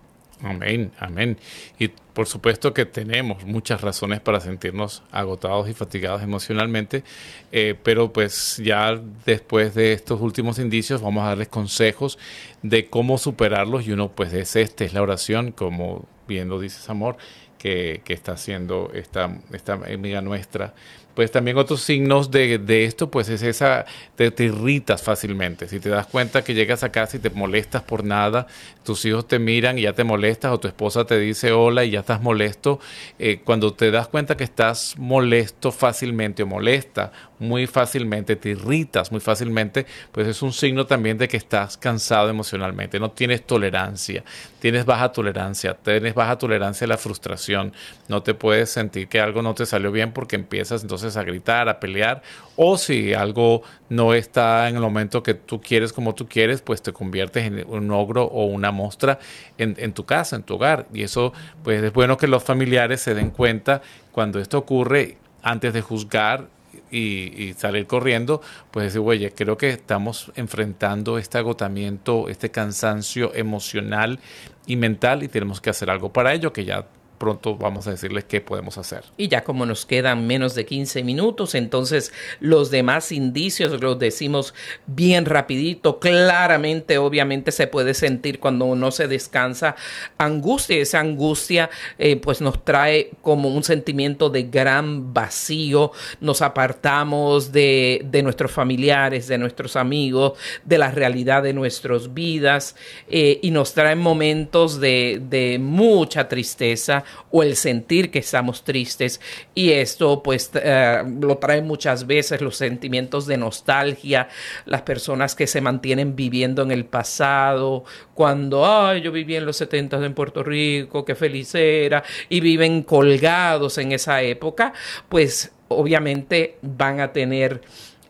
Amén, 0.45 0.93
amén. 0.99 1.39
Y 1.79 1.89
por 1.89 2.27
supuesto 2.27 2.75
que 2.75 2.85
tenemos 2.85 3.45
muchas 3.47 3.81
razones 3.81 4.21
para 4.21 4.41
sentirnos 4.41 5.03
agotados 5.11 5.71
y 5.71 5.73
fatigados 5.73 6.23
emocionalmente, 6.23 7.03
eh, 7.51 7.75
pero 7.83 8.13
pues 8.13 8.61
ya 8.63 9.01
después 9.25 9.75
de 9.75 9.95
estos 9.95 10.21
últimos 10.21 10.59
indicios 10.59 11.01
vamos 11.01 11.25
a 11.25 11.29
darles 11.29 11.49
consejos 11.49 12.19
de 12.63 12.91
cómo 12.91 13.17
superarlos 13.17 13.87
y 13.87 13.93
uno 13.93 14.11
pues 14.13 14.35
es 14.35 14.55
este, 14.57 14.85
es 14.85 14.93
la 14.93 15.01
oración, 15.01 15.51
como 15.51 16.07
bien 16.29 16.51
lo 16.51 16.61
dices 16.61 16.91
amor, 16.91 17.17
que, 17.57 18.03
que 18.05 18.13
está 18.13 18.33
haciendo 18.33 18.91
esta, 18.93 19.41
esta 19.51 19.73
amiga 19.73 20.21
nuestra 20.21 20.75
pues 21.15 21.31
también 21.31 21.57
otros 21.57 21.83
signos 21.83 22.31
de, 22.31 22.59
de 22.59 22.85
esto, 22.85 23.11
pues 23.11 23.29
es 23.29 23.43
esa, 23.43 23.85
te, 24.17 24.31
te, 24.31 24.45
irritas 24.45 25.03
fácilmente. 25.03 25.69
Si 25.69 25.81
te 25.81 25.89
das 25.89 26.07
cuenta 26.07 26.43
que 26.43 26.55
llegas 26.55 26.83
a 26.83 26.91
casa 26.91 27.17
y 27.17 27.21
te 27.21 27.31
molestas 27.31 27.83
por 27.83 28.05
nada, 28.05 28.47
tus 28.85 29.05
hijos 29.05 29.27
te 29.27 29.39
miran 29.39 29.79
y 29.79 29.83
ya 29.83 29.93
te 29.93 30.05
molestas, 30.05 30.53
o 30.53 30.59
tu 30.59 30.69
esposa 30.69 31.05
te 31.05 31.19
dice 31.19 31.53
hola 31.53 31.85
y 31.85 31.91
ya 31.91 32.01
estás 32.01 32.21
molesto, 32.21 32.81
eh, 33.19 33.41
cuando 33.45 33.73
te 33.73 33.91
das 33.91 34.09
cuenta 34.09 34.37
que 34.37 34.45
estás 34.45 34.97
molesto 34.99 35.73
fácilmente 35.73 36.43
o 36.43 36.47
molesta 36.47 37.13
muy 37.47 37.67
fácilmente, 37.67 38.37
te 38.37 38.51
irritas 38.51 39.13
muy 39.13 39.21
fácilmente, 39.21 39.87
pues 40.13 40.27
es 40.27 40.43
un 40.43 40.53
signo 40.53 40.87
también 40.87 41.19
de 41.19 41.29
que 41.29 41.37
estás 41.37 41.77
cansado 41.77 42.29
emocionalmente, 42.29 42.99
no 42.99 43.11
tienes 43.11 43.47
tolerancia, 43.47 44.25
tienes 44.59 44.85
baja 44.85 45.13
tolerancia, 45.13 45.75
tienes 45.75 46.15
baja 46.15 46.37
tolerancia 46.39 46.87
a 46.87 46.89
la 46.89 46.97
frustración, 46.97 47.73
no 48.09 48.23
te 48.23 48.35
puedes 48.35 48.71
sentir 48.71 49.09
que 49.09 49.21
algo 49.21 49.43
no 49.43 49.55
te 49.55 49.67
salió 49.67 49.93
bien 49.93 50.13
porque 50.13 50.37
empiezas 50.37 50.83
entonces 50.83 51.17
a 51.17 51.23
gritar, 51.23 51.69
a 51.69 51.81
pelear, 51.81 52.23
o 52.57 52.79
si 52.79 53.15
algo 53.15 53.63
no 53.89 54.15
está 54.15 54.69
en 54.69 54.77
el 54.77 54.83
momento 54.83 55.23
que 55.23 55.35
tú 55.35 55.61
quieres 55.61 55.93
como 55.93 56.15
tú 56.15 56.29
quieres, 56.29 56.63
pues 56.63 56.83
te 56.83 56.93
conviertes 56.93 57.45
en 57.45 57.65
un 57.69 57.91
ogro 57.91 58.25
o 58.25 58.47
una 58.47 58.71
mostra 58.71 59.19
en, 59.59 59.75
en 59.79 59.93
tu 59.93 60.05
casa, 60.05 60.37
en 60.37 60.43
tu 60.43 60.55
hogar, 60.55 60.87
y 60.93 61.03
eso 61.03 61.33
pues 61.63 61.83
es 61.83 61.93
bueno 61.93 62.17
que 62.17 62.27
los 62.27 62.43
familiares 62.43 63.01
se 63.01 63.15
den 63.15 63.31
cuenta 63.31 63.83
cuando 64.13 64.39
esto 64.39 64.59
ocurre 64.59 65.19
antes 65.43 65.73
de 65.73 65.83
juzgar 65.83 66.49
y, 66.95 67.55
salir 67.55 67.87
corriendo, 67.87 68.41
pues 68.71 68.87
decir, 68.87 69.01
oye, 69.05 69.33
creo 69.33 69.57
que 69.57 69.71
estamos 69.71 70.33
enfrentando 70.37 71.19
este 71.19 71.39
agotamiento, 71.39 72.29
este 72.29 72.51
cansancio 72.51 73.35
emocional 73.35 74.21
y 74.67 74.77
mental 74.77 75.23
y 75.23 75.29
tenemos 75.29 75.61
que 75.61 75.71
hacer 75.71 75.91
algo 75.91 76.13
para 76.13 76.33
ello, 76.33 76.53
que 76.53 76.65
ya 76.65 76.87
pronto 77.25 77.57
vamos 77.57 77.87
a 77.87 77.93
decirles 77.93 78.25
qué 78.25 78.43
podemos 78.43 78.77
hacer. 78.77 79.03
Y 79.17 79.29
ya 79.29 79.45
como 79.45 79.65
nos 79.65 79.87
quedan 79.87 80.27
menos 80.27 80.55
de 80.55 80.67
15 80.67 81.03
minutos, 81.03 81.55
entonces 81.55 82.13
los 82.39 82.71
demás 82.71 83.13
indicios 83.13 83.81
los 83.81 83.99
decimos 83.99 84.53
bien 84.87 85.25
rapidito, 85.25 86.01
claramente, 86.01 86.99
obviamente 86.99 87.51
se 87.51 87.67
puede 87.67 87.95
sentir 87.95 88.41
cuando 88.41 88.67
uno 88.67 88.91
se 88.91 89.09
descansa. 89.09 89.75
Angustia, 90.19 90.77
esa 90.77 91.01
angustia 91.01 91.71
eh, 91.97 92.17
pues 92.17 92.43
nos 92.43 92.63
trae 92.63 93.13
como 93.23 93.49
un 93.49 93.65
sentimiento 93.65 94.29
de 94.29 94.43
gran 94.43 95.15
vacío, 95.15 95.93
nos 96.21 96.43
apartamos 96.43 97.53
de, 97.53 98.07
nuestros 98.23 98.51
familiares, 98.53 99.29
de 99.29 99.39
nuestros 99.39 99.77
amigos, 99.77 100.35
de 100.63 100.77
la 100.77 100.91
realidad 100.91 101.43
de 101.43 101.55
nuestras 101.55 102.13
vidas 102.13 102.77
eh, 103.09 103.39
y 103.41 103.51
nos 103.51 103.73
trae 103.73 103.97
momentos 103.97 104.79
de 104.79 105.57
mucha 105.59 106.29
tristeza 106.29 107.03
o 107.31 107.43
el 107.43 107.57
sentir 107.57 108.11
que 108.11 108.21
estamos 108.21 108.65
tristes. 108.65 109.21
Y 109.55 109.73
esto 109.73 110.23
pues 110.23 110.51
uh, 110.55 111.09
lo 111.21 111.39
trae 111.39 111.63
muchas 111.63 112.07
veces 112.07 112.41
los 112.41 112.57
sentimientos 112.57 113.27
de 113.27 113.37
nostalgia, 113.37 114.29
las 114.67 114.83
personas 114.83 115.35
que 115.35 115.47
se 115.47 115.61
mantienen 115.61 116.17
viviendo 116.17 116.63
en 116.63 116.71
el 116.71 116.85
pasado, 116.85 117.85
cuando, 118.15 118.67
ay, 118.67 119.03
yo 119.03 119.13
viví 119.13 119.37
en 119.37 119.47
los 119.47 119.57
70 119.57 120.05
en 120.05 120.15
Puerto 120.15 120.43
Rico, 120.43 121.05
qué 121.05 121.15
feliz 121.15 121.55
era, 121.55 122.03
y 122.29 122.41
viven 122.41 122.83
colgados 122.83 123.79
en 123.79 123.93
esa 123.93 124.23
época, 124.23 124.73
pues 125.09 125.53
obviamente 125.69 126.59
van 126.63 127.01
a 127.01 127.13
tener 127.13 127.63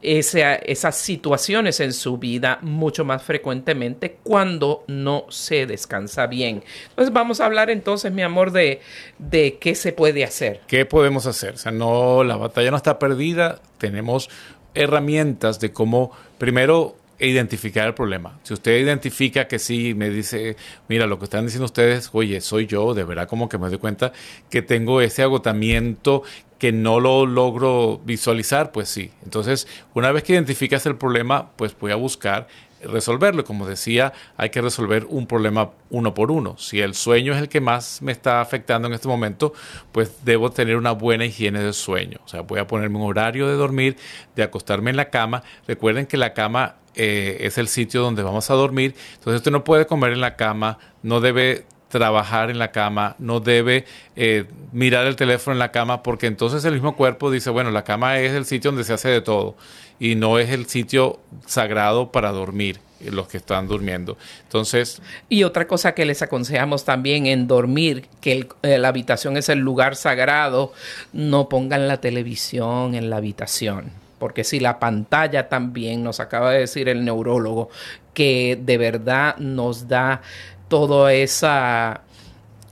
esa, 0.05 0.57
esas 0.57 0.97
situaciones 0.97 1.81
en 1.81 1.93
su 1.93 2.19
vida 2.19 2.59
mucho 2.61 3.05
más 3.05 3.23
frecuentemente 3.23 4.19
cuando 4.23 4.85
no 4.87 5.25
se 5.31 5.67
descansa 5.67 6.27
bien. 6.27 6.63
Entonces 6.91 7.13
vamos 7.13 7.41
a 7.41 7.47
hablar 7.47 7.71
entonces, 7.71 8.13
mi 8.13 8.23
amor, 8.23 8.53
de, 8.53 8.81
de 9.19 9.59
qué 9.59 9.75
se 9.75 9.93
puede 9.93 10.25
hacer. 10.25 10.61
¿Qué 10.67 10.85
podemos 10.85 11.27
hacer? 11.27 11.55
O 11.55 11.59
sea, 11.59 11.73
no, 11.73 12.23
la 12.23 12.37
batalla 12.37 12.71
no 12.71 12.77
está 12.77 12.99
perdida, 12.99 13.61
tenemos 13.79 14.29
herramientas 14.75 15.59
de 15.61 15.73
cómo, 15.73 16.11
primero, 16.39 16.97
identificar 17.19 17.87
el 17.87 17.95
problema. 17.95 18.39
Si 18.43 18.55
usted 18.55 18.79
identifica 18.79 19.47
que 19.47 19.59
sí, 19.59 19.95
me 19.95 20.11
dice, 20.11 20.57
mira, 20.89 21.07
lo 21.07 21.19
que 21.19 21.25
están 21.25 21.45
diciendo 21.45 21.67
ustedes, 21.67 22.11
oye, 22.13 22.41
soy 22.41 22.67
yo, 22.67 22.93
de 22.95 23.05
verdad 23.05 23.29
como 23.29 23.49
que 23.49 23.57
me 23.57 23.69
doy 23.69 23.79
cuenta 23.79 24.13
que 24.51 24.63
tengo 24.63 25.01
ese 25.01 25.23
agotamiento 25.23 26.23
que 26.65 26.73
no 26.73 26.99
lo 26.99 27.27
logro 27.27 28.01
visualizar, 28.07 28.73
pues 28.73 28.89
sí. 28.89 29.11
Entonces, 29.23 29.69
una 29.93 30.11
vez 30.13 30.23
que 30.23 30.33
identificas 30.33 30.87
el 30.87 30.97
problema, 30.97 31.51
pues 31.57 31.77
voy 31.79 31.93
a 31.93 31.97
buscar 31.97 32.49
resolverlo. 32.83 33.45
Como 33.45 33.67
decía, 33.67 34.15
hay 34.39 34.49
que 34.49 34.63
resolver 34.63 35.05
un 35.11 35.27
problema 35.27 35.73
uno 35.91 36.15
por 36.15 36.31
uno. 36.31 36.57
Si 36.57 36.81
el 36.81 36.95
sueño 36.95 37.35
es 37.35 37.39
el 37.43 37.51
que 37.51 37.61
más 37.61 38.01
me 38.01 38.13
está 38.13 38.41
afectando 38.41 38.89
en 38.89 38.95
este 38.95 39.09
momento, 39.09 39.53
pues 39.93 40.25
debo 40.25 40.53
tener 40.53 40.79
una 40.79 40.93
buena 40.93 41.27
higiene 41.27 41.61
del 41.61 41.75
sueño. 41.75 42.21
O 42.25 42.29
sea, 42.29 42.41
voy 42.41 42.61
a 42.61 42.67
ponerme 42.67 42.97
un 42.97 43.11
horario 43.11 43.47
de 43.47 43.57
dormir, 43.57 43.99
de 44.35 44.43
acostarme 44.43 44.89
en 44.89 44.97
la 44.97 45.11
cama. 45.11 45.43
Recuerden 45.69 46.07
que 46.07 46.17
la 46.17 46.33
cama 46.33 46.77
eh, 46.95 47.41
es 47.41 47.59
el 47.59 47.69
sitio 47.69 48.01
donde 48.01 48.23
vamos 48.23 48.49
a 48.51 48.55
dormir. 48.55 48.95
Entonces 49.17 49.41
usted 49.41 49.51
no 49.51 49.65
puede 49.65 49.85
comer 49.85 50.15
en 50.15 50.23
la 50.23 50.37
cama, 50.37 50.79
no 51.03 51.21
debe 51.21 51.67
trabajar 51.99 52.51
en 52.51 52.59
la 52.59 52.73
cama, 52.73 53.15
no 53.21 53.39
debe 53.39 53.85
eh, 54.17 54.47
mirar 54.73 55.07
el 55.07 55.15
teléfono 55.15 55.53
en 55.53 55.61
la 55.61 55.71
cama, 55.71 56.03
porque 56.03 56.27
entonces 56.27 56.65
el 56.65 56.75
mismo 56.75 56.97
cuerpo 56.97 57.31
dice, 57.31 57.51
bueno, 57.51 57.71
la 57.71 57.85
cama 57.85 58.19
es 58.19 58.33
el 58.33 58.47
sitio 58.47 58.73
donde 58.73 58.83
se 58.83 58.95
hace 58.95 59.11
de 59.11 59.21
todo 59.21 59.55
y 60.01 60.17
no 60.17 60.41
es 60.41 60.51
el 60.51 60.67
sitio 60.67 61.21
sagrado 61.47 62.11
para 62.11 62.33
dormir 62.33 62.81
eh, 62.99 63.13
los 63.13 63.29
que 63.29 63.37
están 63.37 63.69
durmiendo. 63.69 64.19
Entonces... 64.43 65.01
Y 65.29 65.45
otra 65.45 65.69
cosa 65.69 65.95
que 65.95 66.05
les 66.05 66.21
aconsejamos 66.21 66.85
también 66.85 67.27
en 67.27 67.47
dormir, 67.47 68.09
que 68.21 68.49
eh, 68.65 68.79
la 68.79 68.89
habitación 68.89 69.37
es 69.37 69.49
el 69.49 69.61
lugar 69.61 69.95
sagrado, 69.95 70.73
no 71.13 71.49
pongan 71.49 71.87
la 71.87 72.01
televisión 72.01 72.97
en 72.97 73.09
la 73.09 73.19
habitación. 73.19 73.93
Porque 74.19 74.43
si 74.43 74.59
la 74.59 74.81
pantalla 74.81 75.49
también, 75.49 76.03
nos 76.03 76.19
acaba 76.19 76.51
de 76.51 76.61
decir 76.61 76.89
el 76.89 77.05
neurólogo, 77.05 77.71
que 78.15 78.59
de 78.61 78.79
verdad 78.79 79.37
nos 79.39 79.87
da 79.87 80.23
toda 80.69 81.13
esa, 81.13 82.03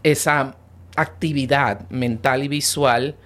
esa 0.02 0.56
actividad 0.96 1.88
mental 1.90 2.44
y 2.44 2.48
visual, 2.48 3.16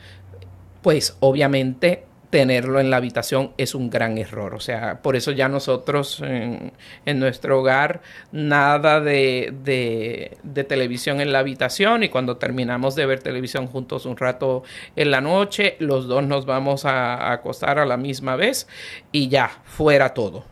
pues 0.83 1.17
obviamente 1.21 2.07
tenerlo 2.31 2.81
en 2.81 2.91
la 2.91 2.99
habitación 2.99 3.53
es 3.57 3.75
un 3.75 3.89
gran 3.89 4.19
error. 4.19 4.55
O 4.55 4.61
sea, 4.61 5.01
por 5.01 5.17
eso 5.17 5.31
ya 5.31 5.49
nosotros 5.49 6.23
en, 6.23 6.73
nuestro 7.19 7.61
hogar 7.61 8.03
nada 8.33 9.01
de, 9.01 9.55
de, 9.64 10.37
de, 10.43 10.64
televisión 10.64 11.21
en 11.21 11.33
la 11.33 11.39
habitación 11.39 12.03
y 12.03 12.09
cuando 12.09 12.37
terminamos 12.37 12.95
de 12.95 13.07
ver 13.07 13.21
televisión 13.21 13.67
juntos 13.69 14.07
un 14.07 14.17
rato 14.17 14.64
en 14.97 15.11
la 15.11 15.21
noche, 15.21 15.77
los 15.79 16.09
dos 16.09 16.25
nos 16.25 16.47
vamos 16.47 16.85
a, 16.85 17.14
a 17.14 17.33
acostar 17.33 17.79
a 17.79 17.87
la 17.87 17.97
misma 17.97 18.37
vez 18.37 18.69
y 19.12 19.29
ya, 19.29 19.62
fuera 19.64 20.12
todo. 20.12 20.45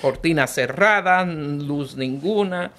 Cortina 0.00 0.46
cerrada, 0.46 1.24
luz 1.24 1.96
ninguna 1.96 2.72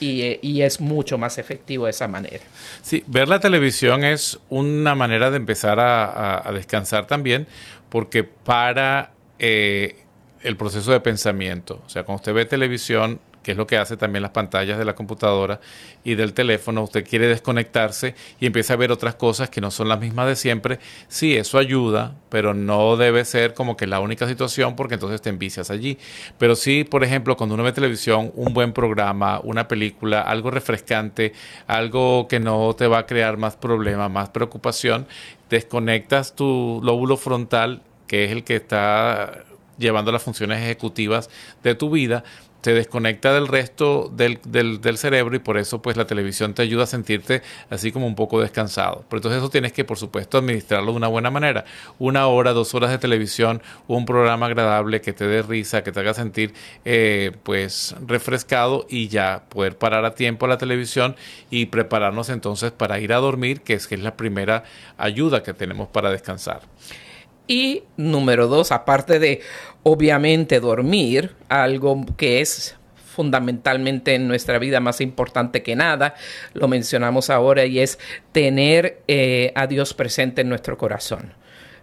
y, 0.00 0.38
y, 0.42 0.62
es 0.62 0.80
mucho 0.80 1.18
más 1.18 1.38
efectivo 1.38 1.84
de 1.84 1.90
esa 1.90 2.08
manera. 2.08 2.44
Sí, 2.82 3.02
ver 3.06 3.28
la 3.28 3.40
televisión 3.40 4.04
es 4.04 4.38
una 4.48 4.94
manera 4.94 5.30
de 5.30 5.36
empezar 5.36 5.80
a, 5.80 6.04
a, 6.04 6.48
a 6.48 6.52
descansar 6.52 7.06
también, 7.06 7.46
porque 7.88 8.24
para 8.24 9.12
eh, 9.38 9.96
el 10.42 10.56
proceso 10.56 10.92
de 10.92 11.00
pensamiento, 11.00 11.82
o 11.84 11.88
sea, 11.88 12.04
cuando 12.04 12.20
usted 12.20 12.34
ve 12.34 12.44
televisión, 12.44 13.20
que 13.42 13.52
es 13.52 13.56
lo 13.56 13.66
que 13.66 13.76
hace 13.76 13.96
también 13.96 14.22
las 14.22 14.32
pantallas 14.32 14.78
de 14.78 14.84
la 14.84 14.94
computadora 14.94 15.60
y 16.04 16.14
del 16.14 16.32
teléfono, 16.32 16.82
usted 16.82 17.06
quiere 17.06 17.28
desconectarse 17.28 18.14
y 18.40 18.46
empieza 18.46 18.74
a 18.74 18.76
ver 18.76 18.92
otras 18.92 19.14
cosas 19.14 19.50
que 19.50 19.60
no 19.60 19.70
son 19.70 19.88
las 19.88 20.00
mismas 20.00 20.26
de 20.26 20.36
siempre, 20.36 20.78
sí, 21.08 21.36
eso 21.36 21.58
ayuda, 21.58 22.14
pero 22.28 22.54
no 22.54 22.96
debe 22.96 23.24
ser 23.24 23.54
como 23.54 23.76
que 23.76 23.86
la 23.86 24.00
única 24.00 24.26
situación 24.28 24.76
porque 24.76 24.94
entonces 24.94 25.22
te 25.22 25.30
envicias 25.30 25.70
allí. 25.70 25.98
Pero 26.38 26.56
sí, 26.56 26.84
por 26.84 27.04
ejemplo, 27.04 27.36
cuando 27.36 27.54
uno 27.54 27.64
ve 27.64 27.72
televisión, 27.72 28.32
un 28.34 28.54
buen 28.54 28.72
programa, 28.72 29.40
una 29.42 29.68
película, 29.68 30.20
algo 30.22 30.50
refrescante, 30.50 31.32
algo 31.66 32.28
que 32.28 32.40
no 32.40 32.74
te 32.74 32.86
va 32.86 32.98
a 32.98 33.06
crear 33.06 33.36
más 33.36 33.56
problema, 33.56 34.08
más 34.08 34.30
preocupación, 34.30 35.06
desconectas 35.50 36.34
tu 36.34 36.80
lóbulo 36.82 37.16
frontal, 37.16 37.82
que 38.06 38.24
es 38.24 38.32
el 38.32 38.44
que 38.44 38.56
está 38.56 39.44
llevando 39.78 40.12
las 40.12 40.22
funciones 40.22 40.60
ejecutivas 40.60 41.30
de 41.62 41.74
tu 41.74 41.90
vida, 41.90 42.24
te 42.60 42.74
desconecta 42.74 43.32
del 43.32 43.46
resto 43.46 44.10
del, 44.12 44.40
del, 44.44 44.98
cerebro 44.98 45.36
y 45.36 45.38
por 45.38 45.58
eso 45.58 45.80
pues 45.80 45.96
la 45.96 46.06
televisión 46.06 46.54
te 46.54 46.62
ayuda 46.62 46.84
a 46.84 46.86
sentirte 46.86 47.42
así 47.70 47.92
como 47.92 48.06
un 48.06 48.14
poco 48.14 48.40
descansado. 48.40 49.04
Pero 49.08 49.18
entonces 49.18 49.38
eso 49.38 49.50
tienes 49.50 49.72
que 49.72 49.84
por 49.84 49.98
supuesto 49.98 50.38
administrarlo 50.38 50.90
de 50.90 50.96
una 50.96 51.08
buena 51.08 51.30
manera. 51.30 51.64
Una 51.98 52.26
hora, 52.26 52.52
dos 52.52 52.74
horas 52.74 52.90
de 52.90 52.98
televisión, 52.98 53.62
un 53.86 54.06
programa 54.06 54.46
agradable 54.46 55.00
que 55.00 55.12
te 55.12 55.26
dé 55.26 55.42
risa, 55.42 55.82
que 55.84 55.92
te 55.92 56.00
haga 56.00 56.14
sentir 56.14 56.52
eh, 56.84 57.32
pues 57.44 57.94
refrescado 58.06 58.86
y 58.88 59.08
ya 59.08 59.44
poder 59.48 59.76
parar 59.76 60.04
a 60.04 60.14
tiempo 60.14 60.46
la 60.46 60.58
televisión 60.58 61.14
y 61.50 61.66
prepararnos 61.66 62.28
entonces 62.28 62.72
para 62.72 62.98
ir 62.98 63.12
a 63.12 63.18
dormir, 63.18 63.60
que 63.60 63.74
es, 63.74 63.86
que 63.86 63.94
es 63.94 64.02
la 64.02 64.16
primera 64.16 64.64
ayuda 64.96 65.42
que 65.42 65.54
tenemos 65.54 65.88
para 65.88 66.10
descansar. 66.10 66.62
Y 67.48 67.84
número 67.96 68.46
dos, 68.46 68.70
aparte 68.70 69.18
de 69.18 69.40
obviamente 69.82 70.60
dormir, 70.60 71.34
algo 71.48 72.04
que 72.16 72.42
es 72.42 72.76
fundamentalmente 73.16 74.14
en 74.14 74.28
nuestra 74.28 74.58
vida 74.58 74.78
más 74.78 75.00
importante 75.00 75.62
que 75.62 75.74
nada, 75.74 76.14
lo 76.52 76.68
mencionamos 76.68 77.30
ahora, 77.30 77.64
y 77.64 77.80
es 77.80 77.98
tener 78.30 79.02
eh, 79.08 79.50
a 79.56 79.66
Dios 79.66 79.94
presente 79.94 80.42
en 80.42 80.50
nuestro 80.50 80.78
corazón. 80.78 81.32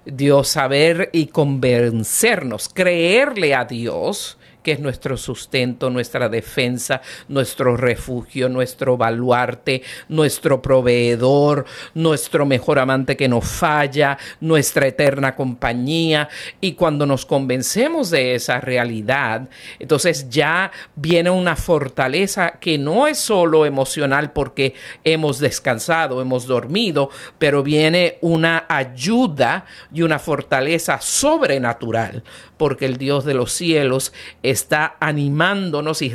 Dios 0.05 0.49
saber 0.49 1.09
y 1.11 1.27
convencernos, 1.27 2.69
creerle 2.69 3.55
a 3.55 3.65
Dios 3.65 4.37
que 4.65 4.71
es 4.71 4.79
nuestro 4.79 5.15
sustento, 5.15 5.91
nuestra 5.91 6.27
defensa, 6.27 6.99
nuestro 7.27 7.77
refugio, 7.77 8.49
nuestro 8.49 8.97
baluarte, 8.97 9.83
nuestro 10.09 10.59
proveedor, 10.59 11.65
nuestro 11.93 12.47
mejor 12.47 12.79
amante 12.79 13.15
que 13.15 13.27
no 13.27 13.41
falla, 13.41 14.17
nuestra 14.41 14.87
eterna 14.87 15.35
compañía. 15.35 16.29
Y 16.61 16.73
cuando 16.73 17.05
nos 17.05 17.27
convencemos 17.27 18.09
de 18.09 18.33
esa 18.33 18.59
realidad, 18.59 19.47
entonces 19.77 20.31
ya 20.31 20.71
viene 20.95 21.29
una 21.29 21.55
fortaleza 21.55 22.53
que 22.59 22.79
no 22.79 23.05
es 23.05 23.19
solo 23.19 23.67
emocional 23.67 24.31
porque 24.31 24.73
hemos 25.03 25.37
descansado, 25.37 26.23
hemos 26.23 26.47
dormido, 26.47 27.11
pero 27.37 27.61
viene 27.61 28.17
una 28.21 28.65
ayuda 28.67 29.65
y 29.93 30.01
una 30.01 30.17
fortaleza 30.17 30.99
sobrenatural 30.99 32.23
porque 32.57 32.85
el 32.85 32.97
Dios 32.97 33.25
de 33.25 33.33
los 33.33 33.51
cielos 33.51 34.13
está 34.43 34.95
animándonos 34.99 36.01
y, 36.01 36.13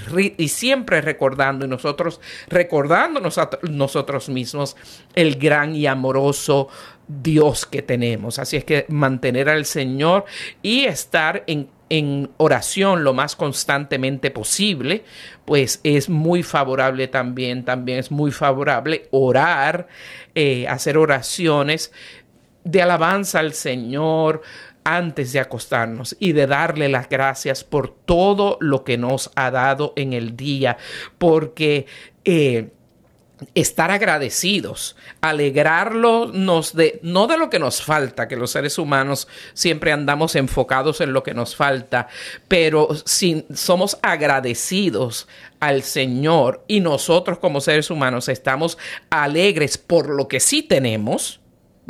siempre 0.48 1.00
recordando 1.00 1.64
y 1.64 1.68
nosotros 1.68 2.20
recordándonos 2.48 3.38
a 3.38 3.50
nosotros 3.62 4.28
mismos 4.28 4.76
el 5.14 5.36
gran 5.36 5.74
y 5.74 5.86
amoroso 5.86 6.68
Dios 7.08 7.66
que 7.66 7.82
tenemos. 7.82 8.38
Así 8.38 8.56
es 8.56 8.64
que 8.64 8.86
mantener 8.88 9.48
al 9.48 9.64
Señor 9.64 10.24
y 10.62 10.84
estar 10.84 11.44
en, 11.46 11.68
oración 12.36 13.02
lo 13.02 13.12
más 13.12 13.34
constantemente 13.34 14.30
posible, 14.30 15.02
pues 15.44 15.80
es 15.82 16.08
muy 16.08 16.44
favorable 16.44 17.08
también, 17.08 17.64
también 17.64 17.98
es 17.98 18.12
muy 18.12 18.30
favorable 18.30 19.08
orar, 19.10 19.88
eh, 20.36 20.68
hacer 20.68 20.96
oraciones 20.96 21.90
de 22.70 22.82
alabanza 22.82 23.40
al 23.40 23.52
Señor, 23.52 24.42
antes 24.84 25.32
de 25.32 25.40
acostarnos 25.40 26.16
y 26.18 26.32
de 26.32 26.46
darle 26.46 26.88
las 26.88 27.08
gracias 27.08 27.64
por 27.64 27.94
todo 27.94 28.56
lo 28.60 28.84
que 28.84 28.98
nos 28.98 29.30
ha 29.34 29.50
dado 29.50 29.92
en 29.96 30.12
el 30.12 30.36
día, 30.36 30.78
porque 31.18 31.86
eh, 32.24 32.70
estar 33.54 33.90
agradecidos, 33.90 34.96
alegrarnos 35.20 36.74
de 36.74 37.00
no 37.02 37.26
de 37.26 37.38
lo 37.38 37.50
que 37.50 37.58
nos 37.58 37.82
falta, 37.82 38.28
que 38.28 38.36
los 38.36 38.50
seres 38.50 38.78
humanos 38.78 39.28
siempre 39.54 39.92
andamos 39.92 40.36
enfocados 40.36 41.00
en 41.00 41.12
lo 41.12 41.22
que 41.22 41.34
nos 41.34 41.56
falta, 41.56 42.08
pero 42.48 42.88
si 43.04 43.46
somos 43.54 43.98
agradecidos 44.02 45.28
al 45.58 45.82
Señor 45.82 46.64
y 46.68 46.80
nosotros 46.80 47.38
como 47.38 47.60
seres 47.60 47.90
humanos 47.90 48.28
estamos 48.28 48.78
alegres 49.10 49.78
por 49.78 50.08
lo 50.08 50.28
que 50.28 50.40
sí 50.40 50.62
tenemos, 50.62 51.39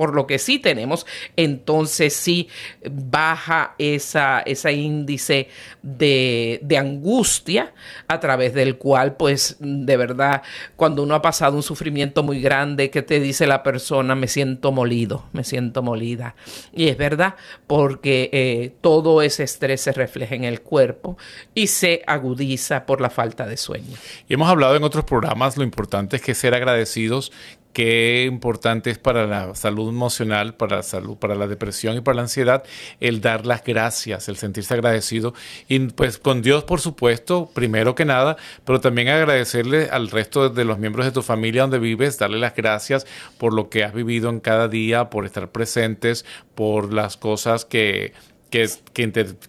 por 0.01 0.15
lo 0.15 0.27
que 0.27 0.39
sí 0.39 0.59
tenemos, 0.59 1.05
entonces 1.37 2.15
sí 2.15 2.49
baja 2.91 3.75
esa, 3.77 4.41
ese 4.41 4.73
índice 4.73 5.49
de, 5.83 6.59
de, 6.63 6.79
angustia 6.79 7.75
a 8.09 8.19
través 8.19 8.55
del 8.55 8.79
cual, 8.79 9.17
pues, 9.17 9.59
de 9.61 9.99
verdad, 9.99 10.41
cuando 10.77 11.03
uno 11.03 11.15
ha 11.15 11.21
pasado 11.21 11.55
un 11.55 11.63
sufrimiento 11.63 12.23
muy 12.23 12.41
grande, 12.41 12.89
que 12.89 13.03
te 13.03 13.21
dice 13.21 13.47
la 13.47 13.63
persona, 13.63 14.15
me 14.15 14.27
siento 14.27 14.73
molido, 14.73 15.27
me 15.35 15.45
siento 15.45 15.83
molida. 15.83 16.35
Y 16.73 16.89
es 16.89 16.97
verdad, 16.97 17.35
porque 17.67 18.31
eh, 18.33 18.73
todo 18.81 19.21
ese 19.21 19.43
estrés 19.43 19.83
se 19.83 19.93
refleja 19.93 20.35
en 20.35 20.45
el 20.45 20.63
cuerpo 20.63 21.19
y 21.55 21.67
se 21.67 22.03
agudiza 22.07 22.87
por 22.87 23.03
la 23.03 23.11
falta 23.11 23.47
de 23.47 23.59
sueño. 23.59 23.99
Y 24.31 24.33
hemos 24.33 24.49
hablado 24.49 24.77
en 24.77 24.83
otros 24.83 25.05
programas, 25.05 25.59
lo 25.59 25.63
importante 25.63 26.17
es 26.17 26.23
que 26.23 26.35
ser 26.35 26.55
agradecidos 26.55 27.33
qué 27.73 28.25
importante 28.29 28.91
es 28.91 28.99
para 28.99 29.27
la 29.27 29.55
salud 29.55 29.89
emocional, 29.89 30.55
para 30.55 30.77
la 30.77 30.83
salud, 30.83 31.17
para 31.17 31.35
la 31.35 31.47
depresión 31.47 31.97
y 31.97 32.01
para 32.01 32.17
la 32.17 32.23
ansiedad, 32.23 32.65
el 33.01 33.21
dar 33.21 33.47
las 33.47 33.65
gracias, 33.65 34.29
el 34.29 34.37
sentirse 34.37 34.75
agradecido. 34.75 35.35
Y 35.69 35.79
pues 35.79 36.19
con 36.19 36.43
Dios, 36.43 36.65
por 36.65 36.81
supuesto, 36.81 37.51
primero 37.53 37.95
que 37.95 38.05
nada, 38.05 38.37
pero 38.65 38.81
también 38.81 39.09
agradecerle 39.09 39.89
al 39.91 40.11
resto 40.11 40.49
de 40.49 40.65
los 40.65 40.79
miembros 40.79 41.07
de 41.07 41.13
tu 41.13 41.23
familia 41.23 41.63
donde 41.63 41.79
vives, 41.79 42.19
darle 42.19 42.39
las 42.39 42.55
gracias 42.55 43.07
por 43.39 43.53
lo 43.53 43.69
que 43.69 43.85
has 43.85 43.95
vivido 43.95 44.31
en 44.31 44.41
cada 44.41 44.69
día, 44.69 45.11
por 45.11 45.27
estar 45.27 45.51
presentes, 45.51 46.25
por 46.55 46.93
las 46.93 47.17
cosas 47.17 47.65
que 47.65 48.13
que, 48.51 48.69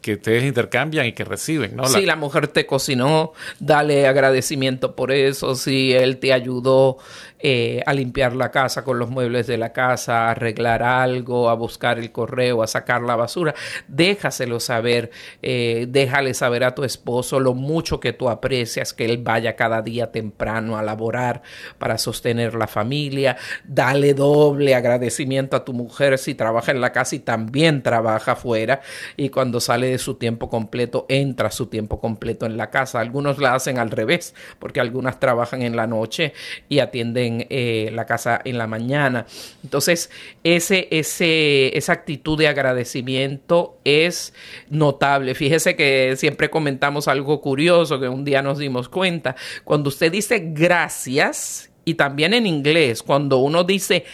que, 0.02 0.14
ustedes 0.14 0.44
intercambian 0.44 1.08
y 1.08 1.14
que 1.14 1.26
reciben, 1.26 1.76
¿no? 1.76 1.88
Si 1.88 2.06
la 2.06 2.16
mujer 2.16 2.48
te 2.48 2.66
cocinó, 2.66 3.34
dale 3.60 4.08
agradecimiento 4.08 4.96
por 4.96 5.12
eso. 5.12 5.56
Si 5.56 5.92
él 5.92 6.20
te 6.20 6.32
ayudó 6.32 6.98
eh, 7.42 7.82
a 7.86 7.94
limpiar 7.94 8.36
la 8.36 8.52
casa 8.52 8.84
con 8.84 9.00
los 9.00 9.10
muebles 9.10 9.48
de 9.48 9.58
la 9.58 9.74
casa, 9.74 10.28
a 10.28 10.32
arreglar 10.32 10.84
algo, 10.84 11.50
a 11.50 11.56
buscar 11.56 12.00
el 12.00 12.12
correo, 12.12 12.64
a 12.64 12.68
sacar 12.68 13.02
la 13.02 13.16
basura, 13.16 13.54
déjaselo 13.88 14.60
saber, 14.60 15.12
eh, 15.42 15.86
déjale 15.90 16.34
saber 16.34 16.64
a 16.64 16.76
tu 16.76 16.84
esposo 16.84 17.40
lo 17.40 17.54
mucho 17.54 18.00
que 18.00 18.14
tú 18.14 18.30
aprecias 18.30 18.94
que 18.94 19.06
él 19.06 19.18
vaya 19.18 19.56
cada 19.56 19.82
día 19.82 20.12
temprano 20.12 20.78
a 20.78 20.84
laborar 20.84 21.42
para 21.78 21.98
sostener 21.98 22.54
la 22.56 22.68
familia, 22.68 23.38
dale 23.64 24.14
doble 24.14 24.76
agradecimiento 24.76 25.56
a 25.56 25.66
tu 25.66 25.74
mujer 25.74 26.18
si 26.18 26.36
trabaja 26.36 26.72
en 26.72 26.82
la 26.82 26.92
casa 26.92 27.16
y 27.16 27.20
también 27.20 27.82
trabaja 27.84 28.34
afuera. 28.34 28.82
Y 29.18 29.30
cuando 29.30 29.60
sale 29.60 29.88
de 29.88 29.98
su 29.98 30.16
tiempo 30.16 30.50
completo 30.50 31.06
entra 31.10 31.52
su 31.52 31.68
tiempo 31.68 32.00
completo 32.00 32.46
en 32.46 32.58
la 32.58 32.70
casa. 32.70 33.00
Algunos 33.00 33.38
la 33.38 33.56
hacen 33.56 33.78
al 33.78 33.92
revés 33.92 34.36
porque 34.60 34.80
algunas 34.80 35.20
trabajan 35.20 35.62
en 35.62 35.76
la 35.76 35.88
noche 35.88 36.34
y 36.70 36.80
atienden 36.80 37.31
eh, 37.50 37.90
la 37.94 38.06
casa 38.06 38.42
en 38.44 38.58
la 38.58 38.68
mañana. 38.68 39.26
Entonces, 39.64 40.10
ese, 40.44 40.88
ese, 40.92 41.78
esa 41.78 41.94
actitud 41.94 42.38
de 42.38 42.48
agradecimiento 42.48 43.78
es 43.84 44.34
notable. 44.70 45.36
Fíjese 45.36 45.76
que 45.76 46.16
siempre 46.18 46.50
comentamos 46.50 47.08
algo 47.08 47.42
curioso 47.42 48.00
que 48.00 48.08
un 48.08 48.26
día 48.26 48.42
nos 48.42 48.58
dimos 48.58 48.90
cuenta. 48.90 49.36
Cuando 49.64 49.90
usted 49.90 50.12
dice 50.12 50.42
gracias, 50.54 51.72
y 51.86 51.96
también 51.96 52.34
en 52.34 52.46
inglés, 52.46 53.02
cuando 53.04 53.38
uno 53.38 53.64
dice 53.64 54.06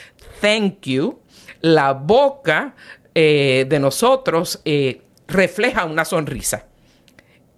thank 0.41 0.82
you, 0.84 1.20
la 1.61 1.93
boca 1.93 2.76
eh, 3.13 3.65
de 3.68 3.80
nosotros 3.80 4.61
eh, 4.63 5.01
refleja 5.28 5.86
una 5.86 6.05
sonrisa. 6.05 6.68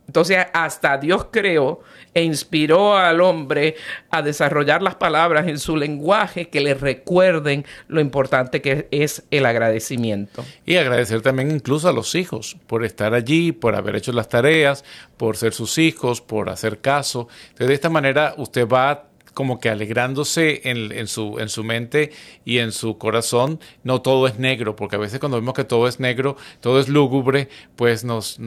Entonces, 0.10 0.40
hasta 0.54 0.98
Dios 0.98 1.28
creó 1.30 1.82
e 2.16 2.24
inspiró 2.24 2.98
al 2.98 3.22
hombre 3.22 3.76
a 4.10 4.24
desarrollar 4.24 4.82
las 4.82 4.96
palabras 4.96 5.48
en 5.48 5.60
su 5.60 5.78
lenguaje 5.78 6.50
que 6.50 6.62
le 6.62 6.74
recuerden 6.74 7.64
lo 7.88 8.02
importante 8.02 8.60
que 8.60 8.88
es 8.90 9.22
el 9.30 9.46
agradecimiento. 9.46 10.44
Y 10.66 10.78
agradecer 10.78 11.22
también 11.22 11.52
incluso 11.52 11.88
a 11.88 11.94
los 11.94 12.16
hijos 12.16 12.58
por 12.66 12.84
estar 12.84 13.14
allí, 13.14 13.52
por 13.52 13.76
haber 13.76 13.98
hecho 13.98 14.12
las 14.12 14.30
tareas, 14.30 14.84
por 15.16 15.38
ser 15.38 15.54
sus 15.54 15.78
hijos, 15.78 16.22
por 16.22 16.50
hacer 16.50 16.80
caso. 16.80 17.28
Entonces, 17.50 17.68
de 17.68 17.74
esta 17.76 17.92
manera 17.92 18.34
usted 18.38 18.68
va 18.68 19.09
como 19.40 19.62
que 19.62 19.70
alegrándose 19.70 20.64
en, 20.66 21.08
su, 21.08 21.40
en 21.40 21.48
su 21.48 21.64
mente 21.64 22.12
y 22.44 22.58
en 22.58 22.74
su 22.74 22.98
corazón, 22.98 23.62
no 23.84 24.02
todo 24.02 24.28
es 24.28 24.38
negro, 24.38 24.76
porque 24.76 24.98
a 24.98 25.00
veces 25.00 25.22
cuando 25.22 25.40
vemos 25.40 25.54
que 25.54 25.64
todo 25.64 25.88
es 25.88 26.02
negro, 26.02 26.36
todo 26.60 26.78
es 26.78 26.90
lúgubre, 26.90 27.48
pues 27.78 28.04
nos, 28.04 28.38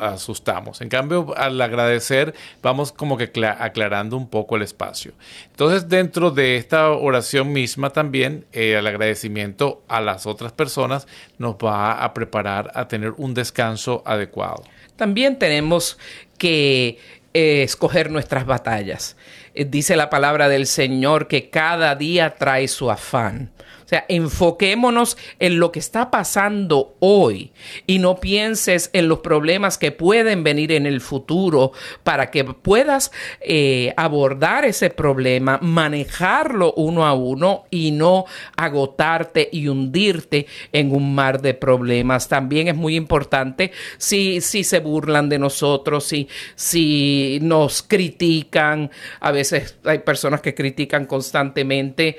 asustamos. 0.00 0.80
En 0.80 0.88
cambio, 0.88 1.32
al 1.36 1.60
agradecer, 1.60 2.34
vamos 2.62 2.90
como 2.90 3.16
que 3.16 3.30
aclarando 3.60 4.16
un 4.16 4.28
poco 4.28 4.56
el 4.56 4.62
espacio. 4.62 5.12
Entonces, 5.52 5.88
dentro 5.88 6.32
de 6.32 6.56
esta 6.56 6.90
oración 6.90 7.52
misma 7.52 7.90
también, 7.90 8.44
eh, 8.52 8.74
el 8.76 8.88
agradecimiento 8.88 9.84
a 9.86 10.00
las 10.00 10.26
otras 10.26 10.50
personas 10.50 11.06
nos 11.38 11.54
va 11.54 12.02
a 12.02 12.12
preparar 12.12 12.72
a 12.74 12.88
tener 12.88 13.14
un 13.18 13.34
descanso 13.34 14.02
adecuado. 14.04 14.64
También 14.96 15.38
tenemos 15.38 15.96
que 16.38 16.98
eh, 17.34 17.62
escoger 17.62 18.10
nuestras 18.10 18.46
batallas. 18.46 19.16
Eh, 19.54 19.64
dice 19.64 19.96
la 19.96 20.10
palabra 20.10 20.48
del 20.48 20.66
Señor 20.66 21.28
que 21.28 21.50
cada 21.50 21.94
día 21.94 22.34
trae 22.36 22.68
su 22.68 22.90
afán. 22.90 23.50
O 23.90 23.92
sea, 23.92 24.04
enfoquémonos 24.06 25.18
en 25.40 25.58
lo 25.58 25.72
que 25.72 25.80
está 25.80 26.12
pasando 26.12 26.94
hoy 27.00 27.50
y 27.88 27.98
no 27.98 28.20
pienses 28.20 28.88
en 28.92 29.08
los 29.08 29.18
problemas 29.18 29.78
que 29.78 29.90
pueden 29.90 30.44
venir 30.44 30.70
en 30.70 30.86
el 30.86 31.00
futuro 31.00 31.72
para 32.04 32.30
que 32.30 32.44
puedas 32.44 33.10
eh, 33.40 33.92
abordar 33.96 34.64
ese 34.64 34.90
problema, 34.90 35.58
manejarlo 35.60 36.72
uno 36.74 37.04
a 37.04 37.14
uno 37.14 37.64
y 37.68 37.90
no 37.90 38.26
agotarte 38.56 39.48
y 39.50 39.66
hundirte 39.66 40.46
en 40.70 40.94
un 40.94 41.12
mar 41.12 41.42
de 41.42 41.54
problemas. 41.54 42.28
También 42.28 42.68
es 42.68 42.76
muy 42.76 42.94
importante 42.94 43.72
si, 43.98 44.40
si 44.40 44.62
se 44.62 44.78
burlan 44.78 45.28
de 45.28 45.40
nosotros, 45.40 46.04
si, 46.04 46.28
si 46.54 47.40
nos 47.42 47.82
critican, 47.82 48.88
a 49.18 49.32
veces 49.32 49.78
hay 49.82 49.98
personas 49.98 50.42
que 50.42 50.54
critican 50.54 51.06
constantemente 51.06 52.18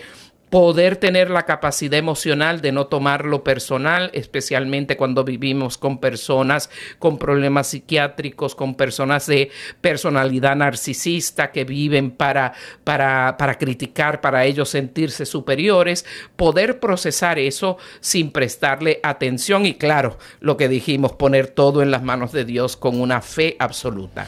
poder 0.51 0.97
tener 0.97 1.29
la 1.29 1.45
capacidad 1.45 1.97
emocional 1.97 2.59
de 2.59 2.73
no 2.73 2.87
tomarlo 2.87 3.41
personal, 3.41 4.11
especialmente 4.13 4.97
cuando 4.97 5.23
vivimos 5.23 5.77
con 5.77 5.99
personas 5.99 6.69
con 6.99 7.17
problemas 7.17 7.67
psiquiátricos, 7.67 8.53
con 8.53 8.75
personas 8.75 9.27
de 9.27 9.49
personalidad 9.79 10.57
narcisista 10.57 11.51
que 11.53 11.63
viven 11.63 12.11
para, 12.11 12.51
para, 12.83 13.37
para 13.37 13.57
criticar, 13.57 14.19
para 14.19 14.43
ellos 14.43 14.67
sentirse 14.67 15.25
superiores, 15.25 16.05
poder 16.35 16.81
procesar 16.81 17.39
eso 17.39 17.77
sin 18.01 18.31
prestarle 18.31 18.99
atención 19.03 19.65
y 19.65 19.75
claro, 19.75 20.17
lo 20.41 20.57
que 20.57 20.67
dijimos, 20.67 21.13
poner 21.13 21.47
todo 21.47 21.81
en 21.81 21.91
las 21.91 22.03
manos 22.03 22.33
de 22.33 22.43
Dios 22.43 22.75
con 22.75 22.99
una 22.99 23.21
fe 23.21 23.55
absoluta. 23.57 24.27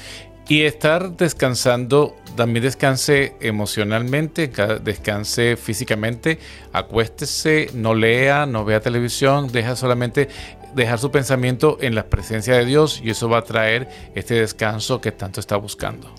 Y 0.54 0.66
estar 0.66 1.18
descansando, 1.18 2.16
también 2.36 2.64
descanse 2.64 3.34
emocionalmente, 3.42 4.52
descanse 4.84 5.58
físicamente, 5.58 6.38
acuéstese, 6.72 7.72
no 7.74 7.96
lea, 7.96 8.46
no 8.46 8.64
vea 8.64 8.80
televisión, 8.80 9.52
deja 9.52 9.76
solamente 9.76 10.30
dejar 10.76 11.00
su 11.00 11.10
pensamiento 11.10 11.80
en 11.82 11.96
la 11.96 12.06
presencia 12.06 12.54
de 12.54 12.66
Dios 12.66 13.02
y 13.04 13.10
eso 13.10 13.28
va 13.30 13.40
a 13.40 13.44
traer 13.44 13.90
este 14.14 14.36
descanso 14.36 15.02
que 15.02 15.12
tanto 15.12 15.40
está 15.40 15.56
buscando. 15.56 16.14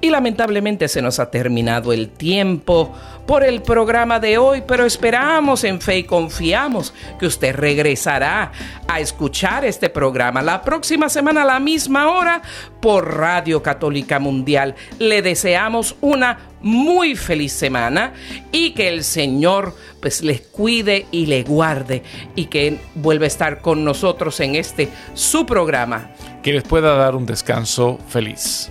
Y 0.00 0.10
lamentablemente 0.10 0.88
se 0.88 1.02
nos 1.02 1.18
ha 1.18 1.30
terminado 1.30 1.92
el 1.92 2.10
tiempo 2.10 2.94
por 3.26 3.42
el 3.42 3.62
programa 3.62 4.20
de 4.20 4.38
hoy, 4.38 4.62
pero 4.66 4.84
esperamos 4.84 5.64
en 5.64 5.80
fe 5.80 5.98
y 5.98 6.04
confiamos 6.04 6.94
que 7.18 7.26
usted 7.26 7.54
regresará 7.54 8.52
a 8.86 9.00
escuchar 9.00 9.64
este 9.64 9.90
programa 9.90 10.42
la 10.42 10.62
próxima 10.62 11.08
semana 11.08 11.42
a 11.42 11.46
la 11.46 11.60
misma 11.60 12.08
hora 12.08 12.42
por 12.80 13.16
Radio 13.16 13.62
Católica 13.62 14.18
Mundial. 14.18 14.74
Le 14.98 15.22
deseamos 15.22 15.96
una 16.00 16.38
muy 16.60 17.16
feliz 17.16 17.52
semana 17.52 18.12
y 18.52 18.72
que 18.72 18.88
el 18.88 19.04
Señor 19.04 19.74
pues 20.00 20.22
les 20.22 20.40
cuide 20.40 21.06
y 21.10 21.26
le 21.26 21.42
guarde 21.42 22.02
y 22.34 22.46
que 22.46 22.78
vuelva 22.94 23.24
a 23.24 23.28
estar 23.28 23.60
con 23.60 23.84
nosotros 23.84 24.38
en 24.40 24.56
este 24.56 24.88
su 25.14 25.46
programa. 25.46 26.10
Que 26.42 26.52
les 26.52 26.62
pueda 26.62 26.94
dar 26.94 27.16
un 27.16 27.26
descanso 27.26 27.98
feliz. 28.08 28.70